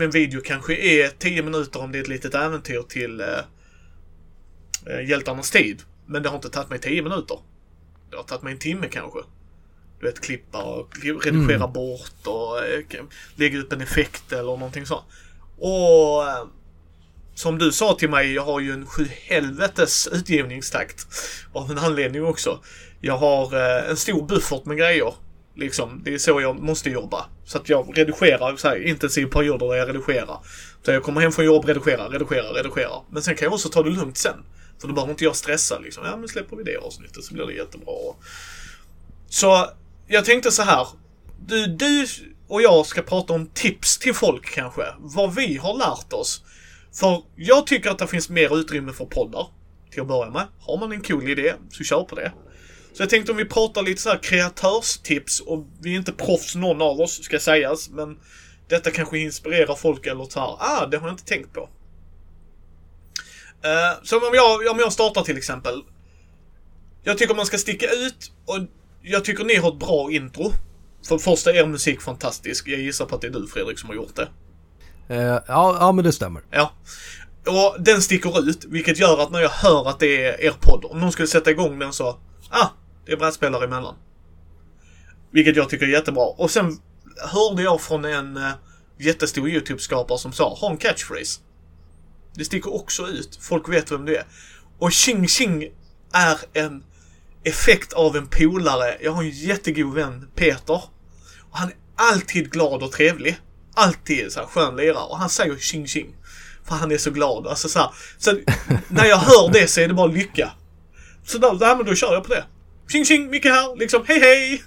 En 0.00 0.10
video 0.10 0.40
kanske 0.40 0.74
är 0.76 1.08
10 1.08 1.42
minuter 1.42 1.80
om 1.80 1.92
det 1.92 1.98
är 1.98 2.02
ett 2.02 2.08
litet 2.08 2.34
äventyr 2.34 2.82
till 2.88 3.20
eh, 3.20 3.26
eh 4.86 5.08
Hjältarnas 5.08 5.50
tid. 5.50 5.82
Men 6.06 6.22
det 6.22 6.28
har 6.28 6.36
inte 6.36 6.50
tagit 6.50 6.70
mig 6.70 6.78
10 6.78 7.02
minuter. 7.02 7.38
Det 8.10 8.16
har 8.16 8.24
tagit 8.24 8.42
mig 8.42 8.52
en 8.52 8.58
timme 8.58 8.88
kanske. 8.90 9.18
Du 10.04 10.10
vet, 10.10 10.20
klippa 10.20 10.62
och 10.62 10.96
redigera 11.02 11.56
mm. 11.56 11.72
bort 11.72 12.26
och 12.26 12.64
eh, 12.64 13.04
lägga 13.36 13.58
upp 13.58 13.72
en 13.72 13.80
effekt 13.80 14.32
eller 14.32 14.42
någonting 14.42 14.86
sånt. 14.86 15.04
Och 15.58 16.28
eh, 16.28 16.46
som 17.34 17.58
du 17.58 17.72
sa 17.72 17.94
till 17.94 18.10
mig, 18.10 18.34
jag 18.34 18.44
har 18.44 18.60
ju 18.60 18.72
en 18.72 18.86
sjuhelvetes 18.86 20.08
utgivningstakt. 20.12 21.06
Av 21.52 21.70
en 21.70 21.78
anledning 21.78 22.24
också. 22.24 22.60
Jag 23.00 23.16
har 23.16 23.54
eh, 23.54 23.90
en 23.90 23.96
stor 23.96 24.26
buffert 24.26 24.64
med 24.64 24.76
grejer. 24.76 25.14
Liksom, 25.56 26.02
det 26.04 26.14
är 26.14 26.18
så 26.18 26.40
jag 26.40 26.60
måste 26.60 26.90
jobba. 26.90 27.26
Så 27.44 27.58
att 27.58 27.68
jag 27.68 27.98
redigerar 27.98 28.56
så 28.56 28.68
här 28.68 28.86
intensiv 28.86 29.26
perioder 29.26 29.68
där 29.68 29.74
jag 29.74 29.88
redigerar. 29.88 30.38
Så 30.82 30.90
jag 30.90 31.02
kommer 31.02 31.20
hem 31.20 31.32
från 31.32 31.44
jobb, 31.44 31.64
redigerar, 31.64 32.10
redigerar, 32.10 32.54
redigerar. 32.54 33.02
Men 33.10 33.22
sen 33.22 33.36
kan 33.36 33.46
jag 33.46 33.52
också 33.52 33.68
ta 33.68 33.82
det 33.82 33.90
lugnt 33.90 34.16
sen. 34.16 34.36
För 34.80 34.88
då 34.88 34.94
behöver 34.94 35.10
inte 35.10 35.24
jag 35.24 35.36
stressa 35.36 35.78
liksom. 35.78 36.04
Ja 36.06 36.16
men 36.16 36.28
släpper 36.28 36.56
vi 36.56 36.62
det 36.62 36.76
avsnittet 36.76 37.24
så 37.24 37.34
blir 37.34 37.46
det 37.46 37.52
jättebra. 37.52 37.94
Så 39.28 39.70
jag 40.06 40.24
tänkte 40.24 40.50
så 40.50 40.62
här. 40.62 40.86
Du, 41.46 41.66
du 41.66 42.06
och 42.48 42.62
jag 42.62 42.86
ska 42.86 43.02
prata 43.02 43.32
om 43.32 43.46
tips 43.46 43.98
till 43.98 44.14
folk 44.14 44.54
kanske. 44.54 44.82
Vad 44.98 45.34
vi 45.34 45.56
har 45.56 45.74
lärt 45.78 46.12
oss. 46.12 46.42
För 46.92 47.22
jag 47.36 47.66
tycker 47.66 47.90
att 47.90 47.98
det 47.98 48.06
finns 48.06 48.28
mer 48.28 48.58
utrymme 48.58 48.92
för 48.92 49.04
poddar. 49.04 49.46
Till 49.90 50.00
att 50.00 50.08
börja 50.08 50.30
med. 50.30 50.46
Har 50.60 50.78
man 50.78 50.92
en 50.92 51.02
cool 51.02 51.28
idé, 51.28 51.54
så 51.70 51.84
kör 51.84 52.04
på 52.04 52.14
det. 52.14 52.32
Så 52.92 53.02
jag 53.02 53.10
tänkte 53.10 53.32
om 53.32 53.38
vi 53.38 53.44
pratar 53.44 53.82
lite 53.82 54.02
så 54.02 54.08
här 54.08 54.18
kreatörstips 54.18 55.40
och 55.40 55.66
vi 55.80 55.92
är 55.92 55.96
inte 55.96 56.12
proffs 56.12 56.54
någon 56.54 56.82
av 56.82 57.00
oss, 57.00 57.24
ska 57.24 57.40
sägas. 57.40 57.90
Men 57.90 58.18
detta 58.68 58.90
kanske 58.90 59.18
inspirerar 59.18 59.74
folk 59.74 60.06
eller 60.06 60.24
så 60.24 60.40
här, 60.40 60.56
ah, 60.58 60.86
det 60.86 60.96
har 60.96 61.08
jag 61.08 61.14
inte 61.14 61.24
tänkt 61.24 61.52
på. 61.52 61.68
Eh, 63.64 63.70
uh, 63.70 64.04
så 64.04 64.28
om 64.28 64.34
jag, 64.34 64.70
om 64.70 64.78
jag 64.78 64.92
startar 64.92 65.22
till 65.22 65.36
exempel. 65.36 65.82
Jag 67.02 67.18
tycker 67.18 67.34
man 67.34 67.46
ska 67.46 67.58
sticka 67.58 67.86
ut 67.86 68.32
och 68.46 68.58
jag 69.04 69.24
tycker 69.24 69.44
ni 69.44 69.56
har 69.56 69.68
ett 69.72 69.78
bra 69.78 70.10
intro. 70.10 70.52
För 71.06 71.14
det 71.14 71.22
första 71.22 71.50
är 71.50 71.54
er 71.54 71.66
musik 71.66 72.00
fantastisk. 72.00 72.68
Jag 72.68 72.80
gissar 72.80 73.06
på 73.06 73.14
att 73.14 73.20
det 73.20 73.26
är 73.26 73.30
du 73.30 73.46
Fredrik 73.46 73.78
som 73.78 73.88
har 73.88 73.96
gjort 73.96 74.16
det. 74.16 74.28
Uh, 75.10 75.40
ja, 75.46 75.76
ja, 75.80 75.92
men 75.92 76.04
det 76.04 76.12
stämmer. 76.12 76.42
Ja. 76.50 76.72
Och 77.46 77.82
den 77.82 78.02
sticker 78.02 78.48
ut, 78.48 78.64
vilket 78.64 78.98
gör 78.98 79.22
att 79.22 79.30
när 79.30 79.40
jag 79.40 79.48
hör 79.48 79.88
att 79.88 80.00
det 80.00 80.24
är 80.24 80.40
er 80.40 80.54
podd, 80.60 80.84
om 80.84 81.00
någon 81.00 81.12
skulle 81.12 81.28
sätta 81.28 81.50
igång 81.50 81.78
den 81.78 81.92
så, 81.92 82.18
ah, 82.50 82.68
det 83.06 83.12
är 83.12 83.16
brädspelare 83.16 83.64
emellan. 83.64 83.94
Vilket 85.30 85.56
jag 85.56 85.68
tycker 85.68 85.86
är 85.86 85.90
jättebra. 85.90 86.24
Och 86.24 86.50
sen 86.50 86.78
hörde 87.32 87.62
jag 87.62 87.80
från 87.80 88.04
en 88.04 88.36
uh, 88.36 88.50
jättestor 88.98 89.48
YouTube-skapare 89.48 90.18
som 90.18 90.32
sa, 90.32 90.54
ha 90.54 90.70
en 90.70 90.76
catchphrase. 90.76 91.40
Det 92.34 92.44
sticker 92.44 92.74
också 92.74 93.06
ut. 93.06 93.38
Folk 93.40 93.68
vet 93.68 93.92
vem 93.92 94.04
det 94.04 94.16
är. 94.16 94.24
Och 94.78 94.92
Ching 94.92 95.28
Ching 95.28 95.68
är 96.12 96.38
en 96.52 96.84
effekt 97.44 97.92
av 97.92 98.16
en 98.16 98.26
polare. 98.26 98.96
Jag 99.00 99.12
har 99.12 99.22
en 99.22 99.30
jättegod 99.30 99.94
vän, 99.94 100.28
Peter. 100.34 100.82
Och 101.50 101.58
han 101.58 101.68
är 101.68 101.74
alltid 101.96 102.50
glad 102.50 102.82
och 102.82 102.92
trevlig. 102.92 103.36
Alltid 103.74 104.32
så 104.32 104.40
här 104.40 104.46
skön 104.46 104.76
lirare. 104.76 105.04
Och 105.04 105.18
han 105.18 105.28
säger 105.30 105.56
Ching 105.56 105.86
Ching. 105.86 106.16
För 106.68 106.74
han 106.74 106.92
är 106.92 106.98
så 106.98 107.10
glad. 107.10 107.46
Alltså 107.46 107.68
så, 107.68 107.78
här. 107.78 107.90
så 108.18 108.32
när 108.88 109.06
jag 109.06 109.16
hör 109.16 109.52
det 109.52 109.66
så 109.66 109.80
är 109.80 109.88
det 109.88 109.94
bara 109.94 110.06
lycka. 110.06 110.52
Så 111.26 111.38
då, 111.38 111.54
men 111.60 111.86
då 111.86 111.94
kör 111.94 112.12
jag 112.12 112.24
på 112.24 112.34
det. 112.34 112.44
Tjing 112.92 113.04
tjing, 113.04 113.30
Micke 113.30 113.44
här. 113.44 113.76
Liksom, 113.76 114.04
hej 114.06 114.20
hej! 114.20 114.62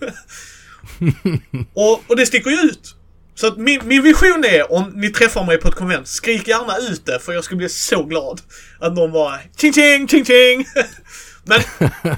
och, 1.74 2.04
och 2.08 2.16
det 2.16 2.26
sticker 2.26 2.50
ju 2.50 2.58
ut. 2.58 2.96
Så 3.36 3.48
att 3.48 3.58
min, 3.58 3.82
min 3.88 4.04
vision 4.04 4.46
är 4.46 4.72
om 4.72 4.92
ni 4.96 5.10
träffar 5.10 5.46
mig 5.46 5.58
på 5.58 5.68
ett 5.68 5.76
konvent, 5.76 6.08
skrik 6.08 6.48
gärna 6.48 6.78
ut 6.78 7.06
det 7.06 7.20
för 7.20 7.34
jag 7.34 7.44
skulle 7.44 7.58
bli 7.58 7.70
så 7.70 8.04
glad. 8.04 8.42
Att 8.80 8.94
någon 8.94 9.12
bara 9.12 9.40
ching 9.58 9.74
ching 9.74 10.08
ching 10.08 10.26
ching. 10.26 10.66
men, 11.47 11.60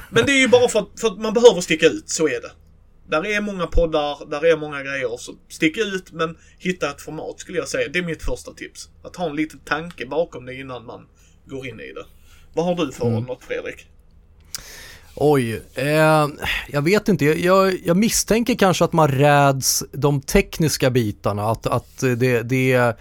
men 0.09 0.25
det 0.25 0.31
är 0.31 0.39
ju 0.39 0.47
bara 0.47 0.69
för 0.69 0.79
att, 0.79 0.99
för 0.99 1.07
att 1.07 1.19
man 1.19 1.33
behöver 1.33 1.61
sticka 1.61 1.85
ut, 1.85 2.09
så 2.09 2.27
är 2.27 2.41
det. 2.41 2.51
Där 3.09 3.25
är 3.25 3.41
många 3.41 3.67
poddar, 3.67 4.29
där 4.29 4.45
är 4.45 4.57
många 4.57 4.83
grejer, 4.83 5.17
så 5.17 5.33
stick 5.49 5.77
ut 5.77 6.11
men 6.11 6.37
hitta 6.59 6.89
ett 6.89 7.01
format 7.01 7.39
skulle 7.39 7.57
jag 7.57 7.67
säga. 7.67 7.87
Det 7.93 7.99
är 7.99 8.03
mitt 8.03 8.23
första 8.23 8.53
tips. 8.53 8.89
Att 9.03 9.15
ha 9.15 9.29
en 9.29 9.35
liten 9.35 9.59
tanke 9.59 10.05
bakom 10.05 10.45
det 10.45 10.53
innan 10.53 10.85
man 10.85 11.07
går 11.45 11.67
in 11.67 11.79
i 11.79 11.93
det. 11.93 12.05
Vad 12.53 12.65
har 12.65 12.85
du 12.85 12.91
för 12.91 13.07
mm. 13.07 13.23
något 13.23 13.43
Fredrik? 13.43 13.87
Oj, 15.15 15.61
eh, 15.75 16.27
jag 16.67 16.81
vet 16.81 17.07
inte. 17.07 17.25
Jag, 17.25 17.79
jag, 17.85 17.97
misstänker 17.97 18.55
kanske 18.55 18.85
att 18.85 18.93
man 18.93 19.07
räds 19.07 19.83
de 19.91 20.21
tekniska 20.21 20.89
bitarna. 20.89 21.51
Att, 21.51 21.67
att 21.67 21.99
det, 21.99 22.15
det, 22.15 22.97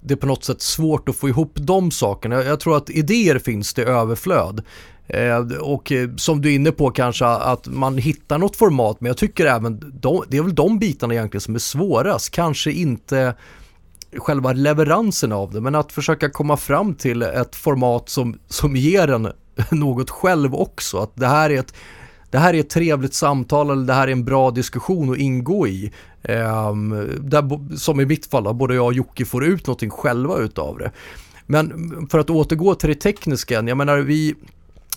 det 0.00 0.14
är 0.14 0.16
på 0.16 0.26
något 0.26 0.44
sätt 0.44 0.62
svårt 0.62 1.08
att 1.08 1.16
få 1.16 1.28
ihop 1.28 1.52
de 1.54 1.90
sakerna. 1.90 2.34
Jag, 2.34 2.46
jag 2.46 2.60
tror 2.60 2.76
att 2.76 2.90
idéer 2.90 3.38
finns 3.38 3.74
det 3.74 3.82
överflöd. 3.82 4.62
Eh, 5.06 5.38
och 5.60 5.92
eh, 5.92 6.10
som 6.16 6.40
du 6.40 6.50
är 6.50 6.54
inne 6.54 6.72
på 6.72 6.90
kanske 6.90 7.26
att 7.26 7.66
man 7.66 7.98
hittar 7.98 8.38
något 8.38 8.56
format 8.56 9.00
men 9.00 9.06
jag 9.06 9.16
tycker 9.16 9.46
även 9.46 9.92
de, 10.00 10.24
det 10.28 10.36
är 10.36 10.42
väl 10.42 10.54
de 10.54 10.78
bitarna 10.78 11.14
egentligen 11.14 11.40
som 11.40 11.54
är 11.54 11.58
svårast. 11.58 12.30
Kanske 12.30 12.72
inte 12.72 13.34
själva 14.16 14.52
leveransen 14.52 15.32
av 15.32 15.52
det 15.52 15.60
men 15.60 15.74
att 15.74 15.92
försöka 15.92 16.30
komma 16.30 16.56
fram 16.56 16.94
till 16.94 17.22
ett 17.22 17.56
format 17.56 18.08
som, 18.08 18.38
som 18.48 18.76
ger 18.76 19.08
en 19.08 19.28
något 19.70 20.10
själv 20.10 20.54
också. 20.54 20.98
Att 20.98 21.16
det 21.16 21.26
här 21.26 21.50
är 21.50 21.58
ett 21.58 21.74
det 22.30 22.38
här 22.38 22.54
är 22.54 22.60
ett 22.60 22.70
trevligt 22.70 23.14
samtal 23.14 23.70
eller 23.70 23.86
det 23.86 23.92
här 23.92 24.08
är 24.08 24.12
en 24.12 24.24
bra 24.24 24.50
diskussion 24.50 25.12
att 25.12 25.18
ingå 25.18 25.68
i. 25.68 25.92
Um, 26.22 26.90
där, 27.20 27.76
som 27.76 28.00
i 28.00 28.06
mitt 28.06 28.26
fall, 28.26 28.54
både 28.54 28.74
jag 28.74 28.86
och 28.86 28.92
Jocke 28.92 29.24
får 29.24 29.44
ut 29.44 29.66
någonting 29.66 29.90
själva 29.90 30.38
utav 30.38 30.78
det. 30.78 30.90
Men 31.46 32.06
för 32.10 32.18
att 32.18 32.30
återgå 32.30 32.74
till 32.74 32.88
det 32.88 32.94
tekniska, 32.94 33.54
jag 33.54 33.76
menar 33.76 33.98
vi, 33.98 34.34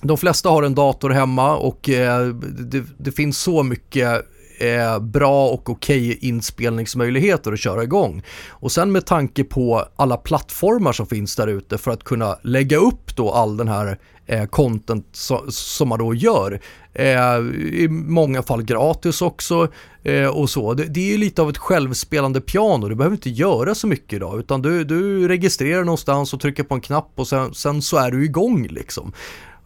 de 0.07 0.17
flesta 0.17 0.49
har 0.49 0.63
en 0.63 0.75
dator 0.75 1.09
hemma 1.09 1.55
och 1.55 1.89
eh, 1.89 2.27
det, 2.27 2.83
det, 2.97 3.11
finns 3.11 3.37
så 3.37 3.63
mycket 3.63 4.21
eh, 4.59 4.99
bra 4.99 5.47
och 5.47 5.69
okej 5.69 6.09
okay 6.09 6.29
inspelningsmöjligheter 6.29 7.53
att 7.53 7.59
köra 7.59 7.83
igång. 7.83 8.23
Och 8.49 8.71
sen 8.71 8.91
med 8.91 9.05
tanke 9.05 9.43
på 9.43 9.85
alla 9.95 10.17
plattformar 10.17 10.91
som 10.91 11.07
finns 11.07 11.35
där 11.35 11.47
ute 11.47 11.77
för 11.77 11.91
att 11.91 12.03
kunna 12.03 12.37
lägga 12.43 12.77
upp 12.77 13.15
då 13.15 13.31
all 13.31 13.57
den 13.57 13.67
här 13.67 13.97
eh, 14.25 14.45
content 14.45 15.07
so 15.11 15.51
som 15.51 15.89
man 15.89 15.99
då 15.99 16.13
gör. 16.13 16.59
Eh, 16.93 17.37
I 17.73 17.87
många 17.89 18.43
fall 18.43 18.63
gratis 18.63 19.21
också 19.21 19.67
eh, 20.03 20.27
och 20.27 20.49
så. 20.49 20.73
Det, 20.73 20.83
det, 20.83 21.13
är 21.13 21.17
lite 21.17 21.41
av 21.41 21.49
ett 21.49 21.57
självspelande 21.57 22.41
piano. 22.41 22.89
Du 22.89 22.95
behöver 22.95 23.15
inte 23.15 23.29
göra 23.29 23.75
så 23.75 23.87
mycket 23.87 24.13
idag 24.13 24.39
utan 24.39 24.61
du, 24.61 24.83
du 24.83 25.27
registrerar 25.27 25.83
någonstans 25.83 26.33
och 26.33 26.39
trycker 26.39 26.63
på 26.63 26.75
en 26.75 26.81
knapp 26.81 27.11
och 27.15 27.27
sen, 27.27 27.53
sen 27.53 27.81
så 27.81 27.97
är 27.97 28.11
du 28.11 28.25
igång 28.25 28.67
liksom. 28.67 29.13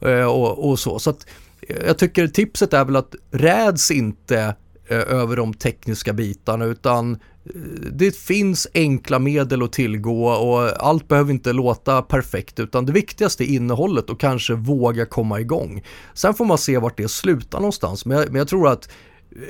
Eh, 0.02 0.26
och, 0.26 0.70
och, 0.70 0.80
så. 0.80 1.00
Så 1.00 1.10
att 1.10 1.26
eh, 1.62 1.86
jag 1.86 1.98
tycker 1.98 2.28
tipset 2.28 2.74
är 2.74 2.86
väl 2.86 2.96
att 2.96 3.16
räds 3.32 3.92
inte 3.92 4.56
eh, 4.88 4.98
över 4.98 5.36
de 5.36 5.54
tekniska 5.54 6.14
bitarna 6.14 6.66
utan 6.66 7.18
det 7.92 8.16
finns 8.16 8.68
enkla 8.74 9.20
medel 9.20 9.64
att 9.64 9.72
tillgå 9.72 10.26
och 10.28 10.88
allt 10.88 11.08
behöver 11.08 11.32
inte 11.32 11.54
låta 11.54 12.02
perfekt 12.02 12.60
utan 12.60 12.86
det 12.86 12.92
viktigaste 12.92 13.44
är 13.44 13.56
innehållet 13.56 14.10
och 14.10 14.20
kanske 14.20 14.54
våga 14.54 15.06
komma 15.06 15.40
igång. 15.40 15.84
Sen 16.14 16.34
får 16.34 16.46
man 16.46 16.58
se 16.58 16.78
vart 16.78 16.98
det 16.98 17.12
slutar 17.12 17.60
någonstans 17.60 18.06
men 18.06 18.18
jag, 18.18 18.28
men 18.28 18.36
jag 18.36 18.48
tror 18.48 18.68
att 18.68 18.90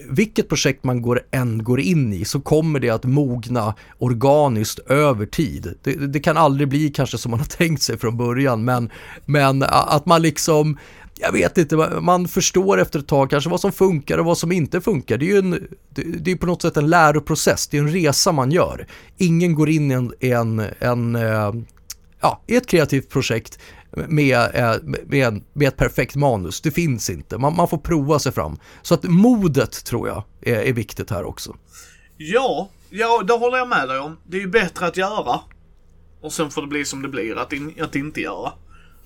vilket 0.10 0.50
projekt 0.50 0.84
man 0.84 1.02
går, 1.02 1.22
än 1.32 1.64
går 1.64 1.80
in 1.80 2.14
i 2.14 2.26
så 2.26 2.40
kommer 2.40 2.80
det 2.80 2.90
att 2.90 3.04
mogna 3.04 3.74
organiskt 3.98 4.80
över 4.80 5.26
tid. 5.26 5.74
Det, 5.84 5.94
det, 5.94 6.20
kan 6.20 6.38
aldrig 6.38 6.68
bli 6.68 6.90
kanske 6.90 7.18
som 7.18 7.32
man 7.32 7.40
har 7.40 7.48
tänkt 7.48 7.82
sig 7.82 7.98
från 7.98 8.18
början 8.18 8.66
men, 8.66 8.90
men 9.26 9.64
att 9.64 10.06
man 10.06 10.22
liksom 10.22 10.78
jag 11.22 11.32
vet 11.32 11.58
inte, 11.58 11.76
man 12.02 12.28
förstår 12.28 12.82
efter 12.82 13.00
ett 13.00 13.08
tag 13.08 13.30
kanske 13.30 13.50
vad 13.50 13.62
som 13.62 13.72
funkar 13.72 14.18
och 14.18 14.26
vad 14.26 14.38
som 14.38 14.52
inte 14.52 14.82
funkar. 14.82 15.18
Det 15.18 15.26
är 15.26 15.34
ju 15.34 15.38
en, 15.38 15.68
det 16.20 16.32
är 16.32 16.36
på 16.36 16.46
något 16.46 16.62
sätt 16.62 16.78
en 16.78 16.90
läroprocess, 16.90 17.68
det 17.68 17.78
är 17.78 17.82
en 17.82 17.92
resa 17.92 18.32
man 18.32 18.52
gör. 18.52 18.88
Ingen 19.18 19.56
går 19.56 19.70
in 19.70 19.92
i 19.92 19.94
en, 19.94 20.14
en, 20.20 20.62
en 20.80 21.16
eh, 21.16 21.54
ja, 22.22 22.42
i 22.48 22.56
ett 22.56 22.68
kreativt 22.68 23.10
projekt 23.10 23.60
med, 23.92 24.56
eh, 24.56 24.76
med, 25.06 25.42
med 25.54 25.68
ett 25.68 25.78
perfekt 25.78 26.16
manus. 26.16 26.62
Det 26.62 26.72
finns 26.72 27.10
inte. 27.10 27.38
Man, 27.38 27.56
man 27.56 27.68
får 27.68 27.78
prova 27.78 28.20
sig 28.20 28.32
fram. 28.32 28.58
Så 28.82 28.94
att 28.94 29.04
modet 29.04 29.86
tror 29.86 30.08
jag 30.08 30.24
är, 30.42 30.56
är 30.56 30.74
viktigt 30.74 31.10
här 31.10 31.24
också. 31.24 31.56
Ja, 32.18 32.70
ja, 32.90 33.24
det 33.28 33.34
håller 33.34 33.58
jag 33.58 33.68
med 33.68 33.90
dig 33.90 34.00
om. 34.00 34.18
Det 34.28 34.38
är 34.38 34.42
ju 34.42 34.48
bättre 34.48 34.86
att 34.88 34.98
göra. 34.98 35.40
Och 36.22 36.34
sen 36.34 36.50
får 36.50 36.62
det 36.62 36.68
bli 36.68 36.86
som 36.86 37.02
det 37.02 37.08
blir, 37.08 37.38
att, 37.38 37.54
in, 37.54 37.74
att 37.82 37.96
inte 37.96 38.22
göra. 38.22 38.52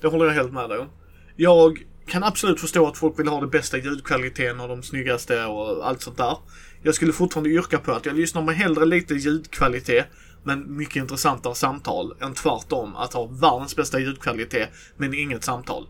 Det 0.00 0.06
håller 0.06 0.26
jag 0.26 0.32
helt 0.32 0.52
med 0.52 0.68
dig 0.68 0.78
om. 0.78 0.88
Jag 1.36 1.84
kan 2.06 2.24
absolut 2.24 2.60
förstå 2.60 2.86
att 2.86 2.98
folk 2.98 3.18
vill 3.18 3.28
ha 3.28 3.40
den 3.40 3.50
bästa 3.50 3.78
ljudkvaliteten 3.78 4.60
och 4.60 4.68
de 4.68 4.82
snyggaste 4.82 5.44
och 5.44 5.88
allt 5.88 6.02
sånt 6.02 6.16
där. 6.16 6.36
Jag 6.82 6.94
skulle 6.94 7.12
fortfarande 7.12 7.50
yrka 7.50 7.78
på 7.78 7.92
att 7.92 8.06
jag 8.06 8.16
lyssnar 8.16 8.42
med 8.42 8.56
hellre 8.56 8.84
lite 8.84 9.14
ljudkvalitet 9.14 10.06
men 10.44 10.76
mycket 10.76 10.96
intressantare 10.96 11.54
samtal 11.54 12.14
än 12.20 12.34
tvärtom 12.34 12.96
att 12.96 13.12
ha 13.12 13.26
världens 13.26 13.76
bästa 13.76 13.98
ljudkvalitet 13.98 14.68
men 14.96 15.14
inget 15.14 15.44
samtal. 15.44 15.86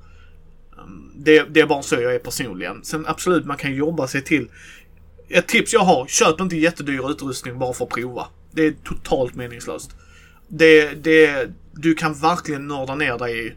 Ehm, 0.78 1.12
det, 1.16 1.42
det 1.42 1.60
är 1.60 1.66
bara 1.66 1.82
så 1.82 1.94
jag 1.94 2.14
är 2.14 2.18
personligen. 2.18 2.84
Sen 2.84 3.06
absolut, 3.06 3.46
man 3.46 3.56
kan 3.56 3.74
jobba 3.74 4.06
sig 4.06 4.24
till. 4.24 4.48
Ett 5.28 5.48
tips 5.48 5.72
jag 5.72 5.80
har, 5.80 6.06
köp 6.06 6.40
inte 6.40 6.56
jättedyr 6.56 7.10
utrustning 7.10 7.58
bara 7.58 7.72
för 7.72 7.84
att 7.84 7.90
prova. 7.90 8.26
Det 8.50 8.66
är 8.66 8.74
totalt 8.84 9.34
meningslöst. 9.34 9.90
Det, 10.48 11.04
det, 11.04 11.50
du 11.72 11.94
kan 11.94 12.14
verkligen 12.14 12.68
nörda 12.68 12.94
ner 12.94 13.18
dig 13.18 13.46
i. 13.46 13.52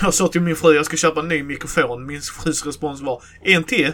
Jag 0.00 0.14
sa 0.14 0.28
till 0.28 0.40
min 0.40 0.56
fru, 0.56 0.74
jag 0.74 0.86
ska 0.86 0.96
köpa 0.96 1.20
en 1.20 1.28
ny 1.28 1.42
mikrofon. 1.42 2.06
Min 2.06 2.20
frus 2.20 2.66
respons 2.66 3.00
var, 3.00 3.22
en 3.42 3.64
till? 3.64 3.92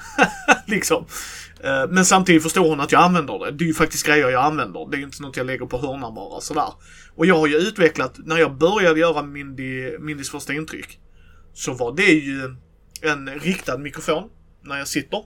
liksom. 0.66 1.06
Eh, 1.64 1.88
men 1.88 2.04
samtidigt 2.04 2.42
förstår 2.42 2.68
hon 2.68 2.80
att 2.80 2.92
jag 2.92 3.02
använder 3.02 3.38
det. 3.38 3.50
Det 3.50 3.64
är 3.64 3.66
ju 3.66 3.74
faktiskt 3.74 4.06
grejer 4.06 4.28
jag 4.28 4.44
använder. 4.44 4.90
Det 4.90 4.96
är 4.96 4.98
ju 4.98 5.04
inte 5.04 5.22
något 5.22 5.36
jag 5.36 5.46
lägger 5.46 5.66
på 5.66 5.78
hörnan 5.78 6.14
bara 6.14 6.40
sådär. 6.40 6.72
Och 7.14 7.26
jag 7.26 7.38
har 7.38 7.46
ju 7.46 7.56
utvecklat, 7.56 8.14
när 8.18 8.38
jag 8.38 8.58
började 8.58 9.00
göra 9.00 9.22
Mindy, 9.22 9.98
Mindys 9.98 10.30
första 10.30 10.52
intryck. 10.52 10.98
Så 11.52 11.72
var 11.72 11.96
det 11.96 12.12
ju 12.12 12.56
en 13.02 13.28
riktad 13.28 13.78
mikrofon 13.78 14.28
när 14.62 14.78
jag 14.78 14.88
sitter. 14.88 15.24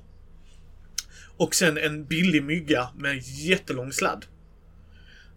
Och 1.37 1.55
sen 1.55 1.79
en 1.79 2.05
billig 2.07 2.45
mygga 2.45 2.89
med 2.97 3.23
jättelång 3.23 3.93
sladd. 3.93 4.25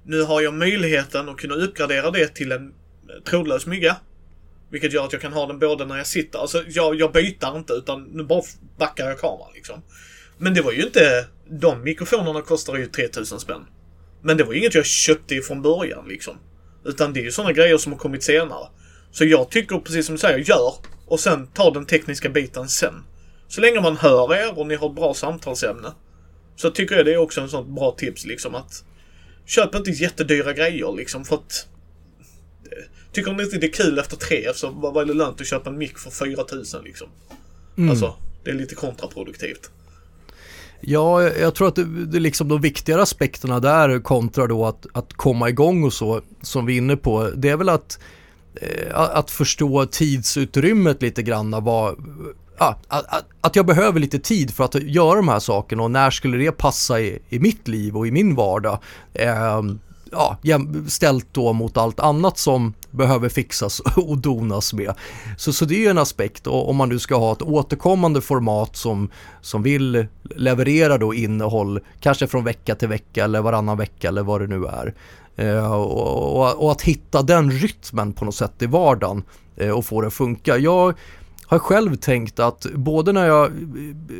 Nu 0.03 0.21
har 0.21 0.41
jag 0.41 0.53
möjligheten 0.53 1.29
att 1.29 1.37
kunna 1.37 1.55
uppgradera 1.55 2.11
det 2.11 2.27
till 2.27 2.51
en 2.51 2.73
trådlös 3.25 3.65
mygga. 3.65 3.95
Vilket 4.69 4.93
gör 4.93 5.05
att 5.05 5.13
jag 5.13 5.21
kan 5.21 5.33
ha 5.33 5.47
den 5.47 5.59
både 5.59 5.85
när 5.85 5.97
jag 5.97 6.07
sitter, 6.07 6.39
alltså 6.39 6.63
jag, 6.67 6.95
jag 6.95 7.11
byter 7.11 7.57
inte 7.57 7.73
utan 7.73 8.03
nu 8.03 8.23
bara 8.23 8.41
backar 8.77 9.07
jag 9.07 9.19
kameran 9.19 9.51
liksom. 9.53 9.81
Men 10.37 10.53
det 10.53 10.61
var 10.61 10.71
ju 10.71 10.83
inte... 10.83 11.27
De 11.49 11.83
mikrofonerna 11.83 12.41
kostar 12.41 12.75
ju 12.75 12.85
3000 12.85 13.39
spänn. 13.39 13.65
Men 14.21 14.37
det 14.37 14.43
var 14.43 14.53
ju 14.53 14.59
inget 14.59 14.75
jag 14.75 14.85
köpte 14.85 15.41
från 15.41 15.61
början 15.61 16.07
liksom. 16.07 16.37
Utan 16.85 17.13
det 17.13 17.19
är 17.19 17.23
ju 17.23 17.31
sådana 17.31 17.53
grejer 17.53 17.77
som 17.77 17.91
har 17.91 17.99
kommit 17.99 18.23
senare. 18.23 18.67
Så 19.11 19.25
jag 19.25 19.49
tycker 19.49 19.77
precis 19.77 20.05
som 20.05 20.15
du 20.15 20.19
säger, 20.19 20.37
gör. 20.37 20.73
Och 21.05 21.19
sen 21.19 21.47
ta 21.47 21.71
den 21.71 21.85
tekniska 21.85 22.29
biten 22.29 22.69
sen. 22.69 22.93
Så 23.47 23.61
länge 23.61 23.81
man 23.81 23.97
hör 23.97 24.35
er 24.35 24.59
och 24.59 24.67
ni 24.67 24.75
har 24.75 24.89
ett 24.89 24.95
bra 24.95 25.13
samtalsämne. 25.13 25.91
Så 26.55 26.69
tycker 26.69 26.95
jag 26.95 27.05
det 27.05 27.13
är 27.13 27.17
också 27.17 27.41
en 27.41 27.49
sån 27.49 27.75
bra 27.75 27.91
tips 27.91 28.25
liksom 28.25 28.55
att 28.55 28.83
Köp 29.45 29.75
inte 29.75 29.91
jättedyra 29.91 30.53
grejer 30.53 30.93
liksom 30.97 31.25
för 31.25 31.35
att 31.35 31.67
Tycker 33.11 33.33
ni 33.33 33.43
inte 33.43 33.57
det 33.57 33.67
är 33.67 33.71
kul 33.71 33.99
efter 33.99 34.17
tre 34.17 34.53
så 34.53 34.69
var 34.69 35.05
det 35.05 35.13
lönt 35.13 35.41
att 35.41 35.47
köpa 35.47 35.69
en 35.69 35.77
mick 35.77 35.97
för 35.97 36.11
4000 36.11 36.83
liksom. 36.83 37.07
Mm. 37.77 37.89
Alltså, 37.89 38.15
det 38.43 38.49
är 38.49 38.55
lite 38.55 38.75
kontraproduktivt. 38.75 39.71
Ja, 40.81 41.23
jag 41.23 41.55
tror 41.55 41.67
att 41.67 41.75
det, 41.75 42.05
det 42.05 42.19
liksom 42.19 42.47
de 42.47 42.61
viktigare 42.61 43.01
aspekterna 43.01 43.59
där 43.59 43.99
kontra 43.99 44.47
då 44.47 44.65
att, 44.65 44.85
att 44.93 45.13
komma 45.13 45.49
igång 45.49 45.83
och 45.83 45.93
så, 45.93 46.21
som 46.41 46.65
vi 46.65 46.73
är 46.73 46.77
inne 46.77 46.97
på, 46.97 47.29
det 47.35 47.49
är 47.49 47.57
väl 47.57 47.69
att, 47.69 47.99
eh, 48.61 48.99
att 48.99 49.31
förstå 49.31 49.85
tidsutrymmet 49.85 51.01
lite 51.01 51.23
grann, 51.23 51.63
vad, 51.63 51.95
ja, 52.59 52.79
att, 52.87 53.25
att, 53.41 53.55
jag 53.55 53.65
behöver 53.65 53.99
lite 53.99 54.19
tid 54.19 54.53
för 54.53 54.63
att 54.63 54.75
göra 54.75 55.15
de 55.15 55.27
här 55.27 55.39
sakerna 55.39 55.83
och 55.83 55.91
när 55.91 56.11
skulle 56.11 56.37
det 56.37 56.51
passa 56.51 56.99
i, 56.99 57.19
i 57.29 57.39
mitt 57.39 57.67
liv 57.67 57.97
och 57.97 58.07
i 58.07 58.11
min 58.11 58.35
vardag. 58.35 58.79
Eh, 59.13 59.61
ja, 60.11 60.37
ställt 60.87 61.27
då 61.31 61.53
mot 61.53 61.77
allt 61.77 61.99
annat 61.99 62.37
som 62.37 62.73
behöver 62.91 63.29
fixas 63.29 63.79
och 63.95 64.17
donas 64.17 64.73
med. 64.73 64.93
Så, 65.37 65.53
så 65.53 65.65
det 65.65 65.75
är 65.75 65.79
ju 65.79 65.87
en 65.87 65.97
aspekt 65.97 66.47
och 66.47 66.69
om 66.69 66.75
man 66.75 66.89
nu 66.89 66.99
ska 66.99 67.15
ha 67.15 67.31
ett 67.31 67.41
återkommande 67.41 68.21
format 68.21 68.75
som, 68.75 69.09
som 69.41 69.63
vill 69.63 70.07
leverera 70.35 70.97
då 70.97 71.13
innehåll, 71.13 71.79
kanske 71.99 72.27
från 72.27 72.43
vecka 72.43 72.75
till 72.75 72.87
vecka 72.87 73.23
eller 73.23 73.41
varannan 73.41 73.77
vecka 73.77 74.07
eller 74.07 74.23
vad 74.23 74.41
det 74.41 74.47
nu 74.47 74.65
är. 74.65 74.93
Eh, 75.35 75.73
och, 75.73 76.35
och, 76.35 76.63
och, 76.63 76.71
att 76.71 76.81
hitta 76.81 77.21
den 77.21 77.51
rytmen 77.51 78.13
på 78.13 78.25
något 78.25 78.35
sätt 78.35 78.61
i 78.61 78.65
vardagen 78.65 79.23
eh, 79.55 79.69
och 79.69 79.85
få 79.85 80.01
det 80.01 80.07
att 80.07 80.13
funka. 80.13 80.57
Jag 80.57 80.93
har 81.47 81.59
själv 81.59 81.95
tänkt 81.95 82.39
att 82.39 82.65
både 82.75 83.11
när 83.11 83.27
jag 83.27 83.45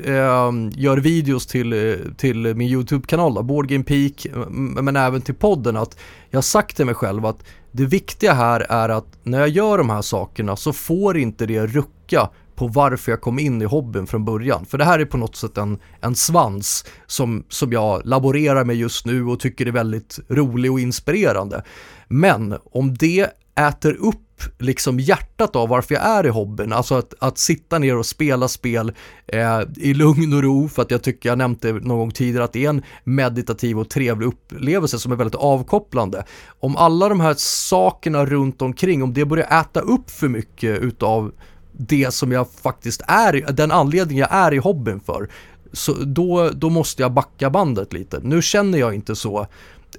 äh, 0.06 0.52
gör 0.72 0.98
videos 0.98 1.48
till, 1.48 2.00
till 2.18 2.56
min 2.56 2.70
YouTube-kanal, 2.70 3.44
Boardgame 3.44 3.84
Peak, 3.84 4.28
men 4.50 4.96
även 4.96 5.22
till 5.22 5.36
podden, 5.36 5.78
att 5.78 5.98
jag 6.30 6.38
har 6.38 6.42
sagt 6.42 6.76
till 6.76 6.86
mig 6.86 6.96
själv 6.96 7.26
att 7.26 7.44
det 7.72 7.86
viktiga 7.86 8.34
här 8.34 8.66
är 8.70 8.90
att 8.90 9.20
när 9.24 9.40
jag 9.40 9.50
gör 9.50 9.78
de 9.78 9.90
här 9.90 10.02
sakerna 10.02 10.56
så 10.56 10.74
får 10.74 11.18
inte 11.18 11.46
det 11.46 11.68
rucka 11.68 12.30
på 12.56 12.68
varför 12.68 13.12
jag 13.12 13.22
kom 13.22 13.40
in 13.40 13.62
i 13.62 13.66
hobbyn 13.66 14.08
från 14.08 14.26
början. 14.26 14.66
För 14.66 14.78
det 14.78 14.86
här 14.86 15.00
är 15.00 15.06
på 15.06 15.18
något 15.18 15.36
sätt 15.36 15.58
en, 15.58 15.80
en 16.02 16.16
svans 16.16 16.86
som, 17.08 17.44
som 17.50 17.72
jag 17.72 18.02
laborerar 18.06 18.64
med 18.64 18.76
just 18.76 19.06
nu 19.06 19.26
och 19.26 19.40
tycker 19.40 19.66
är 19.66 19.72
väldigt 19.72 20.20
rolig 20.30 20.72
och 20.72 20.80
inspirerande. 20.80 21.64
Men 22.08 22.56
om 22.72 22.94
det 22.94 23.30
äter 23.58 23.94
upp 23.94 24.18
liksom 24.60 25.00
hjärtat 25.00 25.56
av 25.56 25.70
varför 25.70 25.96
jag 25.96 26.04
är 26.04 26.26
i 26.26 26.30
hobbyn. 26.30 26.74
Alltså 26.74 26.96
att, 26.96 27.14
att 27.20 27.38
sitta 27.38 27.80
ner 27.80 27.98
och 27.98 28.06
spela 28.06 28.48
spel 28.48 28.92
eh, 29.28 29.62
i 29.78 29.94
lugn 29.94 30.34
och 30.34 30.44
ro 30.44 30.70
för 30.70 30.82
att 30.82 30.92
jag 30.92 31.04
tycker, 31.04 31.30
jag 31.30 31.38
nämnde 31.38 31.74
någon 31.74 31.98
gång 31.98 32.12
tidigare, 32.12 32.44
att 32.44 32.54
det 32.54 32.66
är 32.66 32.70
en 32.70 32.84
meditativ 33.04 33.80
och 33.80 33.90
trevlig 33.90 34.28
upplevelse 34.28 35.00
som 35.00 35.12
är 35.12 35.16
väldigt 35.16 35.36
avkopplande. 35.36 36.26
Om 36.60 36.76
alla 36.76 37.10
de 37.10 37.20
här 37.20 37.34
sakerna 37.38 38.26
runt 38.26 38.62
omkring, 38.62 39.04
om 39.04 39.14
det 39.14 39.26
börjar 39.26 39.62
äta 39.62 39.80
upp 39.80 40.10
för 40.10 40.28
mycket 40.28 40.80
utav 40.80 41.32
det 41.72 42.14
som 42.14 42.32
jag 42.32 42.48
faktiskt 42.52 43.02
är, 43.08 43.52
den 43.52 43.72
anledning 43.72 44.18
jag 44.18 44.32
är 44.32 44.54
i 44.54 44.58
hobbyn 44.58 45.00
för, 45.00 45.30
så 45.74 45.94
då, 45.94 46.50
då 46.50 46.70
måste 46.70 47.02
jag 47.02 47.14
backa 47.14 47.50
bandet 47.50 47.94
lite. 47.94 48.20
Nu 48.24 48.42
känner 48.42 48.78
jag 48.78 48.96
inte 48.96 49.16
så 49.16 49.48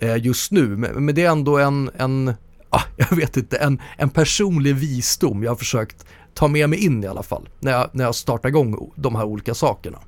eh, 0.00 0.16
just 0.16 0.52
nu, 0.52 0.76
men, 0.76 1.04
men 1.04 1.14
det 1.14 1.24
är 1.24 1.30
ändå 1.30 1.58
en, 1.58 1.90
en 1.96 2.34
ah, 2.70 2.82
jag 2.96 3.16
vet 3.16 3.36
inte, 3.36 3.56
en, 3.56 3.82
en 3.96 4.10
personlig 4.10 4.74
visdom 4.74 5.42
jag 5.42 5.50
har 5.50 5.56
försökt 5.56 6.06
ta 6.34 6.48
med 6.48 6.68
mig 6.70 6.84
in 6.84 7.04
i 7.04 7.06
alla 7.06 7.22
fall, 7.22 7.48
när 7.60 7.72
jag, 7.72 7.90
när 7.92 8.04
jag 8.04 8.14
startar 8.14 8.48
igång 8.48 8.92
de 8.96 9.14
här 9.14 9.24
olika 9.24 9.54
sakerna. 9.54 9.98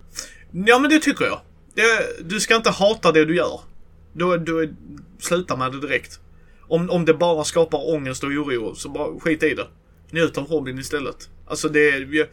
Ja, 0.52 0.78
men 0.78 0.90
det 0.90 0.98
tycker 0.98 1.24
jag. 1.24 1.40
Det, 1.74 2.28
du 2.28 2.40
ska 2.40 2.56
inte 2.56 2.70
hata 2.70 3.12
det 3.12 3.24
du 3.24 3.36
gör. 3.36 3.61
Då, 4.12 4.36
då, 4.36 4.66
sluta 5.18 5.56
med 5.56 5.72
det 5.72 5.80
direkt. 5.80 6.20
Om, 6.68 6.90
om 6.90 7.04
det 7.04 7.14
bara 7.14 7.44
skapar 7.44 7.94
ångest 7.94 8.24
och 8.24 8.30
oro, 8.30 8.74
så 8.74 8.88
bara 8.88 9.20
skit 9.20 9.42
i 9.42 9.54
det. 9.54 9.66
Njut 10.11 10.38
av 10.38 10.48
hobbyn 10.48 10.78
istället. 10.78 11.28
Alltså 11.46 11.68
det, 11.68 11.98
jag, 11.98 12.26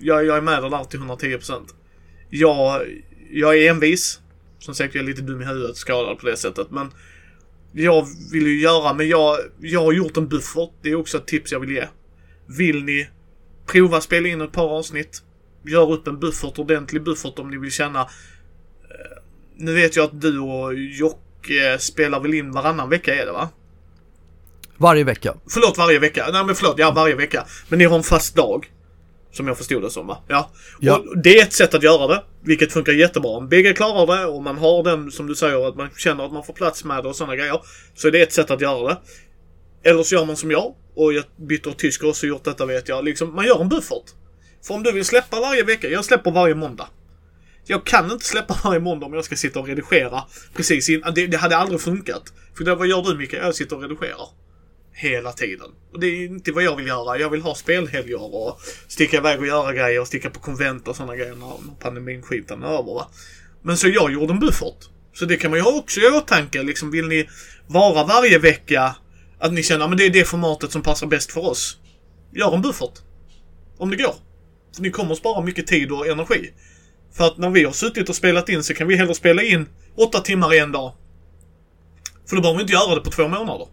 jag, 0.00 0.26
jag 0.26 0.36
är 0.36 0.40
med 0.40 0.62
dig 0.62 0.70
där 0.70 0.84
till 0.84 1.00
110%. 1.00 1.60
Jag, 2.30 2.82
jag 3.30 3.58
är 3.58 3.70
envis. 3.70 4.20
Som 4.58 4.74
sagt, 4.74 4.94
jag 4.94 5.02
är 5.02 5.06
lite 5.06 5.22
dum 5.22 5.42
i 5.42 5.44
huvudet, 5.44 5.76
skadad 5.76 6.18
på 6.18 6.26
det 6.26 6.36
sättet. 6.36 6.70
Men 6.70 6.90
jag 7.72 8.06
vill 8.32 8.46
ju 8.46 8.60
göra, 8.60 8.94
men 8.94 9.08
jag, 9.08 9.38
jag 9.60 9.80
har 9.80 9.92
gjort 9.92 10.16
en 10.16 10.28
buffert. 10.28 10.70
Det 10.82 10.90
är 10.90 10.94
också 10.94 11.18
ett 11.18 11.26
tips 11.26 11.52
jag 11.52 11.60
vill 11.60 11.70
ge. 11.70 11.86
Vill 12.46 12.84
ni 12.84 13.08
prova 13.66 14.00
spela 14.00 14.28
in 14.28 14.40
ett 14.40 14.52
par 14.52 14.78
avsnitt, 14.78 15.22
gör 15.64 15.92
upp 15.92 16.06
en 16.06 16.20
buffert, 16.20 16.58
ordentlig 16.58 17.02
buffert 17.02 17.38
om 17.38 17.50
ni 17.50 17.56
vill 17.56 17.70
känna. 17.70 18.00
Eh, 18.00 18.06
nu 19.56 19.74
vet 19.74 19.96
jag 19.96 20.04
att 20.04 20.20
du 20.20 20.38
och 20.38 20.74
Jocke 20.74 21.78
spelar 21.78 22.20
väl 22.20 22.34
in 22.34 22.52
varannan 22.52 22.88
vecka 22.88 23.14
är 23.14 23.26
det 23.26 23.32
va? 23.32 23.48
Varje 24.76 25.04
vecka. 25.04 25.34
Förlåt, 25.48 25.78
varje 25.78 25.98
vecka. 25.98 26.28
Nej 26.32 26.44
men 26.44 26.54
förlåt, 26.54 26.78
ja 26.78 26.90
varje 26.90 27.14
vecka. 27.14 27.46
Men 27.68 27.78
ni 27.78 27.84
har 27.84 27.96
en 27.96 28.02
fast 28.02 28.36
dag. 28.36 28.72
Som 29.32 29.48
jag 29.48 29.58
förstod 29.58 29.82
det 29.82 29.90
som 29.90 30.06
va? 30.06 30.18
Ja. 30.28 30.50
ja. 30.80 30.96
Och 30.96 31.18
det 31.18 31.38
är 31.38 31.42
ett 31.42 31.52
sätt 31.52 31.74
att 31.74 31.82
göra 31.82 32.06
det. 32.06 32.22
Vilket 32.44 32.72
funkar 32.72 32.92
jättebra. 32.92 33.30
Om 33.30 33.48
bägge 33.48 33.72
klarar 33.72 34.16
det 34.16 34.26
och 34.26 34.42
man 34.42 34.58
har 34.58 34.82
den 34.82 35.10
som 35.10 35.26
du 35.26 35.34
säger 35.34 35.68
att 35.68 35.76
man 35.76 35.88
känner 35.96 36.24
att 36.24 36.32
man 36.32 36.44
får 36.44 36.52
plats 36.52 36.84
med 36.84 37.04
det 37.04 37.08
och 37.08 37.16
sådana 37.16 37.36
grejer. 37.36 37.60
Så 37.94 38.08
är 38.08 38.12
det 38.12 38.20
ett 38.20 38.32
sätt 38.32 38.50
att 38.50 38.60
göra 38.60 38.88
det. 38.88 38.98
Eller 39.90 40.02
så 40.02 40.14
gör 40.14 40.24
man 40.24 40.36
som 40.36 40.50
jag. 40.50 40.74
Och 40.94 41.12
jag 41.12 41.24
byter 41.36 41.72
tysk 41.72 42.04
också 42.04 42.26
gjort 42.26 42.44
detta 42.44 42.66
vet 42.66 42.88
jag. 42.88 43.04
Liksom, 43.04 43.34
man 43.34 43.46
gör 43.46 43.60
en 43.60 43.68
buffert. 43.68 44.10
För 44.66 44.74
om 44.74 44.82
du 44.82 44.92
vill 44.92 45.04
släppa 45.04 45.40
varje 45.40 45.64
vecka. 45.64 45.88
Jag 45.88 46.04
släpper 46.04 46.30
varje 46.30 46.54
måndag. 46.54 46.88
Jag 47.66 47.86
kan 47.86 48.10
inte 48.12 48.24
släppa 48.24 48.58
varje 48.64 48.80
måndag 48.80 49.06
om 49.06 49.14
jag 49.14 49.24
ska 49.24 49.36
sitta 49.36 49.60
och 49.60 49.66
redigera 49.66 50.22
precis 50.54 50.88
innan. 50.88 51.14
Det, 51.14 51.26
det 51.26 51.36
hade 51.36 51.56
aldrig 51.56 51.80
funkat. 51.80 52.22
För 52.56 52.64
det, 52.64 52.74
vad 52.74 52.86
gör 52.86 53.02
du 53.02 53.18
Micke? 53.18 53.32
Jag 53.32 53.54
sitter 53.54 53.76
och 53.76 53.82
redigerar 53.82 54.28
hela 54.92 55.32
tiden. 55.32 55.70
Och 55.92 56.00
det 56.00 56.06
är 56.06 56.24
inte 56.24 56.52
vad 56.52 56.62
jag 56.62 56.76
vill 56.76 56.86
göra. 56.86 57.18
Jag 57.18 57.30
vill 57.30 57.42
ha 57.42 57.54
spelhelger 57.54 58.34
och 58.34 58.60
sticka 58.88 59.16
iväg 59.16 59.40
och 59.40 59.46
göra 59.46 59.72
grejer 59.72 60.00
och 60.00 60.06
sticka 60.06 60.30
på 60.30 60.40
konvent 60.40 60.88
och 60.88 60.96
sådana 60.96 61.16
grejer 61.16 61.34
när 61.34 61.74
pandemin-skiten 61.80 62.62
är 62.62 62.66
över. 62.66 62.94
Va? 62.94 63.08
Men 63.62 63.76
så 63.76 63.88
jag 63.88 64.12
gjorde 64.12 64.32
en 64.32 64.40
buffert. 64.40 64.88
Så 65.14 65.24
det 65.24 65.36
kan 65.36 65.50
man 65.50 65.60
ju 65.60 65.66
också 65.66 66.00
ha 66.00 66.08
i 66.08 66.18
åtanke. 66.18 66.62
Liksom, 66.62 66.90
vill 66.90 67.08
ni 67.08 67.28
vara 67.66 68.04
varje 68.04 68.38
vecka 68.38 68.96
att 69.38 69.52
ni 69.52 69.62
känner 69.62 69.84
att 69.84 69.98
det 69.98 70.06
är 70.06 70.10
det 70.10 70.24
formatet 70.24 70.72
som 70.72 70.82
passar 70.82 71.06
bäst 71.06 71.32
för 71.32 71.46
oss. 71.46 71.76
Gör 72.32 72.54
en 72.54 72.62
buffert. 72.62 72.98
Om 73.78 73.90
det 73.90 73.96
går. 73.96 74.14
För 74.74 74.82
ni 74.82 74.90
kommer 74.90 75.14
spara 75.14 75.44
mycket 75.44 75.66
tid 75.66 75.92
och 75.92 76.06
energi. 76.06 76.52
För 77.12 77.26
att 77.26 77.38
när 77.38 77.50
vi 77.50 77.64
har 77.64 77.72
suttit 77.72 78.08
och 78.08 78.16
spelat 78.16 78.48
in 78.48 78.64
så 78.64 78.74
kan 78.74 78.88
vi 78.88 78.96
hellre 78.96 79.14
spela 79.14 79.42
in 79.42 79.68
åtta 79.96 80.20
timmar 80.20 80.54
i 80.54 80.58
en 80.58 80.72
dag. 80.72 80.92
För 82.28 82.36
då 82.36 82.42
behöver 82.42 82.58
vi 82.58 82.62
inte 82.62 82.72
göra 82.72 82.94
det 82.94 83.00
på 83.00 83.10
två 83.10 83.28
månader. 83.28 83.66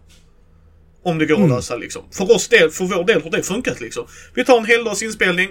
Om 1.02 1.18
det 1.18 1.26
går 1.26 1.36
mm. 1.36 1.50
att 1.50 1.56
lösa 1.56 1.76
liksom. 1.76 2.02
För 2.12 2.34
oss 2.34 2.48
del, 2.48 2.70
för 2.70 2.84
vår 2.84 3.04
del 3.04 3.22
har 3.22 3.30
det 3.30 3.42
funkat 3.42 3.80
liksom. 3.80 4.06
Vi 4.34 4.44
tar 4.44 4.58
en 4.58 4.64
heldags 4.64 5.02
inspelning. 5.02 5.48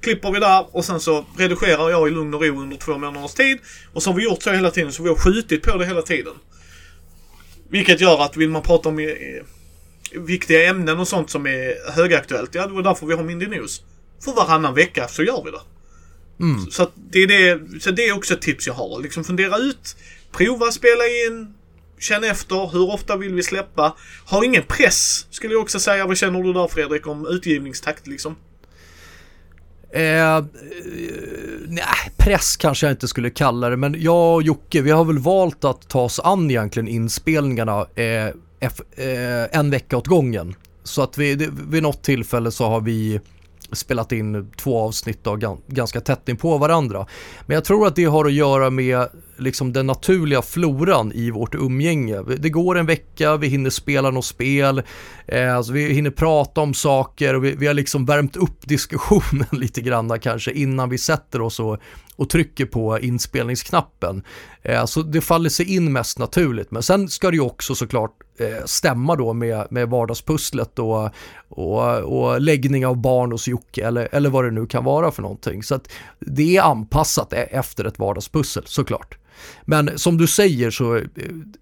Klipper 0.00 0.30
vi 0.30 0.40
där 0.40 0.76
och 0.76 0.84
sen 0.84 1.00
så 1.00 1.26
redigerar 1.38 1.90
jag 1.90 2.08
i 2.08 2.10
lugn 2.10 2.34
och 2.34 2.42
ro 2.42 2.60
under 2.60 2.76
två 2.76 2.98
månaders 2.98 3.34
tid. 3.34 3.58
Och 3.92 4.02
så 4.02 4.10
har 4.10 4.16
vi 4.16 4.24
gjort 4.24 4.42
så 4.42 4.50
hela 4.50 4.70
tiden 4.70 4.92
så 4.92 5.02
vi 5.02 5.08
har 5.08 5.16
skjutit 5.16 5.62
på 5.62 5.78
det 5.78 5.86
hela 5.86 6.02
tiden. 6.02 6.32
Vilket 7.68 8.00
gör 8.00 8.22
att 8.22 8.36
vill 8.36 8.50
man 8.50 8.62
prata 8.62 8.88
om 8.88 8.98
eh, 8.98 9.06
viktiga 10.20 10.68
ämnen 10.68 11.00
och 11.00 11.08
sånt 11.08 11.30
som 11.30 11.46
är 11.46 11.92
högaktuellt. 11.92 12.54
Ja, 12.54 12.66
det 12.66 12.72
var 12.72 12.82
därför 12.82 13.06
vi 13.06 13.14
har 13.14 13.24
Mindy 13.24 13.46
News. 13.46 13.82
För 14.24 14.32
varannan 14.32 14.74
vecka 14.74 15.08
så 15.08 15.22
gör 15.22 15.44
vi 15.44 15.50
det. 15.50 15.60
Mm. 16.40 16.70
Så, 16.70 16.90
det 17.10 17.18
är 17.18 17.26
det, 17.26 17.60
så 17.80 17.90
det 17.90 18.08
är 18.08 18.16
också 18.16 18.34
ett 18.34 18.42
tips 18.42 18.66
jag 18.66 18.74
har. 18.74 19.02
Liksom 19.02 19.24
fundera 19.24 19.58
ut, 19.58 19.96
prova 20.32 20.70
spela 20.70 21.04
in, 21.06 21.54
Känn 21.98 22.24
efter, 22.24 22.72
hur 22.72 22.90
ofta 22.90 23.16
vill 23.16 23.34
vi 23.34 23.42
släppa? 23.42 23.96
Har 24.24 24.44
ingen 24.44 24.62
press, 24.62 25.26
skulle 25.30 25.54
jag 25.54 25.62
också 25.62 25.80
säga. 25.80 26.06
Vad 26.06 26.16
känner 26.16 26.42
du 26.42 26.52
där 26.52 26.68
Fredrik 26.68 27.06
om 27.06 27.26
utgivningstakt 27.26 28.06
liksom? 28.06 28.36
Eh, 29.94 30.44
nej, 31.68 32.12
press 32.16 32.56
kanske 32.56 32.86
jag 32.86 32.92
inte 32.92 33.08
skulle 33.08 33.30
kalla 33.30 33.68
det, 33.68 33.76
men 33.76 34.02
jag 34.02 34.34
och 34.34 34.42
Jocke, 34.42 34.82
vi 34.82 34.90
har 34.90 35.04
väl 35.04 35.18
valt 35.18 35.64
att 35.64 35.88
ta 35.88 36.00
oss 36.00 36.20
an 36.24 36.50
egentligen 36.50 36.88
inspelningarna 36.88 37.86
eh, 37.94 38.26
eh, 38.66 39.58
en 39.58 39.70
vecka 39.70 39.96
åt 39.96 40.06
gången. 40.06 40.54
Så 40.84 41.02
att 41.02 41.18
vi, 41.18 41.34
det, 41.34 41.48
vid 41.68 41.82
något 41.82 42.02
tillfälle 42.02 42.50
så 42.50 42.64
har 42.68 42.80
vi 42.80 43.20
spelat 43.74 44.12
in 44.12 44.50
två 44.56 44.80
avsnitt 44.80 45.24
då, 45.24 45.58
ganska 45.66 46.00
tätt 46.00 46.28
in 46.28 46.36
på 46.36 46.58
varandra. 46.58 47.06
Men 47.46 47.54
jag 47.54 47.64
tror 47.64 47.86
att 47.86 47.96
det 47.96 48.04
har 48.04 48.24
att 48.24 48.32
göra 48.32 48.70
med 48.70 49.08
liksom 49.36 49.72
den 49.72 49.86
naturliga 49.86 50.42
floran 50.42 51.12
i 51.12 51.30
vårt 51.30 51.54
umgänge. 51.54 52.22
Det 52.38 52.50
går 52.50 52.78
en 52.78 52.86
vecka, 52.86 53.36
vi 53.36 53.48
hinner 53.48 53.70
spela 53.70 54.10
något 54.10 54.24
spel, 54.24 54.82
eh, 55.26 55.56
alltså 55.56 55.72
vi 55.72 55.92
hinner 55.92 56.10
prata 56.10 56.60
om 56.60 56.74
saker 56.74 57.34
och 57.34 57.44
vi, 57.44 57.56
vi 57.56 57.66
har 57.66 57.74
liksom 57.74 58.04
värmt 58.04 58.36
upp 58.36 58.60
diskussionen 58.62 59.46
lite 59.52 59.80
grann 59.80 60.20
kanske 60.20 60.52
innan 60.52 60.90
vi 60.90 60.98
sätter 60.98 61.40
oss 61.40 61.60
och, 61.60 61.78
och 62.16 62.30
trycker 62.30 62.66
på 62.66 62.98
inspelningsknappen. 62.98 64.22
Eh, 64.62 64.84
så 64.84 65.02
det 65.02 65.20
faller 65.20 65.50
sig 65.50 65.74
in 65.74 65.92
mest 65.92 66.18
naturligt. 66.18 66.70
Men 66.70 66.82
sen 66.82 67.08
ska 67.08 67.30
det 67.30 67.36
ju 67.36 67.42
också 67.42 67.74
såklart 67.74 68.12
eh, 68.38 68.64
stämma 68.64 69.16
då 69.16 69.32
med, 69.32 69.66
med 69.70 69.88
vardagspusslet 69.88 70.78
och, 70.78 71.10
och, 71.48 71.98
och 71.98 72.40
läggning 72.40 72.86
av 72.86 72.96
barn 72.96 73.32
hos 73.32 73.48
Jocke 73.48 73.86
eller, 73.86 74.08
eller 74.12 74.30
vad 74.30 74.44
det 74.44 74.50
nu 74.50 74.66
kan 74.66 74.84
vara 74.84 75.10
för 75.10 75.22
någonting. 75.22 75.62
Så 75.62 75.74
att 75.74 75.88
det 76.18 76.56
är 76.56 76.62
anpassat 76.62 77.32
e-, 77.32 77.48
efter 77.50 77.84
ett 77.84 77.98
vardagspussel 77.98 78.62
såklart. 78.66 79.18
Men 79.64 79.98
som 79.98 80.16
du 80.16 80.26
säger 80.26 80.70
så, 80.70 80.96
eh, 80.96 81.02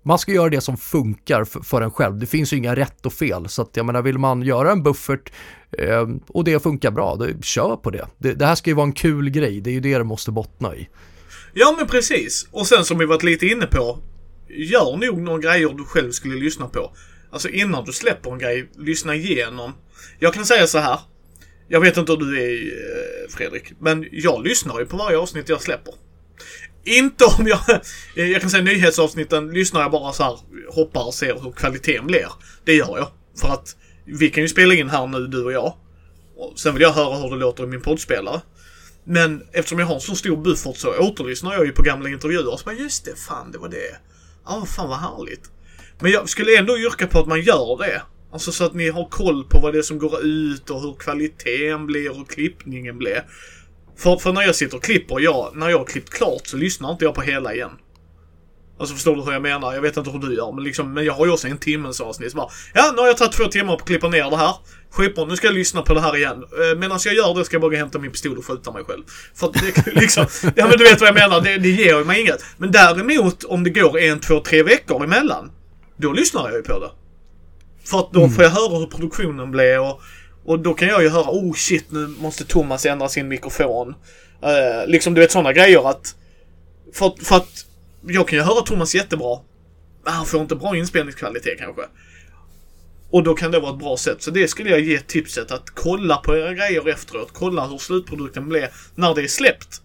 man 0.02 0.18
ska 0.18 0.32
göra 0.32 0.48
det 0.48 0.60
som 0.60 0.76
funkar 0.76 1.44
för, 1.44 1.60
för 1.60 1.82
en 1.82 1.90
själv. 1.90 2.18
Det 2.18 2.26
finns 2.26 2.52
ju 2.52 2.56
inga 2.56 2.76
rätt 2.76 3.06
och 3.06 3.12
fel. 3.12 3.48
Så 3.48 3.62
att 3.62 3.76
jag 3.76 3.86
menar, 3.86 4.02
vill 4.02 4.18
man 4.18 4.42
göra 4.42 4.72
en 4.72 4.82
buffert 4.82 5.32
eh, 5.78 6.08
och 6.28 6.44
det 6.44 6.62
funkar 6.62 6.90
bra, 6.90 7.16
då 7.16 7.26
kör 7.42 7.76
på 7.76 7.90
det. 7.90 8.06
det. 8.18 8.34
det. 8.34 8.46
här 8.46 8.54
ska 8.54 8.70
ju 8.70 8.74
vara 8.74 8.86
en 8.86 8.92
kul 8.92 9.30
grej, 9.30 9.60
det 9.60 9.70
är 9.70 9.74
ju 9.74 9.80
det 9.80 9.98
det 9.98 10.04
måste 10.04 10.30
bottna 10.30 10.76
i. 10.76 10.88
Ja 11.54 11.74
men 11.78 11.86
precis. 11.86 12.48
Och 12.50 12.66
sen 12.66 12.84
som 12.84 12.98
vi 12.98 13.04
varit 13.04 13.22
lite 13.22 13.46
inne 13.46 13.66
på, 13.66 13.98
gör 14.48 14.96
nog 14.96 15.22
några 15.22 15.38
grejer 15.38 15.68
du 15.68 15.84
själv 15.84 16.10
skulle 16.10 16.34
lyssna 16.34 16.66
på. 16.66 16.92
Alltså 17.30 17.48
innan 17.48 17.84
du 17.84 17.92
släpper 17.92 18.32
en 18.32 18.38
grej, 18.38 18.70
lyssna 18.78 19.14
igenom. 19.14 19.72
Jag 20.18 20.34
kan 20.34 20.46
säga 20.46 20.66
så 20.66 20.78
här. 20.78 20.98
Jag 21.68 21.80
vet 21.80 21.96
inte 21.96 22.12
hur 22.12 22.18
du 22.18 22.42
är 22.42 22.52
eh, 22.52 23.30
Fredrik, 23.30 23.72
men 23.78 24.08
jag 24.12 24.44
lyssnar 24.44 24.80
ju 24.80 24.86
på 24.86 24.96
varje 24.96 25.18
avsnitt 25.18 25.48
jag 25.48 25.62
släpper. 25.62 25.94
Inte 26.84 27.24
om 27.24 27.46
jag... 27.46 27.60
Eh, 28.16 28.30
jag 28.30 28.40
kan 28.40 28.50
säga 28.50 28.62
nyhetsavsnitten 28.62 29.50
lyssnar 29.50 29.80
jag 29.80 29.90
bara 29.90 30.12
så 30.12 30.22
här, 30.22 30.38
hoppar 30.70 31.06
och 31.06 31.14
ser 31.14 31.40
hur 31.40 31.52
kvaliteten 31.52 32.06
blir. 32.06 32.28
Det 32.64 32.74
gör 32.74 32.98
jag. 32.98 33.08
För 33.40 33.48
att 33.48 33.76
vi 34.04 34.30
kan 34.30 34.42
ju 34.42 34.48
spela 34.48 34.74
in 34.74 34.90
här 34.90 35.06
nu, 35.06 35.26
du 35.26 35.44
och 35.44 35.52
jag. 35.52 35.74
Och 36.36 36.58
sen 36.58 36.74
vill 36.74 36.82
jag 36.82 36.92
höra 36.92 37.16
hur 37.16 37.30
det 37.30 37.36
låter 37.36 37.64
i 37.64 37.66
min 37.66 37.80
poddspelare. 37.80 38.40
Men 39.04 39.42
eftersom 39.52 39.78
jag 39.78 39.86
har 39.86 39.94
en 39.94 40.00
så 40.00 40.14
stor 40.14 40.36
buffert 40.36 40.76
så 40.76 40.98
återlyssnar 40.98 41.52
jag 41.52 41.66
ju 41.66 41.72
på 41.72 41.82
gamla 41.82 42.08
intervjuer. 42.08 42.52
Och 42.52 42.58
så 42.60 42.64
bara, 42.64 42.74
just 42.74 43.04
det, 43.04 43.16
fan 43.16 43.52
det 43.52 43.58
var 43.58 43.68
det. 43.68 43.96
Ja, 44.44 44.66
fan 44.76 44.88
vad 44.88 44.98
härligt. 44.98 45.50
Men 46.00 46.10
jag 46.10 46.28
skulle 46.28 46.58
ändå 46.58 46.78
yrka 46.78 47.06
på 47.06 47.18
att 47.18 47.26
man 47.26 47.40
gör 47.40 47.78
det. 47.78 48.02
Alltså 48.32 48.52
så 48.52 48.64
att 48.64 48.74
ni 48.74 48.90
har 48.90 49.08
koll 49.08 49.44
på 49.44 49.60
vad 49.60 49.72
det 49.72 49.78
är 49.78 49.82
som 49.82 49.98
går 49.98 50.24
ut 50.24 50.70
och 50.70 50.80
hur 50.80 50.94
kvaliteten 50.94 51.86
blir 51.86 52.20
och 52.20 52.30
klippningen 52.30 52.98
blir. 52.98 53.24
För, 54.02 54.16
för 54.16 54.32
när 54.32 54.42
jag 54.42 54.54
sitter 54.54 54.76
och 54.76 54.84
klipper, 54.84 55.20
jag, 55.20 55.52
när 55.54 55.68
jag 55.68 55.78
har 55.78 55.84
klippt 55.84 56.10
klart 56.10 56.46
så 56.46 56.56
lyssnar 56.56 56.90
inte 56.90 57.04
jag 57.04 57.14
på 57.14 57.20
hela 57.20 57.54
igen. 57.54 57.70
Alltså 58.78 58.94
förstår 58.94 59.16
du 59.16 59.22
hur 59.22 59.32
jag 59.32 59.42
menar? 59.42 59.74
Jag 59.74 59.82
vet 59.82 59.96
inte 59.96 60.10
hur 60.10 60.18
du 60.18 60.34
gör, 60.34 60.52
men 60.52 60.64
liksom, 60.64 60.94
men 60.94 61.04
jag 61.04 61.12
har 61.12 61.26
ju 61.26 61.32
också 61.32 61.48
en 61.48 61.58
timmes 61.58 62.00
avsnitt. 62.00 62.34
Bara, 62.34 62.48
ja, 62.74 62.92
nu 62.94 63.00
har 63.00 63.06
jag 63.06 63.16
tagit 63.16 63.32
två 63.32 63.44
timmar 63.44 63.76
på 63.76 63.82
att 63.82 63.88
klippa 63.88 64.08
ner 64.08 64.30
det 64.30 64.36
här. 64.36 64.54
Skitbra, 64.90 65.24
nu 65.24 65.36
ska 65.36 65.46
jag 65.46 65.54
lyssna 65.54 65.82
på 65.82 65.94
det 65.94 66.00
här 66.00 66.16
igen. 66.16 66.44
Eh, 66.72 66.78
Medan 66.78 66.98
jag 67.04 67.14
gör 67.14 67.34
det 67.34 67.44
ska 67.44 67.54
jag 67.54 67.62
bara 67.62 67.76
hämta 67.76 67.98
min 67.98 68.10
pistol 68.10 68.38
och 68.38 68.46
skjuta 68.46 68.72
mig 68.72 68.84
själv. 68.84 69.02
För 69.34 69.52
det 69.52 70.00
liksom, 70.00 70.26
ja 70.56 70.66
men 70.66 70.78
du 70.78 70.84
vet 70.84 71.00
vad 71.00 71.08
jag 71.08 71.14
menar, 71.14 71.40
det, 71.40 71.58
det 71.58 71.68
ger 71.68 71.98
ju 71.98 72.04
mig 72.04 72.20
inget. 72.20 72.44
Men 72.56 72.72
däremot 72.72 73.44
om 73.44 73.64
det 73.64 73.70
går 73.70 73.98
en, 73.98 74.20
två, 74.20 74.40
tre 74.40 74.62
veckor 74.62 75.04
emellan. 75.04 75.50
Då 75.96 76.12
lyssnar 76.12 76.48
jag 76.48 76.56
ju 76.56 76.62
på 76.62 76.78
det. 76.78 76.90
För 77.84 77.98
att 77.98 78.12
då 78.12 78.28
får 78.28 78.44
jag 78.44 78.50
höra 78.50 78.78
hur 78.78 78.86
produktionen 78.86 79.50
blir 79.50 79.80
och, 79.80 80.00
och 80.44 80.58
då 80.58 80.74
kan 80.74 80.88
jag 80.88 81.02
ju 81.02 81.08
höra, 81.08 81.30
oh 81.30 81.54
shit 81.54 81.84
nu 81.90 82.06
måste 82.06 82.44
Thomas 82.44 82.86
ändra 82.86 83.08
sin 83.08 83.28
mikrofon. 83.28 83.88
Uh, 83.88 84.86
liksom 84.86 85.14
du 85.14 85.20
vet 85.20 85.30
sådana 85.30 85.52
grejer 85.52 85.90
att 85.90 86.14
för, 86.92 87.24
för 87.24 87.36
att 87.36 87.66
jag 88.06 88.28
kan 88.28 88.38
ju 88.38 88.44
höra 88.44 88.60
Thomas 88.60 88.94
jättebra. 88.94 89.38
Men 90.04 90.12
han 90.12 90.26
får 90.26 90.40
inte 90.40 90.56
bra 90.56 90.76
inspelningskvalitet 90.76 91.58
kanske. 91.58 91.82
Och 93.10 93.22
då 93.22 93.34
kan 93.34 93.50
det 93.50 93.60
vara 93.60 93.72
ett 93.72 93.78
bra 93.78 93.96
sätt. 93.96 94.22
Så 94.22 94.30
det 94.30 94.48
skulle 94.48 94.70
jag 94.70 94.80
ge 94.80 94.98
tipset 94.98 95.50
att 95.50 95.70
kolla 95.70 96.16
på 96.16 96.36
era 96.36 96.54
grejer 96.54 96.88
efteråt. 96.88 97.28
Kolla 97.32 97.66
hur 97.66 97.78
slutprodukten 97.78 98.48
blir 98.48 98.68
när 98.94 99.14
det 99.14 99.22
är 99.22 99.28
släppt. 99.28 99.82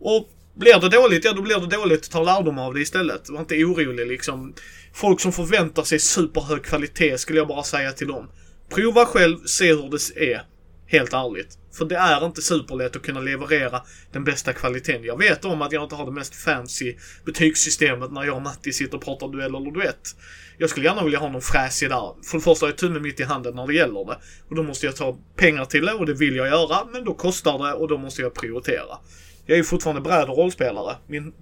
Och 0.00 0.28
blir 0.54 0.80
det 0.80 0.88
dåligt, 0.88 1.24
ja 1.24 1.32
då 1.32 1.42
blir 1.42 1.58
det 1.58 1.76
dåligt. 1.76 2.10
Ta 2.10 2.22
lärdom 2.22 2.58
av 2.58 2.74
det 2.74 2.80
istället. 2.80 3.30
Var 3.30 3.40
inte 3.40 3.64
orolig 3.64 4.06
liksom. 4.06 4.54
Folk 4.92 5.20
som 5.20 5.32
förväntar 5.32 5.82
sig 5.82 5.98
superhög 5.98 6.62
kvalitet 6.62 7.18
skulle 7.18 7.38
jag 7.38 7.48
bara 7.48 7.62
säga 7.62 7.92
till 7.92 8.08
dem. 8.08 8.28
Prova 8.70 9.06
själv, 9.06 9.36
se 9.44 9.74
hur 9.74 9.90
det 9.90 10.32
är. 10.32 10.42
Helt 10.86 11.12
ärligt. 11.12 11.58
För 11.72 11.84
det 11.84 11.96
är 11.96 12.26
inte 12.26 12.42
superlätt 12.42 12.96
att 12.96 13.02
kunna 13.02 13.20
leverera 13.20 13.82
den 14.12 14.24
bästa 14.24 14.52
kvaliteten. 14.52 15.04
Jag 15.04 15.18
vet 15.18 15.44
om 15.44 15.62
att 15.62 15.72
jag 15.72 15.82
inte 15.82 15.94
har 15.94 16.06
det 16.06 16.12
mest 16.12 16.34
fancy 16.34 16.96
betygssystemet 17.24 18.12
när 18.12 18.24
jag 18.24 18.36
och 18.36 18.42
Matti 18.42 18.72
sitter 18.72 18.96
och 18.96 19.04
pratar 19.04 19.28
duell 19.28 19.54
eller 19.54 19.70
duett. 19.70 20.16
Jag 20.58 20.70
skulle 20.70 20.86
gärna 20.86 21.04
vilja 21.04 21.18
ha 21.18 21.28
någon 21.28 21.42
fräsig 21.42 21.88
där. 21.88 22.14
För 22.24 22.38
det 22.38 22.44
första 22.44 22.66
har 22.66 22.70
jag 22.70 22.78
tummen 22.78 23.02
mitt 23.02 23.20
i 23.20 23.22
handen 23.22 23.54
när 23.54 23.66
det 23.66 23.74
gäller 23.74 24.04
det. 24.04 24.18
Och 24.48 24.56
då 24.56 24.62
måste 24.62 24.86
jag 24.86 24.96
ta 24.96 25.18
pengar 25.36 25.64
till 25.64 25.86
det 25.86 25.92
och 25.92 26.06
det 26.06 26.14
vill 26.14 26.36
jag 26.36 26.48
göra. 26.48 26.76
Men 26.92 27.04
då 27.04 27.14
kostar 27.14 27.66
det 27.66 27.72
och 27.72 27.88
då 27.88 27.98
måste 27.98 28.22
jag 28.22 28.34
prioritera. 28.34 28.98
Jag 29.46 29.54
är 29.54 29.58
ju 29.58 29.64
fortfarande 29.64 30.02
bräd 30.02 30.28
och 30.28 30.36
rollspelare. 30.36 30.96
Min, 31.06 31.32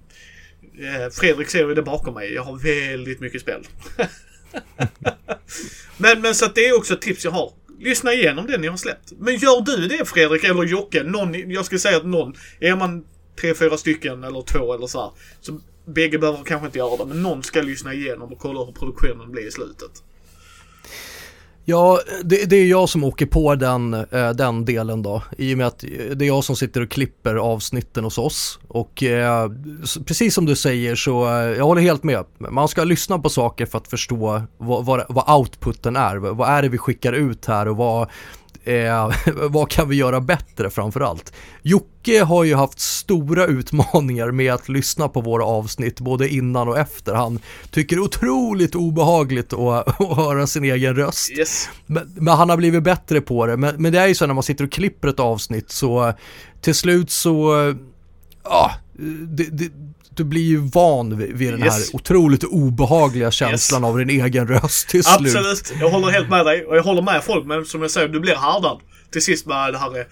eh, 0.78 1.10
Fredrik 1.12 1.48
ser 1.48 1.68
ju 1.68 1.74
det 1.74 1.82
bakom 1.82 2.14
mig. 2.14 2.34
Jag 2.34 2.42
har 2.42 2.56
väldigt 2.56 3.20
mycket 3.20 3.40
spel. 3.40 3.66
men, 5.96 6.20
men 6.20 6.34
så 6.34 6.44
att 6.44 6.54
det 6.54 6.66
är 6.66 6.76
också 6.76 6.94
ett 6.94 7.00
tips 7.00 7.24
jag 7.24 7.32
har. 7.32 7.52
Lyssna 7.80 8.12
igenom 8.12 8.46
det 8.46 8.58
ni 8.58 8.66
har 8.66 8.76
släppt. 8.76 9.12
Men 9.18 9.36
gör 9.36 9.60
du 9.60 9.88
det 9.88 10.04
Fredrik 10.04 10.44
eller 10.44 10.62
Jocke? 10.62 11.02
Någon, 11.02 11.50
jag 11.50 11.64
skulle 11.64 11.78
säga 11.78 11.96
att 11.96 12.06
någon. 12.06 12.34
Är 12.60 12.76
man 12.76 13.04
tre, 13.40 13.54
fyra 13.54 13.76
stycken 13.76 14.24
eller 14.24 14.42
två 14.42 14.74
eller 14.74 14.86
så 14.86 15.00
här. 15.00 15.10
Så 15.40 15.60
bägge 15.86 16.18
behöver 16.18 16.44
kanske 16.44 16.66
inte 16.66 16.78
göra 16.78 16.96
det. 16.96 17.04
Men 17.04 17.22
någon 17.22 17.42
ska 17.42 17.62
lyssna 17.62 17.94
igenom 17.94 18.32
och 18.32 18.38
kolla 18.38 18.64
hur 18.64 18.72
produktionen 18.72 19.32
blir 19.32 19.48
i 19.48 19.50
slutet. 19.50 20.02
Ja, 21.68 22.00
det, 22.24 22.50
det, 22.50 22.56
är 22.56 22.66
jag 22.66 22.88
som 22.88 23.04
åker 23.04 23.26
på 23.26 23.54
den, 23.54 23.94
eh, 23.94 24.30
den 24.30 24.64
delen 24.64 25.02
då. 25.02 25.22
I 25.38 25.54
och 25.54 25.58
med 25.58 25.66
att 25.66 25.84
eh, 25.84 25.88
det 25.88 26.24
är 26.24 26.26
jag 26.26 26.44
som 26.44 26.56
sitter 26.56 26.80
och 26.80 26.90
klipper 26.90 27.34
avsnitten 27.34 28.04
hos 28.04 28.18
oss. 28.18 28.58
Och 28.68 29.02
eh, 29.02 29.50
precis 30.06 30.34
som 30.34 30.46
du 30.46 30.56
säger 30.56 30.94
så, 30.94 31.26
eh, 31.26 31.32
jag 31.32 31.64
håller 31.64 31.82
helt 31.82 32.04
med. 32.04 32.24
Man 32.38 32.68
ska 32.68 32.84
lyssna 32.84 33.18
på 33.18 33.28
saker 33.28 33.66
för 33.66 33.78
att 33.78 33.88
förstå 33.88 34.42
vad, 34.58 34.84
vad, 34.84 35.04
vad 35.08 35.38
outputen 35.38 35.96
är. 35.96 36.16
Vad 36.16 36.48
är 36.48 36.62
det 36.62 36.68
vi 36.68 36.78
skickar 36.78 37.12
ut 37.12 37.46
här 37.46 37.68
och 37.68 37.76
vad, 37.76 38.08
eh, 38.66 39.10
vad 39.50 39.70
kan 39.70 39.88
vi 39.88 39.96
göra 39.96 40.20
bättre 40.20 40.70
framförallt? 40.70 41.32
Jocke 41.62 42.24
har 42.24 42.44
ju 42.44 42.54
haft 42.54 42.80
stora 42.80 43.46
utmaningar 43.46 44.30
med 44.30 44.52
att 44.52 44.68
lyssna 44.68 45.08
på 45.08 45.20
våra 45.20 45.44
avsnitt 45.44 46.00
både 46.00 46.28
innan 46.28 46.68
och 46.68 46.78
efter. 46.78 47.14
Han 47.14 47.38
tycker 47.70 47.98
otroligt 47.98 48.74
obehagligt 48.74 49.52
att, 49.52 50.00
att 50.00 50.16
höra 50.16 50.46
sin 50.46 50.64
egen 50.64 50.96
röst. 50.96 51.30
Yes. 51.30 51.68
Men, 51.86 52.14
men, 52.14 52.34
han 52.34 52.50
har 52.50 52.56
blivit 52.56 52.82
bättre 52.82 53.20
på 53.20 53.46
det. 53.46 53.56
Men, 53.56 53.82
men, 53.82 53.92
det 53.92 53.98
är 53.98 54.06
ju 54.06 54.14
så 54.14 54.26
när 54.26 54.34
man 54.34 54.42
sitter 54.42 54.64
och 54.64 54.72
klipper 54.72 55.08
ett 55.08 55.20
avsnitt 55.20 55.70
så 55.70 56.12
till 56.60 56.74
slut 56.74 57.10
så, 57.10 57.54
ja, 58.44 58.72
det, 59.28 59.44
det, 59.44 59.70
du 60.16 60.24
blir 60.24 60.42
ju 60.42 60.58
van 60.58 61.18
vid, 61.18 61.36
vid 61.36 61.52
den 61.52 61.62
här 61.62 61.78
yes. 61.78 61.94
otroligt 61.94 62.44
obehagliga 62.44 63.30
känslan 63.30 63.82
yes. 63.82 63.88
av 63.88 63.98
din 63.98 64.10
egen 64.10 64.48
röst 64.48 64.88
till 64.88 65.04
slut. 65.04 65.36
Absolut, 65.36 65.72
jag 65.80 65.90
håller 65.90 66.08
helt 66.08 66.30
med 66.30 66.46
dig 66.46 66.64
och 66.64 66.76
jag 66.76 66.82
håller 66.82 67.02
med 67.02 67.24
folk 67.24 67.46
men 67.46 67.64
som 67.64 67.82
jag 67.82 67.90
säger, 67.90 68.08
du 68.08 68.20
blir 68.20 68.34
härdad 68.34 68.80
till 69.10 69.22
sist 69.22 69.46
med 69.46 69.72
det 69.72 69.78
här. 69.78 70.06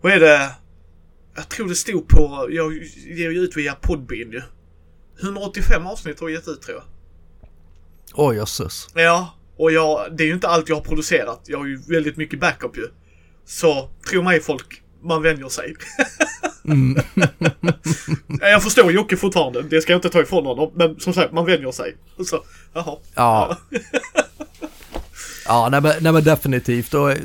Vad 0.00 0.12
är 0.12 0.20
det? 0.20 0.50
Jag 1.36 1.48
tror 1.48 1.68
det 1.68 1.74
stod 1.74 2.08
på, 2.08 2.48
jag 2.50 2.72
ger 3.06 3.30
ju 3.30 3.40
ut 3.40 3.56
via 3.56 3.74
Podbean 3.74 4.32
ju. 4.32 4.42
185 5.22 5.86
avsnitt 5.86 6.20
har 6.20 6.28
jag 6.28 6.34
gett 6.34 6.48
ut 6.48 6.62
tror 6.62 6.76
jag. 6.76 6.84
Åh 8.14 8.30
oh, 8.30 8.36
jösses. 8.36 8.88
Ja, 8.94 9.34
och 9.56 9.72
jag, 9.72 10.16
det 10.16 10.24
är 10.24 10.26
ju 10.26 10.34
inte 10.34 10.48
allt 10.48 10.68
jag 10.68 10.76
har 10.76 10.82
producerat. 10.82 11.40
Jag 11.46 11.58
har 11.58 11.66
ju 11.66 11.80
väldigt 11.88 12.16
mycket 12.16 12.40
backup 12.40 12.76
ju. 12.76 12.88
Så, 13.44 13.88
tro 14.10 14.22
mig 14.22 14.40
folk, 14.40 14.82
man 15.04 15.22
vänjer 15.22 15.48
sig. 15.48 15.74
Mm. 16.68 17.02
jag 18.40 18.62
förstår 18.62 18.92
Jocke 18.92 19.16
fortfarande, 19.16 19.62
det 19.62 19.80
ska 19.80 19.92
jag 19.92 19.98
inte 19.98 20.08
ta 20.08 20.20
ifrån 20.20 20.46
honom. 20.46 20.70
Men 20.74 21.00
som 21.00 21.12
sagt, 21.12 21.32
man 21.32 21.46
vänjer 21.46 21.72
sig. 21.72 21.96
Så, 22.26 22.42
jaha. 22.72 22.96
Ja. 23.14 23.56
Ja, 25.46 25.68
nej 25.70 25.80
men, 25.80 25.92
nej 26.00 26.12
men 26.12 26.24
definitivt. 26.24 26.94
Och, 26.94 27.10
eh, 27.10 27.18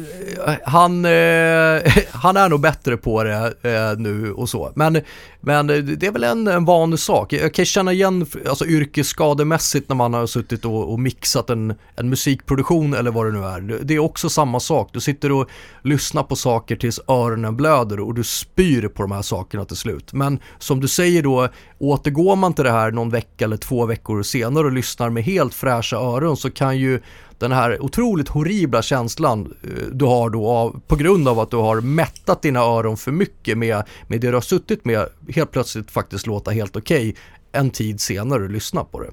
han, 0.64 1.06
eh, 1.06 1.82
han 2.12 2.38
är 2.38 2.50
nog 2.50 2.60
bättre 2.60 2.98
på 2.98 3.24
det 3.24 3.54
eh, 3.62 3.98
nu 3.98 4.32
och 4.32 4.50
så. 4.50 4.72
Men, 4.76 5.02
men 5.42 5.70
eh, 5.70 5.78
det 5.78 6.08
är 6.08 6.12
väl 6.12 6.24
en, 6.24 6.48
en 6.48 6.66
vanlig 6.66 7.00
sak. 7.00 7.34
Jag 7.34 7.54
kan 7.54 7.66
känna 7.66 7.94
igen 7.94 8.26
alltså, 8.50 8.66
yrkesskademässigt 8.66 9.90
när 9.90 9.96
man 9.96 10.14
har 10.14 10.28
suttit 10.28 10.66
och, 10.66 10.92
och, 10.92 11.00
mixat 11.00 11.50
en, 11.50 11.74
en 11.96 12.10
musikproduktion 12.10 12.94
eller 12.94 13.12
vad 13.12 13.26
det 13.26 13.32
nu 13.32 13.46
är. 13.46 13.80
Det 13.84 13.94
är 13.94 14.00
också 14.00 14.30
samma 14.30 14.60
sak. 14.60 14.90
Du 14.94 15.00
sitter 15.00 15.32
och 15.32 15.50
lyssnar 15.84 16.24
på 16.24 16.36
saker 16.36 16.76
tills 16.76 17.00
öronen 17.08 17.58
blöder 17.58 18.00
och 18.00 18.14
du 18.14 18.24
spyr 18.24 18.88
på 18.88 19.02
de 19.02 19.12
här 19.12 19.22
sakerna 19.22 19.66
till 19.66 19.78
slut. 19.78 20.14
Men 20.14 20.40
som 20.60 20.80
du 20.80 20.88
säger 20.88 21.24
då, 21.24 21.48
återgår 21.80 22.36
man 22.36 22.54
till 22.54 22.66
det 22.66 22.72
här 22.72 22.92
någon 22.92 23.10
vecka 23.10 23.46
eller 23.46 23.58
två 23.58 23.86
veckor 23.86 24.24
senare 24.24 24.66
och 24.66 24.72
lyssnar 24.72 25.10
med 25.10 25.24
helt 25.24 25.54
fräscha 25.54 25.98
öron 25.98 26.38
så 26.38 26.52
kan 26.52 26.78
ju 26.78 27.02
den 27.40 27.52
här 27.52 27.84
otroligt 27.84 28.30
horribla 28.30 28.82
känslan 28.82 29.54
eh, 29.64 29.70
du 29.92 30.06
har 30.06 30.30
då 30.30 30.48
av, 30.48 30.82
på 30.88 30.96
grund 30.96 31.28
av 31.28 31.40
att 31.40 31.52
du 31.52 31.58
har 31.58 31.82
mättat 31.82 32.42
dina 32.42 32.60
öron 32.60 32.98
för 32.98 33.12
mycket 33.12 33.58
med, 33.58 33.84
med 34.08 34.22
det 34.22 34.28
du 34.28 34.34
har 34.34 34.42
suttit 34.42 34.86
med 34.86 35.08
helt 35.36 35.52
plötsligt 35.52 35.92
faktiskt 35.92 36.28
låta 36.28 36.52
helt 36.52 36.76
okej 36.76 37.10
okay 37.10 37.22
en 37.52 37.70
tid 37.70 38.02
senare 38.02 38.44
och 38.44 38.50
lyssna 38.50 38.84
på 38.84 39.00
det. 39.00 39.12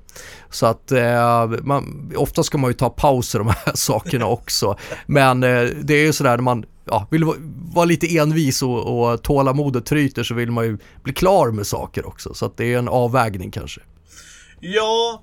Så 0.50 0.66
att 0.66 0.92
eh, 0.92 1.48
man, 1.62 2.12
ofta 2.16 2.42
ska 2.42 2.58
man 2.58 2.70
ju 2.70 2.74
ta 2.74 2.90
pauser 2.90 3.38
de 3.38 3.48
här 3.48 3.74
sakerna 3.74 4.26
också. 4.26 4.78
Men 5.06 5.42
eh, 5.42 5.62
det 5.82 5.94
är 5.94 6.04
ju 6.04 6.12
sådär 6.12 6.36
när 6.36 6.42
man 6.42 6.64
ja, 6.84 7.08
vill 7.10 7.24
vara, 7.74 7.84
lite 7.84 8.18
envis 8.18 8.62
och, 8.62 9.10
och 9.10 9.22
tålamodet 9.22 9.86
tryter 9.86 10.22
så 10.22 10.34
vill 10.34 10.50
man 10.50 10.64
ju 10.64 10.78
bli 11.02 11.12
klar 11.12 11.50
med 11.50 11.66
saker 11.66 12.06
också. 12.06 12.34
Så 12.34 12.46
att 12.46 12.56
det 12.56 12.74
är 12.74 12.78
en 12.78 12.88
avvägning 12.88 13.50
kanske. 13.50 13.80
Ja, 14.60 15.22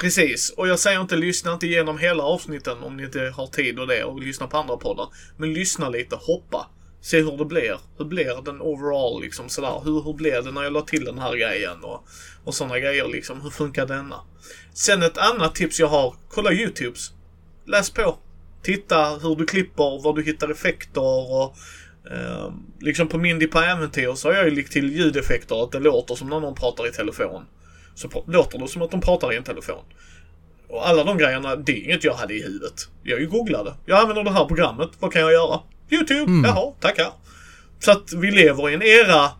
Precis, 0.00 0.54
och 0.56 0.68
jag 0.68 0.78
säger 0.78 1.00
inte 1.00 1.16
lyssna 1.16 1.52
inte 1.52 1.66
igenom 1.66 1.98
hela 1.98 2.22
avsnitten 2.22 2.82
om 2.82 2.96
ni 2.96 3.04
inte 3.04 3.32
har 3.36 3.46
tid 3.46 3.78
och 3.78 3.86
det 3.86 4.04
och 4.04 4.20
lyssna 4.20 4.46
på 4.46 4.56
andra 4.56 4.76
poddar. 4.76 5.08
Men 5.36 5.54
lyssna 5.54 5.88
lite, 5.88 6.16
hoppa. 6.16 6.66
Se 7.10 7.22
hur 7.22 7.36
det 7.36 7.44
blir. 7.44 7.78
Hur 7.98 8.04
blir 8.04 8.42
den 8.44 8.60
overall 8.60 9.20
liksom 9.22 9.48
sådär? 9.48 9.80
Hur, 9.84 10.02
hur 10.02 10.12
blev 10.12 10.44
det 10.44 10.50
när 10.50 10.62
jag 10.62 10.72
la 10.72 10.80
till 10.80 11.04
den 11.04 11.18
här 11.18 11.36
grejen 11.36 11.84
och, 11.84 12.08
och 12.44 12.54
sådana 12.54 12.78
grejer 12.78 13.08
liksom. 13.08 13.40
Hur 13.40 13.50
funkar 13.50 13.86
denna? 13.86 14.20
Sen 14.74 15.02
ett 15.02 15.18
annat 15.18 15.54
tips 15.54 15.80
jag 15.80 15.86
har. 15.86 16.14
Kolla 16.28 16.52
YouTubes. 16.52 17.10
Läs 17.66 17.90
på. 17.90 18.18
Titta 18.62 19.18
hur 19.22 19.36
du 19.36 19.46
klipper, 19.46 20.02
var 20.02 20.12
du 20.12 20.22
hittar 20.22 20.48
effekter 20.48 21.32
och 21.32 21.56
eh, 22.10 22.52
liksom 22.80 23.08
på 23.08 23.18
Mindy 23.18 23.46
på 23.46 23.58
äventyr 23.58 24.14
så 24.14 24.28
har 24.28 24.34
jag 24.34 24.44
ju 24.44 24.56
lagt 24.56 24.72
till 24.72 24.92
ljudeffekter, 24.92 25.64
att 25.64 25.72
det 25.72 25.80
låter 25.80 26.14
som 26.14 26.28
när 26.28 26.40
någon 26.40 26.54
pratar 26.54 26.88
i 26.88 26.90
telefon 26.90 27.42
så 27.94 28.24
låter 28.26 28.58
det 28.58 28.68
som 28.68 28.82
att 28.82 28.90
de 28.90 29.00
pratar 29.00 29.32
i 29.32 29.36
en 29.36 29.44
telefon. 29.44 29.84
Och 30.68 30.88
alla 30.88 31.04
de 31.04 31.18
grejerna, 31.18 31.56
det 31.56 31.72
är 31.72 31.84
inget 31.84 32.04
jag 32.04 32.14
hade 32.14 32.34
i 32.34 32.42
huvudet. 32.42 32.88
Jag 33.02 33.20
ju 33.20 33.26
googlade. 33.26 33.74
Jag 33.86 34.00
använder 34.00 34.24
det 34.24 34.30
här 34.30 34.44
programmet. 34.44 34.88
Vad 34.98 35.12
kan 35.12 35.22
jag 35.22 35.32
göra? 35.32 35.60
YouTube. 35.90 36.22
Mm. 36.22 36.44
Jaha, 36.44 36.72
tackar. 36.80 37.12
Så 37.78 37.90
att 37.90 38.12
vi 38.12 38.30
lever 38.30 38.70
i 38.70 38.74
en 38.74 38.82
era 38.82 39.30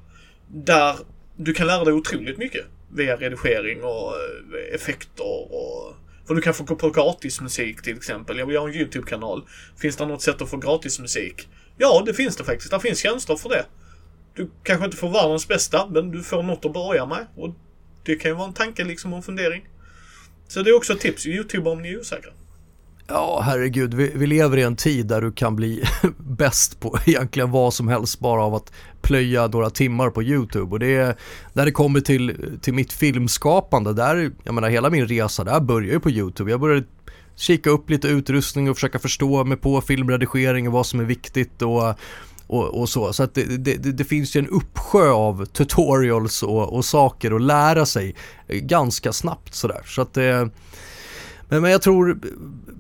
där 0.49 0.97
du 1.37 1.55
kan 1.55 1.67
lära 1.67 1.85
dig 1.85 1.95
otroligt 1.95 2.39
mycket. 2.39 2.67
Via 2.95 3.17
redigering 3.17 3.85
och 3.85 4.13
eh, 4.15 4.75
effekter 4.75 5.53
och... 5.53 5.95
För 6.27 6.35
du 6.35 6.41
kan 6.41 6.55
få 6.55 6.65
gå 6.65 6.75
på 6.75 6.91
gratismusik 6.91 7.83
till 7.83 7.97
exempel. 7.97 8.39
Jag 8.39 8.47
vill 8.47 8.57
ha 8.57 8.69
en 8.69 8.75
YouTube-kanal. 8.75 9.45
Finns 9.77 9.97
det 9.97 10.07
något 10.07 10.23
sätt 10.23 10.43
att 10.43 10.51
få 10.51 10.57
gratismusik? 10.57 11.49
Ja, 11.77 12.03
det 12.07 12.15
finns 12.15 12.37
det 12.37 12.45
faktiskt. 12.45 12.71
Det 12.71 12.81
finns 12.81 12.99
tjänster 12.99 13.37
för 13.37 13.49
det. 13.49 13.65
Du 14.35 14.51
kanske 14.63 14.85
inte 14.85 14.97
får 14.97 15.11
världens 15.11 15.49
bästa, 15.49 15.87
men 15.87 16.11
du 16.11 16.23
får 16.23 16.43
något 16.43 16.65
att 16.65 16.73
börja 16.73 17.07
med. 17.07 17.27
Och 17.37 17.55
det 18.05 18.17
kan 18.17 18.31
ju 18.31 18.35
vara 18.35 18.49
en 18.49 18.55
tanke 18.55 18.85
liksom 18.85 19.13
och 19.13 19.17
en 19.17 19.23
fundering. 19.23 19.69
Så 20.49 20.63
det 20.63 20.71
är 20.71 20.77
också 20.77 20.93
ett 20.93 21.01
tips. 21.01 21.27
Youtube 21.27 21.71
om 21.71 21.83
ni 21.83 21.93
är 21.93 22.01
osäkra. 22.01 22.31
Ja, 23.11 23.41
herregud, 23.45 23.95
vi, 23.95 24.13
vi, 24.15 24.27
lever 24.27 24.57
i 24.57 24.63
en 24.63 24.77
tid 24.77 25.07
där 25.07 25.21
du 25.21 25.33
kan 25.33 25.57
bli 25.57 25.85
bäst 26.19 26.81
på 26.81 26.99
egentligen 27.07 27.51
vad 27.51 27.75
som 27.75 27.89
helst 27.89 28.21
bara 28.21 28.45
av 28.45 28.55
att 28.55 28.73
plöja 29.03 29.47
några 29.47 29.71
timmar 29.71 30.11
på 30.11 30.23
YouTube. 30.23 30.71
Och 30.71 30.79
det 30.79 30.97
är, 30.97 31.17
när 31.53 31.65
det 31.65 31.71
kommer 31.71 32.01
till, 32.01 32.59
till 32.63 32.75
mitt 32.75 32.93
filmskapande, 32.93 33.93
där, 33.93 34.31
jag 34.45 34.55
menar 34.55 34.69
hela 34.69 34.91
min 34.91 35.09
resa 35.09 35.45
där 35.45 35.61
börjar 35.61 35.93
ju 35.93 36.01
på 36.01 36.11
YouTube. 36.11 36.51
Jag 36.51 36.61
började 36.61 36.87
kika 37.37 37.71
upp 37.71 37.91
lite 37.91 38.09
utrustning 38.09 38.71
och 38.71 38.77
försöka 38.77 38.99
förstå 38.99 39.45
mig 39.45 39.59
på 39.59 39.81
filmredigering 39.81 40.67
och 40.67 40.73
vad 40.73 40.87
som 40.87 41.01
är 41.01 41.05
viktigt 41.05 41.63
och 41.63 41.95
och, 42.47 42.81
och, 42.81 42.89
så. 42.89 43.13
Så 43.13 43.23
att 43.23 43.35
det, 43.35 43.45
det, 43.57 43.93
det, 43.93 44.05
finns 44.05 44.37
ju 44.37 44.39
en 44.39 44.49
uppsjö 44.49 45.11
av 45.11 45.45
tutorials 45.45 46.43
och, 46.43 46.73
och 46.73 46.85
saker 46.85 47.37
att 47.37 47.43
lära 47.43 47.87
sig 47.87 48.15
ganska 48.49 49.13
snabbt 49.13 49.55
sådär. 49.55 49.83
Så 49.87 50.03
att 50.03 50.15
det, 50.15 50.51
men, 51.49 51.63
men 51.63 51.71
jag 51.71 51.83
tror 51.83 52.19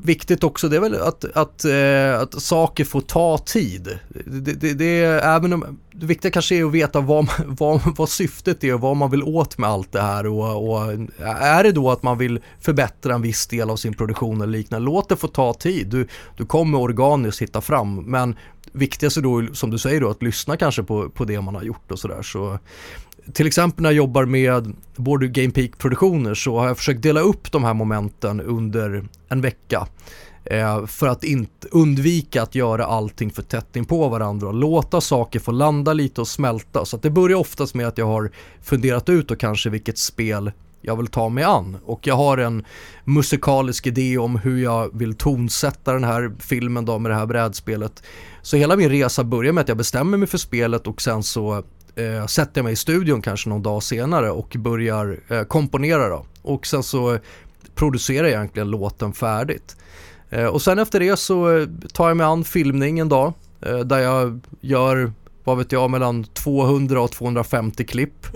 viktigt 0.02 0.44
också 0.44 0.68
det 0.68 0.76
är 0.76 0.80
väl 0.80 0.94
att, 0.94 1.24
att, 1.24 1.64
eh, 1.64 2.20
att 2.20 2.42
saker 2.42 2.84
får 2.84 3.00
ta 3.00 3.38
tid. 3.38 3.98
Det, 4.26 4.52
det, 4.52 4.74
det, 4.74 5.04
även 5.04 5.52
om, 5.52 5.78
det 5.92 6.06
viktiga 6.06 6.30
kanske 6.30 6.56
är 6.56 6.64
att 6.64 6.72
veta 6.72 7.00
vad, 7.00 7.28
vad, 7.46 7.80
vad 7.96 8.08
syftet 8.08 8.64
är 8.64 8.74
och 8.74 8.80
vad 8.80 8.96
man 8.96 9.10
vill 9.10 9.22
åt 9.22 9.58
med 9.58 9.70
allt 9.70 9.92
det 9.92 10.02
här 10.02 10.26
och, 10.26 10.70
och, 10.70 10.92
är 11.26 11.62
det 11.64 11.72
då 11.72 11.90
att 11.90 12.02
man 12.02 12.18
vill 12.18 12.40
förbättra 12.60 13.14
en 13.14 13.22
viss 13.22 13.46
del 13.46 13.70
av 13.70 13.76
sin 13.76 13.94
produktion 13.94 14.40
eller 14.40 14.58
liknande, 14.58 14.86
låt 14.86 15.08
det 15.08 15.16
få 15.16 15.28
ta 15.28 15.54
tid. 15.54 15.86
Du, 15.86 16.08
du 16.36 16.46
kommer 16.46 16.80
organiskt 16.80 17.42
hitta 17.42 17.60
fram 17.60 17.96
men 17.96 18.36
viktigast 18.72 19.16
är 19.16 19.20
då 19.20 19.54
som 19.54 19.70
du 19.70 19.78
säger 19.78 20.00
då 20.00 20.10
att 20.10 20.22
lyssna 20.22 20.56
kanske 20.56 20.82
på, 20.82 21.08
på 21.08 21.24
det 21.24 21.40
man 21.40 21.54
har 21.54 21.62
gjort 21.62 21.92
och 21.92 21.98
sådär. 21.98 22.22
Så 22.22 22.58
till 23.32 23.46
exempel 23.46 23.82
när 23.82 23.90
jag 23.90 23.96
jobbar 23.96 24.24
med 24.24 24.76
Board 24.96 25.32
Game 25.32 25.50
Peak 25.50 25.78
produktioner 25.78 26.34
så 26.34 26.58
har 26.58 26.66
jag 26.66 26.76
försökt 26.76 27.02
dela 27.02 27.20
upp 27.20 27.52
de 27.52 27.64
här 27.64 27.74
momenten 27.74 28.40
under 28.40 29.04
en 29.28 29.40
vecka. 29.40 29.86
Eh, 30.44 30.86
för 30.86 31.06
att 31.06 31.24
inte 31.24 31.68
undvika 31.70 32.42
att 32.42 32.54
göra 32.54 32.86
allting 32.86 33.30
för 33.30 33.42
tätt 33.42 33.76
in 33.76 33.84
på 33.84 34.08
varandra 34.08 34.48
och 34.48 34.54
låta 34.54 35.00
saker 35.00 35.40
få 35.40 35.52
landa 35.52 35.92
lite 35.92 36.20
och 36.20 36.28
smälta. 36.28 36.84
Så 36.84 36.96
att 36.96 37.02
det 37.02 37.10
börjar 37.10 37.36
oftast 37.36 37.74
med 37.74 37.86
att 37.88 37.98
jag 37.98 38.06
har 38.06 38.30
funderat 38.62 39.08
ut 39.08 39.30
och 39.30 39.40
kanske 39.40 39.70
vilket 39.70 39.98
spel 39.98 40.52
jag 40.80 40.96
vill 40.96 41.06
ta 41.06 41.28
mig 41.28 41.44
an 41.44 41.76
och 41.84 42.06
jag 42.06 42.14
har 42.14 42.38
en 42.38 42.64
musikalisk 43.04 43.86
idé 43.86 44.18
om 44.18 44.36
hur 44.36 44.62
jag 44.62 44.98
vill 44.98 45.14
tonsätta 45.14 45.92
den 45.92 46.04
här 46.04 46.32
filmen 46.38 46.84
då 46.84 46.98
med 46.98 47.10
det 47.10 47.14
här 47.14 47.26
brädspelet. 47.26 48.02
Så 48.42 48.56
hela 48.56 48.76
min 48.76 48.90
resa 48.90 49.24
börjar 49.24 49.52
med 49.52 49.62
att 49.62 49.68
jag 49.68 49.76
bestämmer 49.76 50.18
mig 50.18 50.28
för 50.28 50.38
spelet 50.38 50.86
och 50.86 51.02
sen 51.02 51.22
så 51.22 51.62
eh, 51.98 52.26
sätter 52.26 52.58
jag 52.58 52.64
mig 52.64 52.72
i 52.72 52.76
studion 52.76 53.22
kanske 53.22 53.48
någon 53.48 53.62
dag 53.62 53.82
senare 53.82 54.30
och 54.30 54.56
börjar 54.58 55.20
eh, 55.28 55.42
komponera 55.42 56.08
då. 56.08 56.26
Och 56.42 56.66
sen 56.66 56.82
så 56.82 57.18
producerar 57.74 58.28
jag 58.28 58.36
egentligen 58.36 58.70
låten 58.70 59.12
färdigt. 59.12 59.76
Eh, 60.30 60.46
och 60.46 60.62
sen 60.62 60.78
efter 60.78 61.00
det 61.00 61.16
så 61.16 61.66
tar 61.92 62.08
jag 62.08 62.16
mig 62.16 62.26
an 62.26 62.44
filmning 62.44 62.98
en 62.98 63.08
dag 63.08 63.32
eh, 63.60 63.78
där 63.78 63.98
jag 63.98 64.40
gör 64.60 65.12
vad 65.44 65.58
vet 65.58 65.72
jag, 65.72 65.90
mellan 65.90 66.24
200 66.24 67.00
och 67.00 67.12
250 67.12 67.84
klipp. 67.84 68.26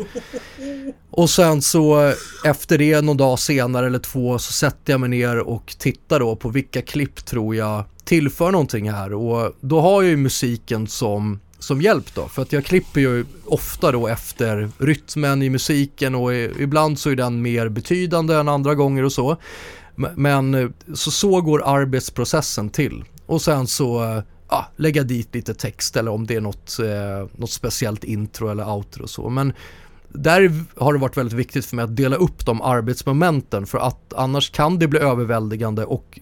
Och 1.10 1.30
sen 1.30 1.62
så 1.62 2.12
efter 2.44 2.78
det 2.78 3.00
någon 3.00 3.16
dag 3.16 3.38
senare 3.38 3.86
eller 3.86 3.98
två 3.98 4.38
så 4.38 4.52
sätter 4.52 4.92
jag 4.92 5.00
mig 5.00 5.08
ner 5.08 5.38
och 5.38 5.74
tittar 5.78 6.20
då 6.20 6.36
på 6.36 6.48
vilka 6.48 6.82
klipp 6.82 7.24
tror 7.24 7.56
jag 7.56 7.84
tillför 8.04 8.50
någonting 8.50 8.90
här 8.90 9.12
och 9.12 9.52
då 9.60 9.80
har 9.80 10.02
jag 10.02 10.10
ju 10.10 10.16
musiken 10.16 10.86
som 10.86 11.40
som 11.62 11.82
hjälp 11.82 12.14
då. 12.14 12.28
För 12.28 12.42
att 12.42 12.52
jag 12.52 12.64
klipper 12.64 13.00
ju 13.00 13.24
ofta 13.46 13.92
då 13.92 14.08
efter 14.08 14.70
rytmen 14.78 15.42
i 15.42 15.50
musiken 15.50 16.14
och 16.14 16.34
ibland 16.34 16.98
så 16.98 17.10
är 17.10 17.16
den 17.16 17.42
mer 17.42 17.68
betydande 17.68 18.34
än 18.34 18.48
andra 18.48 18.74
gånger 18.74 19.04
och 19.04 19.12
så. 19.12 19.36
Men 20.16 20.54
eh, 20.54 20.68
så, 20.94 21.10
så 21.10 21.40
går 21.40 21.62
arbetsprocessen 21.64 22.70
till. 22.70 23.04
Och 23.26 23.42
sen 23.42 23.66
så 23.66 24.04
eh, 24.04 24.22
ja, 24.48 24.66
lägga 24.76 25.02
dit 25.02 25.34
lite 25.34 25.54
text 25.54 25.96
eller 25.96 26.10
om 26.10 26.26
det 26.26 26.36
är 26.36 26.40
något, 26.40 26.78
eh, 26.78 27.38
något 27.38 27.50
speciellt 27.50 28.04
intro 28.04 28.48
eller 28.48 28.68
outro 28.68 29.02
och 29.02 29.10
så. 29.10 29.28
Men 29.28 29.52
där 30.08 30.64
har 30.76 30.92
det 30.92 30.98
varit 30.98 31.16
väldigt 31.16 31.38
viktigt 31.38 31.66
för 31.66 31.76
mig 31.76 31.82
att 31.82 31.96
dela 31.96 32.16
upp 32.16 32.46
de 32.46 32.62
arbetsmomenten 32.62 33.66
för 33.66 33.78
att 33.78 34.12
annars 34.12 34.50
kan 34.50 34.78
det 34.78 34.88
bli 34.88 35.00
överväldigande 35.00 35.84
och 35.84 36.20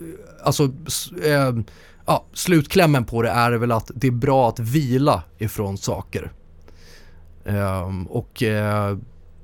eh, 0.00 0.06
alltså 0.46 0.64
eh, 1.24 1.52
ja, 2.06 2.26
slutklämmen 2.32 3.04
på 3.04 3.22
det 3.22 3.30
är 3.30 3.52
väl 3.52 3.72
att 3.72 3.90
det 3.94 4.06
är 4.06 4.12
bra 4.12 4.48
att 4.48 4.58
vila 4.58 5.22
ifrån 5.38 5.78
saker. 5.78 6.32
Ehm, 7.44 8.06
och 8.06 8.42
eh, 8.42 8.98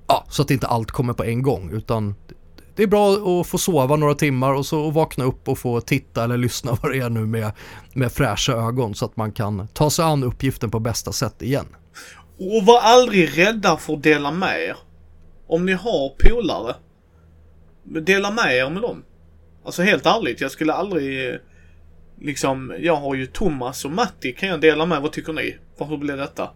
ja, 0.07 0.27
så 0.29 0.43
att 0.43 0.51
inte 0.51 0.67
allt 0.67 0.91
kommer 0.91 1.13
på 1.13 1.25
en 1.25 1.43
gång 1.43 1.71
utan 1.71 2.15
det 2.77 2.83
är 2.83 2.87
bra 2.87 3.13
att 3.13 3.47
få 3.47 3.59
sova 3.59 3.97
några 3.97 4.15
timmar 4.15 4.55
och 4.55 4.67
så 4.67 4.91
vakna 4.91 5.25
upp 5.25 5.49
och 5.49 5.59
få 5.59 5.81
titta 5.81 6.25
eller 6.25 6.37
lyssna 6.37 6.77
vad 6.83 6.93
det 6.93 6.99
är 6.99 7.11
nu 7.11 7.27
med, 7.27 7.53
med 7.93 8.13
fräscha 8.13 8.53
ögon 8.53 8.95
så 8.95 9.05
att 9.05 9.17
man 9.17 9.33
kan 9.33 9.69
ta 9.69 9.91
sig 9.91 10.05
an 10.05 10.25
uppgiften 10.25 10.71
på 10.71 10.81
bästa 10.81 11.13
sätt 11.13 11.43
igen. 11.43 11.67
Och 12.39 12.67
var 12.67 12.81
aldrig 12.81 13.39
rädda 13.39 13.77
för 13.77 13.95
att 13.95 14.03
dela 14.03 14.31
med 14.31 14.63
er. 14.63 14.77
Om 15.47 15.67
ni 15.67 15.73
har 15.73 16.09
polare, 16.09 16.75
dela 17.85 18.31
med 18.31 18.57
er 18.57 18.71
med 18.71 18.83
dem. 18.83 19.05
Alltså 19.65 19.83
helt 19.83 20.07
ärligt, 20.07 20.41
jag 20.41 20.51
skulle 20.51 20.73
aldrig 20.73 21.39
liksom, 22.21 22.75
jag 22.81 22.97
har 22.97 23.15
ju 23.15 23.27
Thomas 23.27 23.85
och 23.85 23.91
Matti 23.91 24.33
kan 24.33 24.49
jag 24.49 24.61
dela 24.61 24.87
med. 24.87 25.03
Vad 25.03 25.13
tycker 25.13 25.33
ni? 25.33 25.57
Hur 25.79 25.97
blir 25.97 26.17
detta? 26.17 26.51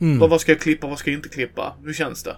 Mm. 0.00 0.18
Vad, 0.18 0.30
vad 0.30 0.40
ska 0.40 0.52
jag 0.52 0.60
klippa? 0.60 0.86
Vad 0.86 0.98
ska 0.98 1.10
jag 1.10 1.18
inte 1.18 1.28
klippa? 1.28 1.76
Hur 1.84 1.92
känns 1.92 2.22
det? 2.22 2.36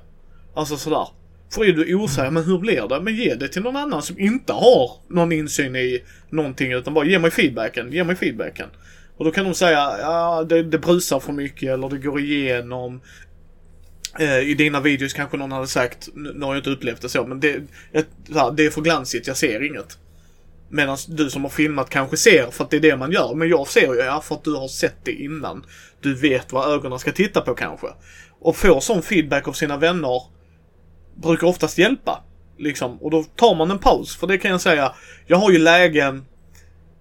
Alltså 0.55 0.77
sådär. 0.77 1.09
För 1.55 1.65
är 1.65 1.73
du 1.73 1.95
osäker, 1.95 2.31
men 2.31 2.45
hur 2.45 2.59
blir 2.59 2.89
det? 2.89 3.01
Men 3.01 3.15
ge 3.17 3.35
det 3.35 3.49
till 3.49 3.63
någon 3.63 3.77
annan 3.77 4.03
som 4.03 4.19
inte 4.19 4.53
har 4.53 4.91
någon 5.09 5.33
insyn 5.33 5.77
i 5.77 6.03
någonting 6.31 6.73
utan 6.73 6.95
bara 6.95 7.05
ge 7.05 7.19
mig 7.19 7.31
feedbacken, 7.31 7.93
ge 7.93 8.05
mig 8.05 8.17
feedbacken. 8.17 8.69
Och 9.17 9.25
då 9.25 9.31
kan 9.31 9.45
de 9.45 9.55
säga, 9.55 9.97
ja 10.01 10.47
det, 10.49 10.63
det 10.63 10.79
brusar 10.79 11.21
för 11.21 11.33
mycket 11.33 11.71
eller 11.71 11.89
det 11.89 11.99
går 11.99 12.21
igenom. 12.21 13.01
Eh, 14.19 14.39
I 14.39 14.55
dina 14.55 14.81
videos 14.81 15.13
kanske 15.13 15.37
någon 15.37 15.53
hade 15.53 15.67
sagt, 15.67 16.09
nu 16.15 16.41
har 16.41 16.55
jag 16.55 16.61
inte 16.61 16.71
upplevt 16.71 17.03
det 17.03 17.09
så, 17.09 17.27
men 17.27 17.41
det, 17.41 17.61
det 18.57 18.67
är 18.67 18.71
för 18.71 18.81
glansigt, 18.81 19.27
jag 19.27 19.37
ser 19.37 19.63
inget. 19.67 19.99
Medan 20.69 20.97
du 21.09 21.31
som 21.31 21.43
har 21.43 21.51
filmat 21.51 21.91
kanske 21.91 22.17
ser 22.17 22.51
för 22.51 22.65
att 22.65 22.71
det 22.71 22.77
är 22.77 22.81
det 22.81 22.97
man 22.97 23.13
gör. 23.13 23.35
Men 23.35 23.49
jag 23.49 23.69
ser 23.69 23.95
ju 23.95 24.01
ja, 24.01 24.21
för 24.21 24.35
att 24.35 24.45
du 24.45 24.55
har 24.55 24.69
sett 24.69 25.05
det 25.05 25.13
innan. 25.13 25.65
Du 26.01 26.15
vet 26.15 26.53
vad 26.53 26.73
ögonen 26.73 26.99
ska 26.99 27.13
titta 27.13 27.41
på 27.41 27.55
kanske. 27.55 27.87
Och 28.41 28.57
få 28.57 28.81
sån 28.81 29.03
feedback 29.03 29.49
av 29.49 29.53
sina 29.53 29.77
vänner 29.77 30.23
brukar 31.15 31.47
oftast 31.47 31.79
hjälpa. 31.79 32.25
Liksom. 32.59 33.03
Och 33.03 33.11
då 33.11 33.23
tar 33.23 33.55
man 33.55 33.71
en 33.71 33.79
paus. 33.79 34.17
För 34.17 34.27
det 34.27 34.39
kan 34.39 34.51
jag 34.51 34.61
säga, 34.61 34.93
jag 35.27 35.37
har 35.37 35.51
ju 35.51 35.59
lägen 35.59 36.25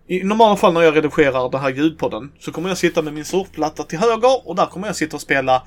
i 0.08 0.24
normala 0.24 0.56
fall 0.56 0.74
när 0.74 0.82
jag 0.82 0.96
redigerar 0.96 1.50
den 1.50 1.62
här 1.62 1.70
ljudpodden 1.70 2.32
så 2.40 2.52
kommer 2.52 2.70
jag 2.70 2.78
sitta 2.78 3.02
med 3.02 3.14
min 3.14 3.26
surfplatta 3.26 3.84
till 3.84 4.00
höger 4.00 4.48
och 4.48 4.56
där 4.56 4.66
kommer 4.66 4.88
jag 4.88 4.96
sitta 4.96 5.16
och 5.16 5.22
spela 5.22 5.64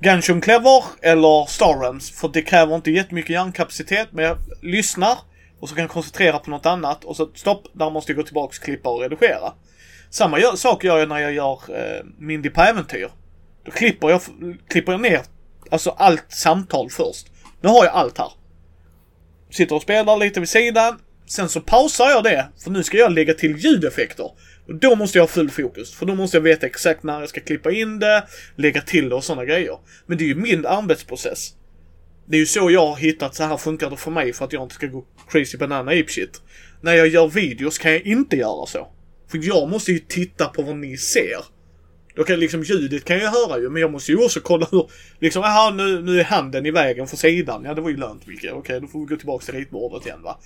Gunshun 0.00 0.40
Clever 0.40 0.84
eller 1.02 1.46
Star 1.46 1.80
Realms. 1.80 2.10
För 2.10 2.28
det 2.28 2.42
kräver 2.42 2.74
inte 2.74 2.90
jättemycket 2.90 3.30
hjärnkapacitet 3.30 4.08
men 4.10 4.24
jag 4.24 4.36
lyssnar 4.62 5.18
och 5.64 5.68
så 5.68 5.74
kan 5.74 5.82
jag 5.82 5.90
koncentrera 5.90 6.38
på 6.38 6.50
något 6.50 6.66
annat 6.66 7.04
och 7.04 7.16
så 7.16 7.30
stopp, 7.34 7.66
där 7.72 7.90
måste 7.90 8.12
jag 8.12 8.16
gå 8.16 8.22
tillbaks, 8.22 8.58
klippa 8.58 8.90
och 8.90 9.00
redigera. 9.00 9.52
Samma 10.10 10.40
gör, 10.40 10.56
sak 10.56 10.84
gör 10.84 10.98
jag 10.98 11.08
när 11.08 11.18
jag 11.18 11.32
gör 11.32 11.58
eh, 11.68 12.04
Mindy 12.18 12.50
på 12.50 12.60
äventyr. 12.60 13.08
Då 13.64 13.70
klipper 13.70 14.08
jag, 14.08 14.20
klipper 14.68 14.92
jag 14.92 15.00
ner 15.00 15.20
alltså 15.70 15.90
allt 15.90 16.24
samtal 16.28 16.90
först. 16.90 17.26
Nu 17.60 17.68
har 17.68 17.84
jag 17.84 17.94
allt 17.94 18.18
här. 18.18 18.32
Sitter 19.50 19.74
och 19.74 19.82
spelar 19.82 20.16
lite 20.16 20.40
vid 20.40 20.48
sidan. 20.48 20.98
Sen 21.26 21.48
så 21.48 21.60
pausar 21.60 22.08
jag 22.08 22.24
det, 22.24 22.48
för 22.64 22.70
nu 22.70 22.82
ska 22.82 22.96
jag 22.96 23.12
lägga 23.12 23.34
till 23.34 23.56
ljudeffekter. 23.56 24.30
Och 24.66 24.74
då 24.74 24.96
måste 24.96 25.18
jag 25.18 25.22
ha 25.22 25.28
full 25.28 25.50
fokus, 25.50 25.94
för 25.94 26.06
då 26.06 26.14
måste 26.14 26.36
jag 26.36 26.42
veta 26.42 26.66
exakt 26.66 27.02
när 27.02 27.20
jag 27.20 27.28
ska 27.28 27.40
klippa 27.40 27.72
in 27.72 27.98
det, 27.98 28.24
lägga 28.56 28.80
till 28.80 29.08
det 29.08 29.14
och 29.14 29.24
sådana 29.24 29.44
grejer. 29.44 29.78
Men 30.06 30.18
det 30.18 30.24
är 30.24 30.28
ju 30.28 30.34
min 30.34 30.66
arbetsprocess. 30.66 31.54
Det 32.26 32.36
är 32.36 32.40
ju 32.40 32.46
så 32.46 32.70
jag 32.70 32.86
har 32.86 32.96
hittat, 32.96 33.34
så 33.34 33.44
här 33.44 33.56
funkar 33.56 33.90
det 33.90 33.96
för 33.96 34.10
mig 34.10 34.32
för 34.32 34.44
att 34.44 34.52
jag 34.52 34.62
inte 34.62 34.74
ska 34.74 34.86
gå 34.86 35.04
crazy 35.28 35.58
banana 35.58 35.90
ape 35.90 36.08
shit. 36.08 36.42
När 36.80 36.94
jag 36.94 37.08
gör 37.08 37.28
videos 37.28 37.78
kan 37.78 37.92
jag 37.92 38.02
inte 38.02 38.36
göra 38.36 38.66
så. 38.66 38.88
För 39.30 39.38
jag 39.42 39.70
måste 39.70 39.92
ju 39.92 39.98
titta 39.98 40.48
på 40.48 40.62
vad 40.62 40.76
ni 40.76 40.96
ser. 40.96 41.44
Då 42.16 42.24
kan 42.24 42.40
liksom 42.40 42.62
ljudet 42.62 43.04
kan 43.04 43.18
jag 43.18 43.30
höra 43.30 43.58
ju, 43.58 43.70
men 43.70 43.82
jag 43.82 43.92
måste 43.92 44.12
ju 44.12 44.24
också 44.24 44.40
kolla 44.40 44.68
hur, 44.70 44.90
liksom, 45.18 45.42
jaha 45.42 45.70
nu, 45.70 46.02
nu 46.02 46.20
är 46.20 46.24
handen 46.24 46.66
i 46.66 46.70
vägen 46.70 47.06
för 47.06 47.16
sidan. 47.16 47.64
Ja 47.64 47.74
det 47.74 47.80
var 47.80 47.90
ju 47.90 47.96
lönt 47.96 48.26
Micke. 48.26 48.46
Okej, 48.52 48.80
då 48.80 48.86
får 48.86 49.00
vi 49.00 49.06
gå 49.06 49.16
tillbaka 49.16 49.44
till 49.44 49.54
ritbordet 49.54 50.06
igen 50.06 50.22
va. 50.22 50.38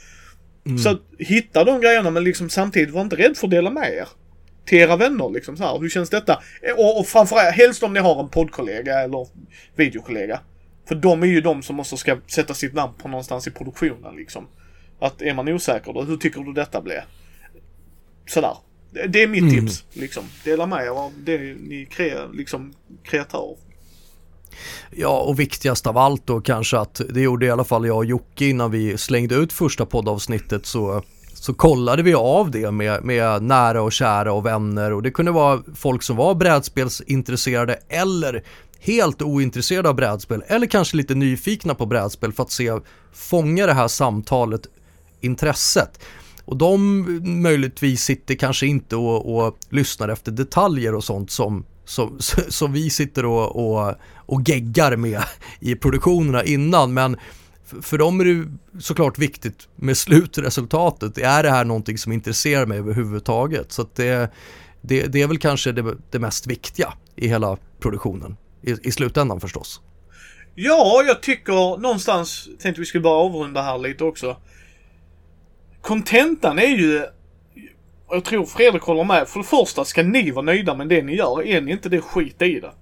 Mm. 0.66 0.78
Så 0.78 0.98
hitta 1.18 1.64
de 1.64 1.80
grejerna 1.80 2.10
men 2.10 2.24
liksom 2.24 2.50
samtidigt 2.50 2.94
var 2.94 3.00
inte 3.00 3.16
rädd 3.16 3.36
för 3.36 3.46
att 3.46 3.50
dela 3.50 3.70
med 3.70 3.92
er. 3.92 4.08
Till 4.66 4.78
era 4.78 4.96
vänner 4.96 5.30
liksom 5.30 5.56
så 5.56 5.64
här. 5.64 5.78
Hur 5.78 5.88
känns 5.88 6.10
detta? 6.10 6.42
Och, 6.76 7.00
och 7.00 7.06
framförallt, 7.06 7.54
helst 7.54 7.82
om 7.82 7.92
ni 7.92 8.00
har 8.00 8.20
en 8.20 8.28
poddkollega 8.28 9.00
eller 9.00 9.26
videokollega. 9.76 10.40
För 10.88 10.94
de 10.94 11.22
är 11.22 11.26
ju 11.26 11.40
de 11.40 11.62
som 11.62 11.80
också 11.80 11.96
ska 11.96 12.18
sätta 12.26 12.54
sitt 12.54 12.74
namn 12.74 12.92
på 12.98 13.08
någonstans 13.08 13.46
i 13.46 13.50
produktionen 13.50 14.16
liksom. 14.16 14.46
Att 15.00 15.22
är 15.22 15.34
man 15.34 15.48
osäker 15.48 15.92
då, 15.92 16.02
hur 16.02 16.16
tycker 16.16 16.40
du 16.40 16.52
detta 16.52 16.80
blev? 16.80 17.00
Sådär. 18.26 18.56
Det 19.08 19.22
är 19.22 19.28
mitt 19.28 19.42
mm. 19.42 19.66
tips. 19.66 19.84
Liksom. 19.92 20.24
Dela 20.44 20.66
med 20.66 20.84
er 20.84 20.90
av 20.90 21.12
det 21.24 21.38
ni 21.38 21.86
kre, 21.90 22.18
liksom, 22.32 22.74
kreatörer. 23.02 23.56
Ja, 24.90 25.20
och 25.20 25.40
viktigast 25.40 25.86
av 25.86 25.98
allt 25.98 26.26
då 26.26 26.40
kanske 26.40 26.78
att 26.78 27.00
det 27.10 27.20
gjorde 27.20 27.46
i 27.46 27.50
alla 27.50 27.64
fall 27.64 27.86
jag 27.86 27.96
och 27.96 28.04
Jocke 28.04 28.44
innan 28.44 28.70
vi 28.70 28.98
slängde 28.98 29.34
ut 29.34 29.52
första 29.52 29.86
poddavsnittet 29.86 30.66
så 30.66 31.02
så 31.40 31.54
kollade 31.54 32.02
vi 32.02 32.14
av 32.14 32.50
det 32.50 32.70
med, 32.70 33.04
med 33.04 33.42
nära 33.42 33.82
och 33.82 33.92
kära 33.92 34.32
och 34.32 34.46
vänner 34.46 34.92
och 34.92 35.02
det 35.02 35.10
kunde 35.10 35.32
vara 35.32 35.62
folk 35.74 36.02
som 36.02 36.16
var 36.16 36.34
brädspelsintresserade 36.34 37.78
eller 37.88 38.44
helt 38.80 39.22
ointresserade 39.22 39.88
av 39.88 39.94
brädspel 39.94 40.42
eller 40.46 40.66
kanske 40.66 40.96
lite 40.96 41.14
nyfikna 41.14 41.74
på 41.74 41.86
brädspel 41.86 42.32
för 42.32 42.42
att 42.42 42.50
se, 42.50 42.72
fånga 43.12 43.66
det 43.66 43.72
här 43.72 43.88
samtalet, 43.88 44.66
intresset. 45.20 46.00
Och 46.44 46.56
de 46.56 47.04
möjligtvis 47.42 48.02
sitter 48.02 48.34
kanske 48.34 48.66
inte 48.66 48.96
och, 48.96 49.46
och 49.46 49.58
lyssnar 49.70 50.08
efter 50.08 50.32
detaljer 50.32 50.94
och 50.94 51.04
sånt 51.04 51.30
som, 51.30 51.64
som, 51.84 52.18
som 52.48 52.72
vi 52.72 52.90
sitter 52.90 53.24
och, 53.24 53.56
och, 53.56 53.94
och 54.16 54.48
geggar 54.48 54.96
med 54.96 55.22
i 55.60 55.74
produktionerna 55.74 56.44
innan. 56.44 56.94
Men 56.94 57.16
för 57.82 57.98
dem 57.98 58.20
är 58.20 58.24
det 58.24 58.46
såklart 58.80 59.18
viktigt 59.18 59.68
med 59.76 59.96
slutresultatet. 59.96 61.18
Är 61.18 61.42
det 61.42 61.50
här 61.50 61.64
någonting 61.64 61.98
som 61.98 62.12
intresserar 62.12 62.66
mig 62.66 62.78
överhuvudtaget? 62.78 63.72
Så 63.72 63.86
det, 63.94 64.32
det, 64.80 65.06
det, 65.06 65.22
är 65.22 65.26
väl 65.26 65.38
kanske 65.38 65.72
det, 65.72 65.96
det, 66.10 66.18
mest 66.18 66.46
viktiga 66.46 66.92
i 67.16 67.28
hela 67.28 67.56
produktionen. 67.80 68.36
I, 68.62 68.76
I 68.82 68.92
slutändan 68.92 69.40
förstås. 69.40 69.80
Ja, 70.54 71.04
jag 71.06 71.22
tycker 71.22 71.80
någonstans, 71.80 72.48
tänkte 72.58 72.80
vi 72.80 72.86
skulle 72.86 73.02
bara 73.02 73.24
avrunda 73.24 73.62
här 73.62 73.78
lite 73.78 74.04
också. 74.04 74.36
Kontentan 75.80 76.58
är 76.58 76.76
ju, 76.76 77.04
jag 78.10 78.24
tror 78.24 78.44
Fredrik 78.44 78.82
håller 78.82 79.04
med. 79.04 79.28
För 79.28 79.40
det 79.40 79.46
första 79.46 79.84
ska 79.84 80.02
ni 80.02 80.30
vara 80.30 80.44
nöjda 80.44 80.74
med 80.74 80.88
det 80.88 81.02
ni 81.02 81.16
gör. 81.16 81.46
Är 81.46 81.60
ni 81.60 81.72
inte 81.72 81.88
det, 81.88 82.00
skit 82.00 82.42
i 82.42 82.60
det. 82.60 82.72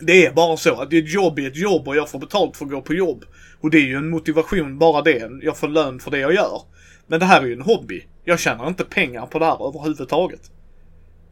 Det 0.00 0.26
är 0.26 0.32
bara 0.32 0.56
så 0.56 0.80
att 0.80 0.92
ett 0.92 1.12
jobb 1.14 1.38
är 1.38 1.46
ett 1.46 1.56
jobb 1.56 1.88
och 1.88 1.96
jag 1.96 2.10
får 2.10 2.18
betalt 2.18 2.56
för 2.56 2.64
att 2.64 2.70
gå 2.70 2.80
på 2.80 2.94
jobb. 2.94 3.24
Och 3.60 3.70
det 3.70 3.78
är 3.78 3.86
ju 3.86 3.96
en 3.96 4.10
motivation 4.10 4.78
bara 4.78 5.02
det. 5.02 5.30
Jag 5.42 5.56
får 5.56 5.68
lön 5.68 6.00
för 6.00 6.10
det 6.10 6.18
jag 6.18 6.34
gör. 6.34 6.62
Men 7.06 7.20
det 7.20 7.26
här 7.26 7.42
är 7.42 7.46
ju 7.46 7.52
en 7.52 7.62
hobby. 7.62 8.06
Jag 8.24 8.40
tjänar 8.40 8.68
inte 8.68 8.84
pengar 8.84 9.26
på 9.26 9.38
det 9.38 9.44
här 9.44 9.68
överhuvudtaget. 9.68 10.50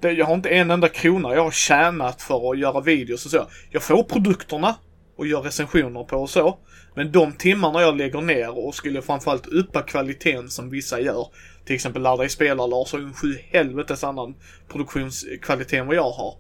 Det, 0.03 0.12
jag 0.12 0.26
har 0.26 0.34
inte 0.34 0.48
en 0.48 0.70
enda 0.70 0.88
krona 0.88 1.34
jag 1.34 1.44
har 1.44 1.50
tjänat 1.50 2.22
för 2.22 2.50
att 2.50 2.59
göra 2.59 2.80
videos 2.80 3.24
och 3.24 3.30
så. 3.30 3.46
Jag 3.70 3.82
får 3.82 4.03
produkterna 4.03 4.76
och 5.16 5.26
gör 5.26 5.40
recensioner 5.40 6.05
på 6.05 6.16
och 6.16 6.30
så. 6.30 6.59
Men 6.94 7.12
de 7.12 7.32
timmarna 7.32 7.80
jag 7.80 7.96
lägger 7.96 8.20
ner 8.20 8.66
och 8.66 8.74
skulle 8.74 9.03
framförallt 9.03 9.46
uppa 9.46 9.82
kvaliteten 9.82 10.48
som 10.50 10.70
vissa 10.70 11.00
gör. 11.00 11.26
Till 11.64 11.74
exempel 11.74 12.03
Lär 12.03 12.16
dig 12.16 12.28
spela 12.28 12.66
Lars 12.66 12.92
har 12.92 12.98
ju 12.98 13.05
en 13.05 13.14
sju 13.14 13.38
helvetes 13.50 14.05
annan 14.05 14.34
produktionskvalitet 14.68 15.80
än 15.80 15.86
vad 15.86 15.96
jag 15.96 16.11
har. 16.11 16.34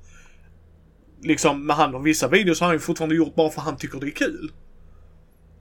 Liksom 1.22 1.66
med 1.66 1.76
hand 1.76 1.94
om 1.94 2.02
vissa 2.02 2.28
videos 2.28 2.60
har 2.60 2.66
han 2.66 2.76
ju 2.76 2.80
fortfarande 2.80 3.16
gjort 3.16 3.34
bara 3.34 3.50
för 3.50 3.60
att 3.60 3.66
han 3.66 3.76
tycker 3.76 4.00
det 4.00 4.06
är 4.06 4.10
kul. 4.10 4.52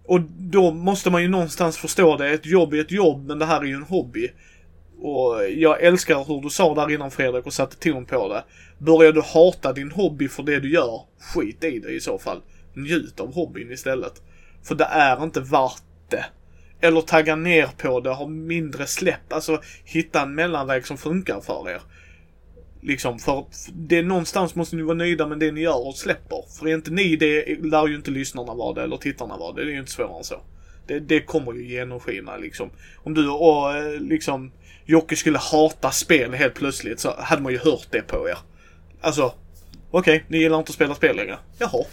Och 0.06 0.22
då 0.38 0.72
måste 0.72 1.10
man 1.10 1.22
ju 1.22 1.28
någonstans 1.28 1.78
förstå 1.78 2.18
det. 2.18 2.30
Ett 2.30 2.46
jobb 2.46 2.74
är 2.74 2.82
ett 2.82 2.92
jobb 2.92 3.26
men 3.28 3.40
det 3.40 3.46
här 3.46 3.62
är 3.62 3.66
ju 3.66 3.76
en 3.76 3.84
hobby. 3.84 4.30
Och 5.02 5.50
jag 5.50 5.84
älskar 5.84 6.24
hur 6.24 6.42
du 6.42 6.50
sa 6.50 6.76
där 6.76 6.94
innan 6.94 7.12
Fredrik 7.12 7.46
och 7.46 7.54
satte 7.54 7.76
ton 7.76 8.06
på 8.06 8.28
det. 8.28 8.44
Börjar 8.78 9.12
du 9.12 9.22
hata 9.22 9.74
din 9.74 9.92
hobby 9.92 10.28
för 10.28 10.44
det 10.44 10.60
du 10.60 10.74
gör, 10.74 11.02
skit 11.20 11.64
i 11.64 11.80
det 11.80 11.92
i 11.92 12.00
så 12.00 12.20
fall. 12.20 12.42
Njut 12.74 13.20
av 13.20 13.34
hobbyn 13.34 13.72
istället. 13.72 14.22
För 14.64 14.76
det 14.76 14.84
är 14.84 15.24
inte 15.24 15.40
värt 15.40 15.84
det. 16.10 16.26
Eller 16.82 17.02
tagga 17.02 17.36
ner 17.36 17.70
på 17.78 18.00
det, 18.00 18.10
ha 18.10 18.28
mindre 18.28 18.88
släpp. 18.88 19.34
Alltså 19.34 19.62
hitta 19.84 20.22
en 20.22 20.36
mellanväg 20.36 20.86
som 20.86 20.98
funkar 20.98 21.42
för 21.42 21.70
er. 21.70 21.82
Liksom 22.82 23.20
för 23.20 23.46
det 23.74 24.02
någonstans 24.02 24.56
måste 24.56 24.76
ni 24.76 24.82
vara 24.82 24.98
nöjda 24.98 25.28
med 25.28 25.40
det 25.40 25.52
ni 25.52 25.62
gör 25.62 25.88
och 25.88 25.96
släpper. 25.96 26.44
För 26.60 26.68
är 26.68 26.74
inte 26.74 26.92
ni 26.92 27.16
det 27.16 27.60
lär 27.62 27.88
ju 27.88 27.96
inte 27.96 28.12
lyssnarna 28.12 28.54
vara 28.54 28.74
det 28.74 28.84
eller 28.84 28.98
tittarna 28.98 29.38
vara 29.38 29.54
det. 29.54 29.66
Det 29.66 29.72
är 29.72 29.74
ju 29.74 29.80
inte 29.80 29.92
svårare 29.92 30.18
än 30.18 30.24
så. 30.24 30.42
Det, 30.88 31.00
det 31.00 31.22
kommer 31.22 31.54
ju 31.54 31.68
genomskina 31.68 32.38
liksom. 32.38 32.70
Om 32.96 33.14
du 33.14 33.30
och 33.30 33.76
eh, 33.76 34.00
liksom 34.00 34.52
Jocke 34.92 35.16
skulle 35.16 35.38
hata 35.38 35.92
spel 35.92 36.34
helt 36.34 36.54
plötsligt 36.54 37.00
så 37.00 37.16
hade 37.20 37.42
man 37.42 37.52
ju 37.52 37.60
hört 37.60 37.88
det 37.90 38.02
på 38.02 38.30
er. 38.30 38.38
Alltså, 39.02 39.34
okej, 39.92 40.16
okay, 40.16 40.22
ni 40.28 40.38
gillar 40.38 40.58
inte 40.60 40.70
att 40.70 40.76
spela 40.76 40.96
spel 40.96 41.16
längre. 41.16 41.38
Jaha. 41.58 41.86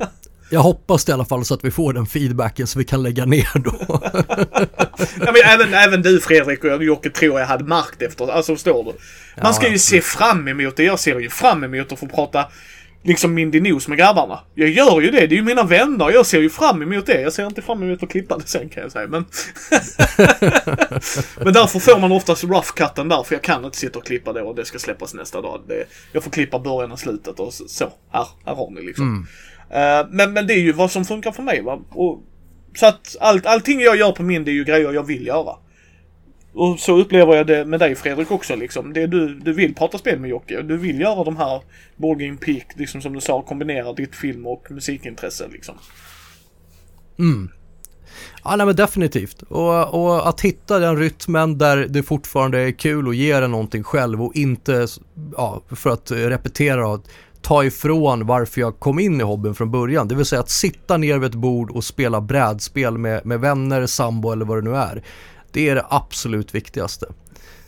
Jag 0.50 0.60
hoppas 0.60 1.08
i 1.08 1.12
alla 1.12 1.24
fall 1.24 1.44
så 1.44 1.54
att 1.54 1.64
vi 1.64 1.70
får 1.70 1.92
den 1.92 2.06
feedbacken 2.06 2.66
så 2.66 2.78
vi 2.78 2.84
kan 2.84 3.02
lägga 3.02 3.24
ner 3.24 3.58
då. 3.58 3.74
ja, 5.20 5.32
men 5.32 5.42
även, 5.44 5.74
även 5.74 6.02
du 6.02 6.20
Fredrik 6.20 6.64
och 6.64 6.84
Jocke 6.84 7.10
tror 7.10 7.40
jag 7.40 7.46
hade 7.46 7.64
märkt 7.64 8.02
efter. 8.02 8.30
Alltså 8.30 8.54
förstår 8.54 8.84
du? 8.84 8.92
Man 9.42 9.54
ska 9.54 9.68
ju 9.68 9.78
se 9.78 10.00
fram 10.00 10.48
emot 10.48 10.76
det. 10.76 10.84
Jag 10.84 11.00
ser 11.00 11.20
ju 11.20 11.30
fram 11.30 11.64
emot 11.64 11.92
att 11.92 11.98
få 11.98 12.06
prata 12.06 12.46
liksom 13.02 13.34
Mindy 13.34 13.60
News 13.60 13.88
med 13.88 13.98
grabbarna. 13.98 14.40
Jag 14.54 14.68
gör 14.68 15.00
ju 15.00 15.10
det. 15.10 15.26
Det 15.26 15.34
är 15.34 15.36
ju 15.36 15.42
mina 15.42 15.62
vänner. 15.62 16.10
Jag 16.10 16.26
ser 16.26 16.40
ju 16.40 16.50
fram 16.50 16.82
emot 16.82 17.06
det. 17.06 17.20
Jag 17.20 17.32
ser 17.32 17.46
inte 17.46 17.62
fram 17.62 17.82
emot 17.82 18.02
att 18.02 18.10
klippa 18.10 18.38
det 18.38 18.46
sen 18.46 18.68
kan 18.68 18.82
jag 18.82 18.92
säga. 18.92 19.08
Men, 19.08 19.24
men 21.44 21.52
därför 21.52 21.78
får 21.78 22.00
man 22.00 22.12
oftast 22.12 22.44
rough 22.44 22.72
cutten 22.76 23.08
där. 23.08 23.22
För 23.22 23.34
jag 23.34 23.42
kan 23.42 23.64
inte 23.64 23.78
sitta 23.78 23.98
och 23.98 24.06
klippa 24.06 24.32
det 24.32 24.42
och 24.42 24.54
det 24.54 24.64
ska 24.64 24.78
släppas 24.78 25.14
nästa 25.14 25.40
dag. 25.40 25.60
Det, 25.68 25.84
jag 26.12 26.24
får 26.24 26.30
klippa 26.30 26.58
början 26.58 26.92
och 26.92 27.00
slutet 27.00 27.40
och 27.40 27.54
så. 27.54 27.88
Här, 28.12 28.26
här 28.46 28.54
har 28.54 28.70
ni 28.70 28.82
liksom. 28.82 29.04
Mm. 29.04 29.26
Uh, 29.72 30.06
men, 30.10 30.32
men 30.32 30.46
det 30.46 30.54
är 30.54 30.60
ju 30.60 30.72
vad 30.72 30.90
som 30.90 31.04
funkar 31.04 31.32
för 31.32 31.42
mig 31.42 31.62
va. 31.62 31.80
Och, 31.90 32.22
så 32.76 32.86
att 32.86 33.16
allt, 33.20 33.46
allting 33.46 33.80
jag 33.80 33.96
gör 33.96 34.12
på 34.12 34.22
min 34.22 34.44
det 34.44 34.50
är 34.50 34.54
ju 34.54 34.64
grejer 34.64 34.92
jag 34.92 35.06
vill 35.06 35.26
göra. 35.26 35.56
Och 36.54 36.78
så 36.78 36.98
upplever 36.98 37.36
jag 37.36 37.46
det 37.46 37.64
med 37.64 37.80
dig 37.80 37.94
Fredrik 37.94 38.30
också 38.30 38.56
liksom. 38.56 38.92
Det 38.92 39.06
du, 39.06 39.34
du 39.34 39.52
vill 39.52 39.74
prata 39.74 39.98
spel 39.98 40.20
med 40.20 40.30
Jocke. 40.30 40.62
Du 40.62 40.76
vill 40.76 41.00
göra 41.00 41.24
de 41.24 41.36
här 41.36 41.60
Borgin 41.96 42.28
Game 42.28 42.38
Peak, 42.38 42.66
liksom 42.76 43.02
som 43.02 43.12
du 43.12 43.20
sa, 43.20 43.42
kombinera 43.42 43.92
ditt 43.92 44.14
film 44.14 44.46
och 44.46 44.66
musikintresse 44.70 45.48
liksom. 45.52 45.74
Mm. 47.18 47.50
Ja, 48.44 48.56
nej 48.56 48.66
men 48.66 48.76
definitivt. 48.76 49.42
Och, 49.42 49.94
och, 49.94 50.28
att 50.28 50.40
hitta 50.40 50.78
den 50.78 50.96
rytmen 50.96 51.58
där 51.58 51.76
det 51.76 52.02
fortfarande 52.02 52.58
är 52.58 52.72
kul 52.72 53.06
och 53.08 53.14
ger 53.14 53.42
en 53.42 53.50
någonting 53.50 53.82
själv 53.82 54.22
och 54.22 54.36
inte, 54.36 54.86
ja, 55.36 55.62
för 55.70 55.90
att 55.90 56.10
repetera, 56.10 57.00
ta 57.42 57.64
ifrån 57.64 58.26
varför 58.26 58.60
jag 58.60 58.80
kom 58.80 58.98
in 58.98 59.20
i 59.20 59.24
hobbyn 59.24 59.54
från 59.54 59.70
början. 59.70 60.08
Det 60.08 60.14
vill 60.14 60.26
säga 60.26 60.40
att 60.40 60.50
sitta 60.50 60.96
ner 60.96 61.18
vid 61.18 61.30
ett 61.30 61.34
bord 61.34 61.70
och 61.70 61.84
spela 61.84 62.20
brädspel 62.20 62.98
med, 62.98 63.26
med 63.26 63.40
vänner, 63.40 63.86
sambo 63.86 64.32
eller 64.32 64.44
vad 64.44 64.58
det 64.58 64.70
nu 64.70 64.76
är. 64.76 65.02
Det 65.52 65.68
är 65.68 65.74
det 65.74 65.86
absolut 65.88 66.54
viktigaste. 66.54 67.06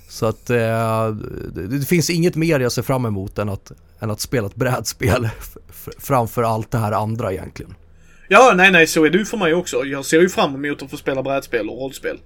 Så 0.08 0.26
att 0.26 0.50
eh, 0.50 1.08
det, 1.52 1.86
finns 1.88 2.10
inget 2.10 2.36
mer 2.36 2.60
jag 2.60 2.72
ser 2.72 2.82
fram 2.82 3.06
emot 3.06 3.38
än 3.38 3.48
att, 3.48 3.72
än 4.00 4.10
att 4.10 4.20
spela 4.20 4.46
ett 4.46 4.54
brädspel 4.54 5.28
framför 5.98 6.42
allt 6.42 6.70
det 6.70 6.78
här 6.78 6.92
andra 6.92 7.32
egentligen. 7.32 7.74
Ja, 8.28 8.52
nej, 8.56 8.72
nej, 8.72 8.86
så 8.86 9.04
är 9.04 9.10
det 9.10 9.18
ju 9.18 9.24
för 9.24 9.36
mig 9.36 9.54
också. 9.54 9.84
Jag 9.84 10.04
ser 10.04 10.20
ju 10.20 10.28
fram 10.28 10.64
emot 10.64 10.82
att 10.82 10.90
få 10.90 10.96
spela 10.96 11.22
brädspel 11.22 11.68
och 11.68 11.78
rollspel. 11.78 12.18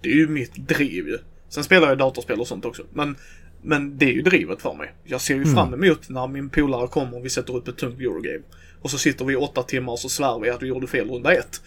Det 0.00 0.08
är 0.08 0.14
ju 0.14 0.28
mitt 0.28 0.54
driv 0.54 1.08
ju. 1.08 1.18
Sen 1.48 1.64
spelar 1.64 1.88
jag 1.88 1.98
datorspel 1.98 2.40
och 2.40 2.46
sånt 2.46 2.64
också. 2.64 2.82
Men, 2.92 3.16
men 3.62 3.98
det 3.98 4.06
är 4.06 4.12
ju 4.12 4.22
drivet 4.22 4.62
för 4.62 4.74
mig. 4.74 4.92
Jag 5.04 5.20
ser 5.20 5.34
ju 5.34 5.42
mm. 5.42 5.54
fram 5.54 5.74
emot 5.74 6.08
när 6.08 6.26
min 6.26 6.50
polare 6.50 6.88
kommer 6.88 7.18
och 7.18 7.24
vi 7.24 7.30
sätter 7.30 7.56
upp 7.56 7.68
ett 7.68 7.76
tungt 7.76 8.00
Eurogame. 8.00 8.42
Och 8.82 8.90
så 8.90 8.98
sitter 8.98 9.24
vi 9.24 9.36
åtta 9.36 9.62
timmar 9.62 9.92
och 9.92 9.98
så 9.98 10.08
svär 10.08 10.38
vi 10.38 10.50
att 10.50 10.62
vi 10.62 10.66
gjorde 10.66 10.86
fel 10.86 11.10
runda 11.10 11.34
ett. 11.34 11.60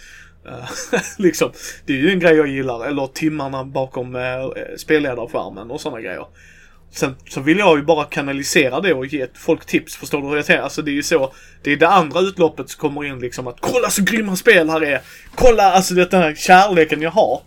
Liksom, 1.17 1.51
det 1.85 1.93
är 1.93 1.97
ju 1.97 2.11
en 2.11 2.19
grej 2.19 2.35
jag 2.35 2.47
gillar. 2.47 2.85
Eller 2.85 3.07
timmarna 3.07 3.63
bakom 3.63 4.15
eh, 4.15 4.21
spelledarskärmen 4.77 5.71
och 5.71 5.81
sådana 5.81 6.01
grejer. 6.01 6.25
Sen 6.91 7.15
så 7.29 7.41
vill 7.41 7.57
jag 7.57 7.77
ju 7.77 7.83
bara 7.83 8.05
kanalisera 8.05 8.81
det 8.81 8.93
och 8.93 9.05
ge 9.05 9.27
folk 9.33 9.65
tips. 9.65 9.95
Förstår 9.95 10.21
du 10.21 10.27
hur 10.27 10.35
jag 10.35 10.45
tänker? 10.45 10.63
Alltså 10.63 10.81
det 10.81 10.91
är 10.91 10.93
ju 10.93 11.03
så. 11.03 11.33
Det 11.63 11.71
är 11.71 11.77
det 11.77 11.87
andra 11.87 12.19
utloppet 12.19 12.69
som 12.69 12.79
kommer 12.79 13.05
in 13.05 13.19
liksom 13.19 13.47
att 13.47 13.57
kolla 13.59 13.89
så 13.89 14.03
grymma 14.03 14.35
spel 14.35 14.69
här 14.69 14.83
är. 14.83 15.01
Kolla 15.35 15.63
alltså 15.63 15.93
det 15.93 16.11
den 16.11 16.21
här 16.21 16.35
kärleken 16.35 17.01
jag 17.01 17.11
har. 17.11 17.41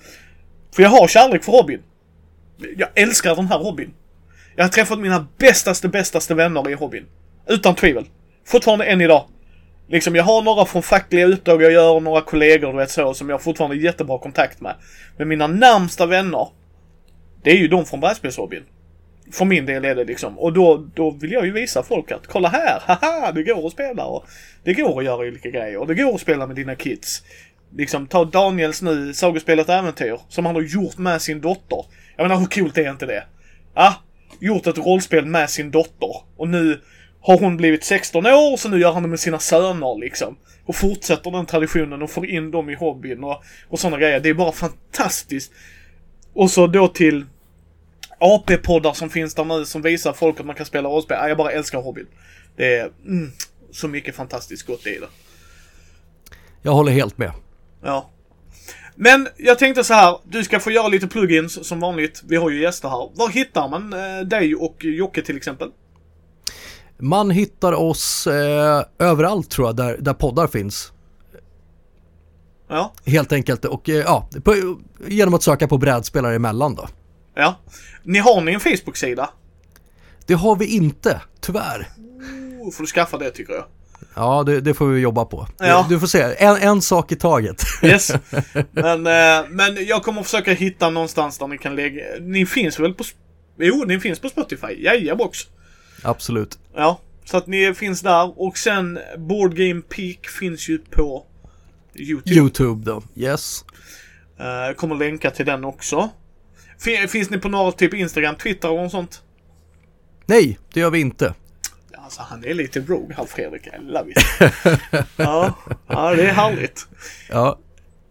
För 0.75 0.83
jag 0.83 0.91
har 0.91 1.09
kärlek 1.09 1.45
för 1.45 1.53
hobbyn. 1.53 1.83
Jag 2.77 2.89
älskar 2.95 3.37
den 3.37 3.47
här 3.47 3.59
hobbyn. 3.59 3.95
Jag 4.57 4.65
har 4.65 4.69
träffat 4.69 4.99
mina 4.99 5.27
bästaste, 5.39 5.89
bästaste 5.89 6.35
vänner 6.35 6.71
i 6.71 6.75
hobbyn. 6.75 7.07
Utan 7.49 7.75
tvivel. 7.75 8.05
Fortfarande 8.47 8.85
än 8.85 9.01
idag. 9.01 9.29
Liksom 9.87 10.17
jag 10.17 10.25
har 10.25 10.43
några 10.43 10.65
från 10.65 10.83
fackliga 10.83 11.27
uppdrag 11.27 11.63
jag 11.63 11.73
gör, 11.73 12.01
några 12.01 12.21
kollegor 12.21 12.73
du 12.73 12.79
vet 12.79 12.91
så, 12.91 13.15
som 13.15 13.29
jag 13.29 13.43
fortfarande 13.43 13.77
har 13.77 13.83
jättebra 13.83 14.19
kontakt 14.19 14.61
med. 14.61 14.75
Men 15.17 15.29
mina 15.29 15.47
närmsta 15.47 16.07
vänner, 16.07 16.49
det 17.43 17.51
är 17.51 17.57
ju 17.57 17.69
de 17.69 17.85
från 17.85 18.01
brädspelshobbyn. 18.01 18.63
För 19.33 19.45
min 19.45 19.67
del 19.67 19.85
är 19.85 19.95
det 19.95 20.05
liksom. 20.05 20.39
Och 20.39 20.53
då, 20.53 20.87
då 20.95 21.11
vill 21.11 21.33
jag 21.33 21.47
ju 21.47 21.53
visa 21.53 21.83
folk 21.83 22.13
att 22.13 22.27
kolla 22.27 22.49
här, 22.49 22.83
haha, 22.87 23.33
det 23.33 23.43
går 23.43 23.67
att 23.67 23.73
spela 23.73 24.05
och 24.05 24.25
det 24.65 24.75
går 24.75 24.99
att 24.99 25.05
göra 25.05 25.29
olika 25.29 25.51
grejer 25.51 25.77
och 25.77 25.87
det 25.87 25.95
går 25.95 26.15
att 26.15 26.21
spela 26.21 26.47
med 26.47 26.57
dina 26.57 26.75
kids. 26.75 27.23
Liksom 27.77 28.07
ta 28.07 28.25
Daniels 28.25 28.83
nu, 28.83 29.15
Sagospelet 29.15 29.69
Äventyr, 29.69 30.21
som 30.29 30.47
han 30.47 30.55
har 30.55 30.63
gjort 30.63 30.99
med 30.99 31.23
sin 31.23 31.41
dotter. 31.41 31.85
Jag 32.17 32.25
menar 32.25 32.41
hur 32.41 32.47
coolt 32.47 32.79
är 32.79 32.91
inte 32.91 33.07
det? 33.07 33.25
Ah, 33.75 33.93
gjort 34.41 34.67
ett 34.67 34.79
rollspel 34.79 35.27
med 35.27 35.51
sin 35.51 35.71
dotter. 35.71 36.17
Och 36.37 36.49
nu 36.49 36.81
har 37.27 37.39
hon 37.39 37.57
blivit 37.57 37.85
16 37.85 38.27
år 38.27 38.57
så 38.57 38.69
nu 38.69 38.81
gör 38.81 38.93
han 38.93 39.03
det 39.03 39.09
med 39.09 39.21
sina 39.21 39.39
söner 39.39 39.99
liksom. 40.01 40.37
Och 40.65 40.77
fortsätter 40.77 41.31
den 41.31 41.47
traditionen 41.47 42.03
och 42.03 42.11
får 42.11 42.27
in 42.27 42.51
dem 42.51 42.71
i 42.71 42.75
hobbyn 42.75 43.25
och, 43.25 43.43
och 43.69 43.81
sådana 43.81 43.99
grejer. 43.99 44.21
Det 44.21 44.29
är 44.29 44.35
bara 44.35 44.53
fantastiskt. 44.53 45.53
Och 46.33 46.51
så 46.51 46.67
då 46.67 46.89
till 46.89 47.25
AP-poddar 48.19 48.93
som 48.93 49.11
finns 49.11 49.35
där 49.35 49.45
nu 49.45 49.65
som 49.65 49.83
visar 49.83 50.13
folk 50.13 50.41
att 50.41 50.47
man 50.47 50.55
kan 50.55 50.67
spela 50.67 50.89
rollspel. 50.89 51.29
Jag 51.29 51.37
bara 51.37 51.51
älskar 51.51 51.83
hobbyn. 51.83 52.07
Det 52.57 52.77
är 52.77 52.91
mm, 53.07 53.33
så 53.71 53.89
mycket 53.89 54.17
fantastiskt 54.17 54.67
gott 54.67 54.87
i 54.87 54.99
det. 54.99 55.09
Jag 56.63 56.73
håller 56.73 56.93
helt 56.93 57.19
med. 57.19 57.33
Ja. 57.83 58.11
Men 58.95 59.29
jag 59.37 59.59
tänkte 59.59 59.85
så 59.85 59.95
här, 59.95 60.19
du 60.25 60.45
ska 60.45 60.61
få 60.61 60.71
göra 60.71 60.89
lite 60.89 61.07
plugins 61.07 61.69
som 61.69 61.81
vanligt. 61.81 62.23
Vi 62.29 62.37
har 62.37 62.51
ju 62.51 62.63
gäster 62.63 62.89
här. 62.89 63.11
Var 63.15 63.29
hittar 63.29 63.69
man 63.69 63.93
eh, 63.93 64.21
dig 64.27 64.55
och 64.55 64.85
Jocke 64.85 65.23
till 65.23 65.37
exempel? 65.37 65.71
Man 67.05 67.31
hittar 67.31 67.73
oss 67.73 68.27
eh, 68.27 68.85
överallt 68.99 69.51
tror 69.51 69.69
jag, 69.69 69.77
där, 69.77 69.97
där 70.01 70.15
poddar 70.15 70.47
finns. 70.47 70.93
Ja. 72.69 72.93
Helt 73.07 73.33
enkelt. 73.33 73.65
Och 73.65 73.89
eh, 73.89 73.95
ja, 73.95 74.29
på, 74.45 74.79
genom 75.09 75.35
att 75.35 75.43
söka 75.43 75.69
på 75.69 75.79
brädspelare 75.79 76.35
emellan 76.35 76.75
då. 76.75 76.89
Ja. 77.35 77.61
Ni 78.03 78.19
har 78.19 78.41
ni 78.41 78.53
en 78.53 78.61
Facebook-sida? 78.61 79.31
Det 80.27 80.35
har 80.35 80.57
vi 80.57 80.67
inte, 80.67 81.21
tyvärr. 81.41 81.89
Oh, 82.61 82.73
får 82.73 82.83
du 82.83 82.87
skaffa 82.87 83.19
det 83.19 83.31
tycker 83.31 83.53
jag. 83.53 83.65
Ja, 84.15 84.43
det, 84.43 84.61
det 84.61 84.75
får 84.75 84.87
vi 84.87 85.01
jobba 85.01 85.25
på. 85.25 85.49
Ja. 85.59 85.87
Du, 85.89 85.95
du 85.95 86.01
får 86.01 86.07
se, 86.07 86.35
en, 86.39 86.57
en 86.57 86.83
sak 86.83 87.13
i 87.13 87.17
taget. 87.17 87.63
Yes. 87.83 88.13
Men, 88.71 89.07
eh, 89.07 89.49
men 89.51 89.87
jag 89.87 90.03
kommer 90.03 90.23
försöka 90.23 90.53
hitta 90.53 90.91
någonstans 90.91 91.39
där 91.39 91.47
ni 91.47 91.59
kan 91.59 91.77
lägga... 91.77 92.05
Ni 92.21 92.47
finns 92.47 92.81
väl 92.81 92.95
på... 92.95 93.05
Jo, 93.59 93.85
ni 93.87 94.01
finns 94.01 94.21
på 94.21 94.29
Spotify. 94.29 94.83
Jajabox. 94.85 95.39
Absolut. 96.05 96.59
Ja. 96.75 97.01
Så 97.25 97.37
att 97.37 97.47
ni 97.47 97.75
finns 97.75 98.01
där. 98.01 98.41
Och 98.41 98.59
sen 98.59 98.99
Board 99.19 99.55
Game 99.57 99.81
Peak 99.81 100.27
finns 100.27 100.69
ju 100.69 100.79
på 100.79 101.25
YouTube. 101.97 102.35
YouTube 102.35 102.85
då, 102.85 103.03
yes. 103.15 103.65
Eh, 104.39 104.75
kommer 104.77 104.95
länka 104.95 105.31
till 105.31 105.47
den 105.47 105.65
också. 105.65 106.11
Fin- 106.79 107.09
Finns 107.09 107.31
ni 107.31 107.39
på 107.39 107.49
några 107.49 107.73
typ 107.73 107.95
Instagram, 107.95 108.35
Twitter 108.37 108.71
och 108.71 108.91
sånt? 108.91 109.23
Nej, 110.27 110.59
det 110.73 110.81
gör 110.81 110.91
vi 110.91 111.01
inte. 111.01 111.35
Alltså 111.99 112.23
han 112.23 112.45
är 112.45 112.55
lite 112.55 112.81
rogue 112.81 113.15
här 113.17 113.25
Fredrik. 113.25 113.67
I 113.67 113.71
love 113.81 114.11
it. 114.11 114.19
ja, 115.17 115.55
ja, 115.89 116.15
det 116.15 116.23
är 116.29 116.33
härligt. 116.33 116.87
Ja, 117.31 117.59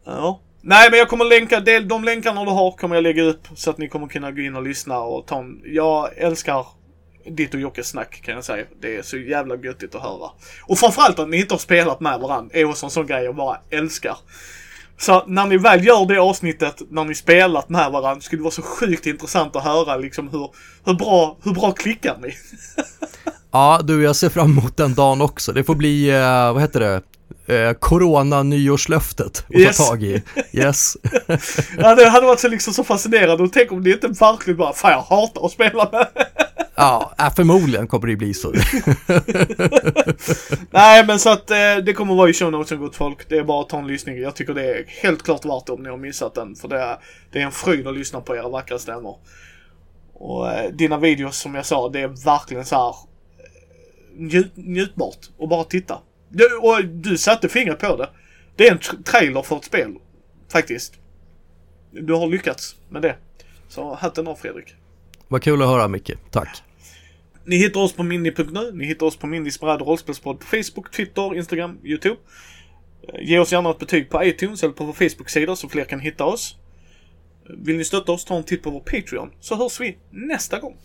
Ja. 0.05 0.39
Nej, 0.61 0.89
men 0.89 0.99
jag 0.99 1.09
kommer 1.09 1.25
länka, 1.25 1.59
de 1.81 2.03
länkarna 2.03 2.43
du 2.45 2.51
har 2.51 2.71
kommer 2.71 2.95
jag 2.95 3.01
lägga 3.03 3.23
upp 3.23 3.47
så 3.55 3.69
att 3.69 3.77
ni 3.77 3.87
kommer 3.89 4.07
kunna 4.07 4.31
gå 4.31 4.41
in 4.41 4.55
och 4.55 4.63
lyssna 4.63 4.99
och 4.99 5.27
ta 5.27 5.39
en, 5.39 5.61
Jag 5.65 6.17
älskar 6.17 6.65
ditt 7.25 7.53
och 7.53 7.59
Jockes 7.59 7.87
snack 7.87 8.21
kan 8.21 8.35
jag 8.35 8.43
säga. 8.43 8.65
Det 8.81 8.97
är 8.97 9.01
så 9.01 9.17
jävla 9.17 9.55
göttigt 9.55 9.95
att 9.95 10.01
höra. 10.01 10.29
Och 10.63 10.79
framförallt 10.79 11.19
att 11.19 11.29
ni 11.29 11.37
inte 11.37 11.53
har 11.53 11.59
spelat 11.59 11.99
med 11.99 12.19
varandra 12.19 12.57
är 12.57 12.65
också 12.65 12.85
en 12.85 12.89
sån 12.89 13.07
grej 13.07 13.23
jag 13.23 13.35
bara 13.35 13.57
älskar. 13.69 14.17
Så 14.97 15.23
när 15.27 15.45
ni 15.45 15.57
väl 15.57 15.85
gör 15.85 16.05
det 16.05 16.17
avsnittet 16.17 16.81
när 16.89 17.03
ni 17.03 17.15
spelat 17.15 17.69
med 17.69 17.91
varandra 17.91 18.21
skulle 18.21 18.39
det 18.39 18.43
vara 18.43 18.51
så 18.51 18.61
sjukt 18.61 19.05
intressant 19.05 19.55
att 19.55 19.63
höra 19.63 19.97
liksom 19.97 20.29
hur, 20.29 20.49
hur, 20.85 20.93
bra, 20.93 21.37
hur 21.43 21.53
bra 21.53 21.71
klickar 21.71 22.17
ni? 22.21 22.33
ja 23.51 23.81
du 23.83 24.03
jag 24.03 24.15
ser 24.15 24.29
fram 24.29 24.51
emot 24.51 24.77
den 24.77 24.93
dagen 24.93 25.21
också. 25.21 25.51
Det 25.51 25.63
får 25.63 25.75
bli, 25.75 26.09
eh, 26.09 26.53
vad 26.53 26.61
heter 26.61 26.79
det? 26.79 27.01
Eh, 27.47 27.73
corona 27.73 28.43
nyårslöftet 28.43 29.25
att 29.49 29.55
Yes. 29.55 29.77
ta 29.77 29.83
tag 29.83 30.03
i. 30.03 30.23
Yes. 30.51 30.97
Ja, 31.77 31.95
det 31.95 32.09
hade 32.09 32.25
varit 32.27 32.39
så, 32.39 32.47
liksom 32.47 32.73
så 32.73 32.83
fascinerande 32.83 33.43
och 33.43 33.53
tänk 33.53 33.71
om 33.71 33.83
det 33.83 33.91
inte 33.91 34.07
verkligen 34.07 34.57
bara 34.57 34.73
fan 34.73 34.91
jag 34.91 35.01
hatar 35.01 35.45
att 35.45 35.51
spela 35.51 35.89
med. 35.91 36.07
Ja, 36.75 37.13
äh, 37.19 37.33
förmodligen 37.35 37.87
kommer 37.87 38.07
det 38.07 38.15
bli 38.15 38.33
så. 38.33 38.51
Nej 40.71 41.05
men 41.07 41.19
så 41.19 41.29
att 41.29 41.51
eh, 41.51 41.57
det 41.85 41.93
kommer 41.93 42.15
vara 42.15 42.29
i 42.29 42.33
show 42.33 42.51
notesen 42.51 42.79
gott 42.79 42.95
folk. 42.95 43.29
Det 43.29 43.37
är 43.37 43.43
bara 43.43 43.61
att 43.61 43.69
ta 43.69 43.77
en 43.79 43.87
lyssning. 43.87 44.17
Jag 44.21 44.35
tycker 44.35 44.53
det 44.53 44.63
är 44.65 44.85
helt 44.87 45.23
klart 45.23 45.45
värt 45.45 45.65
det 45.65 45.71
om 45.71 45.83
ni 45.83 45.89
har 45.89 45.97
missat 45.97 46.35
den. 46.35 46.55
För 46.55 46.67
det 46.67 46.79
är, 46.79 46.97
det 47.31 47.39
är 47.41 47.45
en 47.45 47.51
fröjd 47.51 47.87
att 47.87 47.97
lyssna 47.97 48.21
på 48.21 48.35
era 48.35 48.49
vackra 48.49 48.79
stämmor. 48.79 49.17
Och 50.13 50.51
eh, 50.51 50.71
dina 50.71 50.97
videos 50.97 51.37
som 51.37 51.55
jag 51.55 51.65
sa, 51.65 51.89
det 51.89 51.99
är 51.99 52.25
verkligen 52.25 52.65
så 52.65 52.75
här 52.75 52.87
eh, 52.89 52.93
njut, 54.17 54.51
njutbart. 54.55 55.17
Och 55.37 55.47
bara 55.49 55.63
titta. 55.63 55.97
Du, 56.35 56.55
och 56.57 56.85
du 56.85 57.17
satte 57.17 57.49
fingret 57.49 57.79
på 57.79 57.97
det. 57.97 58.09
Det 58.55 58.67
är 58.67 58.71
en 58.71 58.79
tr- 58.79 59.03
trailer 59.03 59.41
för 59.41 59.57
ett 59.57 59.65
spel. 59.65 59.93
Faktiskt. 60.51 60.93
Du 61.91 62.13
har 62.13 62.27
lyckats 62.27 62.75
med 62.89 63.01
det. 63.01 63.15
Så 63.67 63.93
hatten 63.93 64.27
av 64.27 64.35
Fredrik. 64.35 64.73
Vad 65.27 65.43
kul 65.43 65.61
att 65.61 65.67
höra 65.67 65.87
Micke, 65.87 66.11
tack. 66.31 66.63
Ni 67.45 67.55
hittar 67.55 67.79
oss 67.79 67.93
på 67.93 68.03
mini.nu. 68.03 68.71
Ni 68.73 68.85
hittar 68.85 69.05
oss 69.05 69.15
på 69.17 69.27
Mindys 69.27 69.59
bräd 69.59 69.81
rollspelspodd 69.81 70.39
på 70.39 70.45
Facebook, 70.45 70.91
Twitter, 70.91 71.35
Instagram, 71.35 71.77
YouTube. 71.83 72.15
Eh, 73.07 73.29
Ge 73.29 73.39
oss 73.39 73.51
gärna 73.51 73.69
ett 73.69 73.79
betyg 73.79 74.09
på 74.09 74.23
iTunes 74.23 74.63
eller 74.63 74.73
på 74.73 74.85
vår 74.85 74.93
Facebook-sida 74.93 75.55
så 75.55 75.69
fler 75.69 75.85
kan 75.85 75.99
hitta 75.99 76.25
oss. 76.25 76.55
Eh, 77.49 77.55
Vill 77.57 77.77
ni 77.77 77.83
stötta 77.83 78.11
oss, 78.11 78.25
ta 78.25 78.35
en 78.37 78.43
titt 78.43 78.63
på 78.63 78.69
vår 78.69 78.79
Patreon 78.79 79.31
så 79.39 79.55
hörs 79.55 79.79
vi 79.79 79.97
nästa 80.09 80.59
gång. 80.59 80.77